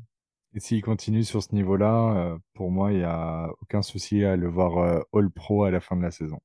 Et 0.55 0.59
s'il 0.59 0.81
continue 0.83 1.23
sur 1.23 1.41
ce 1.41 1.53
niveau-là, 1.55 2.15
euh, 2.15 2.37
pour 2.53 2.69
moi, 2.69 2.91
il 2.91 2.99
n'y 2.99 3.03
a 3.03 3.49
aucun 3.61 3.81
souci 3.81 4.23
à 4.23 4.35
le 4.35 4.47
voir 4.47 4.77
euh, 4.77 4.99
All-Pro 5.11 5.63
à 5.63 5.71
la 5.71 5.79
fin 5.79 5.95
de 5.95 6.03
la 6.03 6.11
saison. 6.11 6.39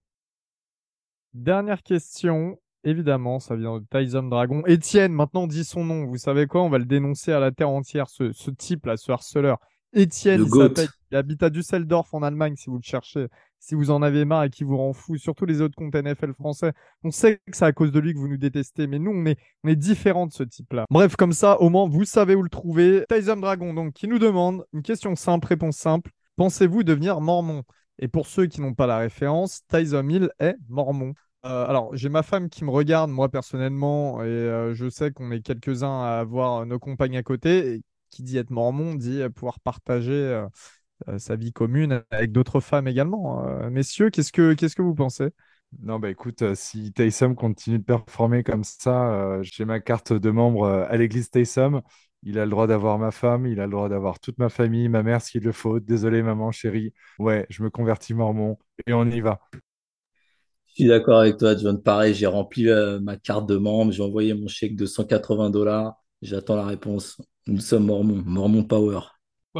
Dernière 1.35 1.83
question. 1.83 2.59
Évidemment, 2.85 3.39
ça 3.39 3.55
vient 3.55 3.81
de 3.81 3.85
Tyson 3.91 4.23
Dragon. 4.23 4.63
Étienne, 4.67 5.13
maintenant 5.13 5.47
dit 5.47 5.65
son 5.65 5.85
nom. 5.85 6.07
Vous 6.07 6.17
savez 6.17 6.47
quoi? 6.47 6.63
On 6.63 6.71
va 6.71 6.79
le 6.79 6.87
dénoncer 6.87 7.33
à 7.33 7.41
la 7.41 7.51
terre 7.51 7.69
entière, 7.69 8.09
ce, 8.09 8.33
ce 8.33 8.51
type-là, 8.51 8.97
ce 8.97 9.13
harceleur. 9.13 9.59
Étienne, 9.93 10.45
il. 10.47 10.89
Il 11.11 11.17
habite 11.17 11.43
à 11.43 11.51
Düsseldorf 11.51 12.13
en 12.13 12.23
Allemagne, 12.23 12.55
si 12.57 12.71
vous 12.71 12.77
le 12.77 12.83
cherchez. 12.83 13.27
Si 13.61 13.75
vous 13.75 13.91
en 13.91 14.03
avez 14.03 14.25
marre 14.25 14.45
et 14.45 14.51
qui 14.51 14.65
vous 14.65 14.77
rend 14.77 14.93
fou, 14.93 15.17
surtout 15.17 15.45
les 15.45 15.61
autres 15.61 15.75
comptes 15.75 15.95
NFL 15.95 16.33
français. 16.33 16.73
On 17.05 17.11
sait 17.11 17.37
que 17.37 17.57
c'est 17.57 17.65
à 17.65 17.73
cause 17.73 17.93
de 17.93 17.99
lui 17.99 18.15
que 18.15 18.19
vous 18.19 18.29
nous 18.29 18.37
détestez, 18.37 18.87
mais 18.87 18.99
nous, 18.99 19.11
on 19.11 19.27
est, 19.27 19.77
différents 19.77 20.27
de 20.27 20.33
ce 20.33 20.43
type-là. 20.43 20.85
Bref, 20.91 21.17
comme 21.17 21.33
ça, 21.33 21.61
au 21.61 21.69
moins, 21.69 21.89
vous 21.89 22.05
savez 22.05 22.35
où 22.35 22.43
le 22.43 22.49
trouver. 22.49 23.05
Tyson 23.09 23.37
Dragon, 23.37 23.75
donc, 23.75 23.95
qui 23.95 24.09
nous 24.09 24.19
demande 24.19 24.65
une 24.73 24.83
question 24.83 25.15
simple, 25.17 25.49
réponse 25.49 25.77
simple. 25.77 26.11
Pensez-vous 26.37 26.83
devenir 26.83 27.21
mormon? 27.21 27.63
Et 27.99 28.09
pour 28.09 28.27
ceux 28.27 28.47
qui 28.47 28.61
n'ont 28.61 28.75
pas 28.75 28.87
la 28.87 28.99
référence, 28.99 29.63
Tyson 29.69 30.09
Hill 30.09 30.31
est 30.39 30.57
mormon. 30.69 31.15
Euh, 31.45 31.67
alors, 31.67 31.95
j'ai 31.97 32.09
ma 32.09 32.23
femme 32.23 32.49
qui 32.49 32.65
me 32.65 32.71
regarde, 32.71 33.11
moi 33.11 33.29
personnellement, 33.29 34.23
et 34.23 34.27
euh, 34.27 34.75
je 34.75 34.89
sais 34.89 35.11
qu'on 35.11 35.31
est 35.31 35.41
quelques-uns 35.41 36.03
à 36.03 36.19
avoir 36.21 36.65
nos 36.67 36.79
compagnes 36.79 37.17
à 37.17 37.23
côté. 37.23 37.75
Et 37.75 37.83
qui 38.11 38.23
dit 38.23 38.39
être 38.39 38.51
mormon 38.51 38.95
dit 38.95 39.23
pouvoir 39.35 39.61
partager 39.61 40.13
euh, 40.13 40.47
sa 41.19 41.37
vie 41.37 41.53
commune 41.53 42.03
avec 42.11 42.33
d'autres 42.33 42.61
femmes 42.61 42.89
également. 42.89 43.45
Euh, 43.47 43.71
messieurs, 43.71 44.11
qu'est-ce 44.11 44.33
que 44.33 44.55
qu'est-ce 44.55 44.77
que 44.77 44.83
vous 44.83 44.95
pensez? 44.95 45.31
Non, 45.83 45.99
bah 45.99 46.11
écoute, 46.11 46.43
euh, 46.43 46.55
si 46.55 46.93
Taysom 46.93 47.35
continue 47.35 47.79
de 47.79 47.85
performer 47.85 48.43
comme 48.43 48.65
ça, 48.65 49.13
euh, 49.13 49.43
j'ai 49.43 49.65
ma 49.67 49.81
carte 49.81 50.13
de 50.13 50.31
membre 50.31 50.63
euh, 50.65 50.85
à 50.89 50.97
l'église 50.97 51.31
Taysom. 51.31 51.83
Il 52.23 52.39
a 52.39 52.45
le 52.47 52.51
droit 52.51 52.67
d'avoir 52.67 52.99
ma 52.99 53.11
femme, 53.11 53.47
il 53.47 53.61
a 53.61 53.67
le 53.67 53.71
droit 53.71 53.89
d'avoir 53.89 54.19
toute 54.19 54.39
ma 54.39 54.49
famille, 54.49 54.89
ma 54.89 55.03
mère 55.03 55.21
s'il 55.23 55.43
le 55.45 55.53
faut. 55.53 55.79
Désolé, 55.79 56.23
maman, 56.23 56.51
chérie. 56.53 56.93
Ouais, 57.19 57.47
je 57.51 57.63
me 57.63 57.71
convertis 57.71 58.15
mormon 58.15 58.59
et 58.87 58.93
on 58.93 59.05
y 59.11 59.21
va. 59.21 59.41
Je 60.69 60.75
suis 60.83 60.87
d'accord 60.89 61.21
avec 61.21 61.37
toi, 61.39 61.57
John. 61.57 61.83
Pareil, 61.83 62.15
j'ai 62.15 62.27
rempli 62.27 62.69
euh, 62.69 63.01
ma 63.01 63.17
carte 63.17 63.47
de 63.49 63.57
membre, 63.57 63.93
j'ai 63.93 64.03
envoyé 64.03 64.33
mon 64.35 64.49
chèque 64.49 64.77
de 64.77 64.87
180 64.87 65.51
dollars. 65.51 65.95
J'attends 66.23 66.57
la 66.57 66.65
réponse. 66.67 67.21
Nous 67.47 67.61
sommes 67.61 67.87
Mormons, 67.87 68.23
Mormon 68.25 68.65
Power. 68.65 69.01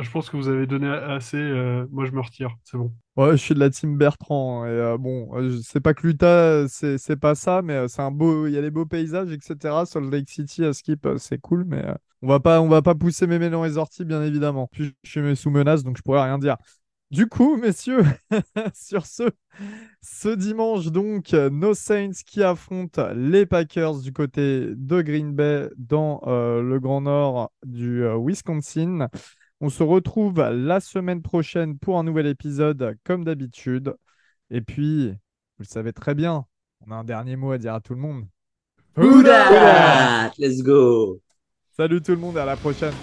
Je 0.03 0.11
pense 0.11 0.31
que 0.31 0.37
vous 0.37 0.49
avez 0.49 0.67
donné 0.67 0.89
assez. 0.89 1.37
euh, 1.37 1.87
moi, 1.91 2.05
je 2.07 2.13
me 2.13 2.21
retire. 2.21 2.51
C'est 2.65 2.77
bon. 2.77 2.93
Ouais, 3.17 3.33
je 3.33 3.37
suis 3.37 3.55
de 3.55 3.61
la 3.61 3.71
team 3.71 3.97
Bertrand. 3.99 4.65
Et 4.65 4.69
euh, 4.69 4.97
bon, 4.97 5.29
euh, 5.37 5.51
je 5.51 5.79
pas 5.81 5.93
que 5.95 6.07
l'Utah, 6.07 6.69
c'est 6.69 6.99
c'est 6.99 7.17
pas 7.17 7.35
ça, 7.35 7.63
mais 7.63 7.75
euh, 7.75 7.89
c'est 7.89 8.03
un 8.03 8.11
beau. 8.13 8.47
Il 8.47 8.53
y 8.55 8.59
a 8.59 8.63
des 8.63 8.71
beaux 8.71 8.87
paysages, 8.87 9.33
etc. 9.33 9.87
Salt 9.87 10.09
Lake 10.11 10.29
City 10.31 10.65
à 10.65 10.73
Skip, 10.73 11.05
euh, 11.07 11.19
c'est 11.19 11.39
cool, 11.39 11.65
mais 11.67 11.85
euh, 11.85 11.95
on 12.23 12.29
va 12.29 12.39
pas, 12.41 12.61
on 12.61 12.69
va 12.69 12.81
pas 12.83 12.95
pousser 12.95 13.27
mes 13.27 13.51
dans 13.51 13.65
les 13.65 13.77
orties, 13.77 14.05
bien 14.05 14.23
évidemment. 14.23 14.69
Puis 14.71 14.93
je 15.03 15.11
suis 15.11 15.37
sous 15.37 15.51
menace, 15.51 15.83
donc 15.83 15.97
je 15.97 16.03
pourrais 16.03 16.23
rien 16.23 16.39
dire. 16.39 16.57
Du 17.11 17.27
coup, 17.27 17.57
messieurs, 17.61 18.05
sur 18.75 19.07
ce, 19.07 19.25
ce 20.03 20.29
dimanche, 20.29 20.87
donc, 20.87 21.33
euh, 21.35 21.51
nos 21.51 21.75
Saints 21.75 22.11
qui 22.27 22.43
affrontent 22.43 23.09
les 23.15 23.47
Packers 23.47 24.01
du 24.01 24.13
côté 24.13 24.67
de 24.77 25.03
Green 25.03 25.33
Bay 25.35 25.71
dans 25.77 26.21
euh, 26.27 26.63
le 26.63 26.79
Grand 26.81 27.01
Nord 27.01 27.51
du 27.65 28.05
euh, 28.05 28.17
Wisconsin. 28.19 29.09
On 29.61 29.71
se 29.71 29.83
retrouve 29.83 30.41
la 30.41 30.79
semaine 30.79 31.21
prochaine 31.21 31.79
pour 31.79 31.99
un 31.99 32.05
nouvel 32.05 32.27
épisode, 32.27 32.97
comme 33.05 33.25
d'habitude. 33.25 33.95
Et 34.51 34.61
puis, 34.61 35.09
vous 35.11 35.65
le 35.65 35.65
savez 35.65 35.93
très 35.93 36.15
bien, 36.15 36.45
on 36.87 36.93
a 36.93 36.95
un 36.95 37.05
dernier 37.05 37.35
mot 37.35 37.51
à 37.51 37.59
dire 37.59 37.75
à 37.75 37.81
tout 37.81 37.95
le 37.95 38.01
monde. 38.01 38.25
Who 38.97 39.23
dat? 39.25 40.33
Let's 40.39 40.63
go! 40.63 41.21
Salut 41.77 42.01
tout 42.01 42.13
le 42.13 42.19
monde 42.19 42.37
et 42.37 42.41
à 42.41 42.45
la 42.45 42.57
prochaine. 42.57 42.95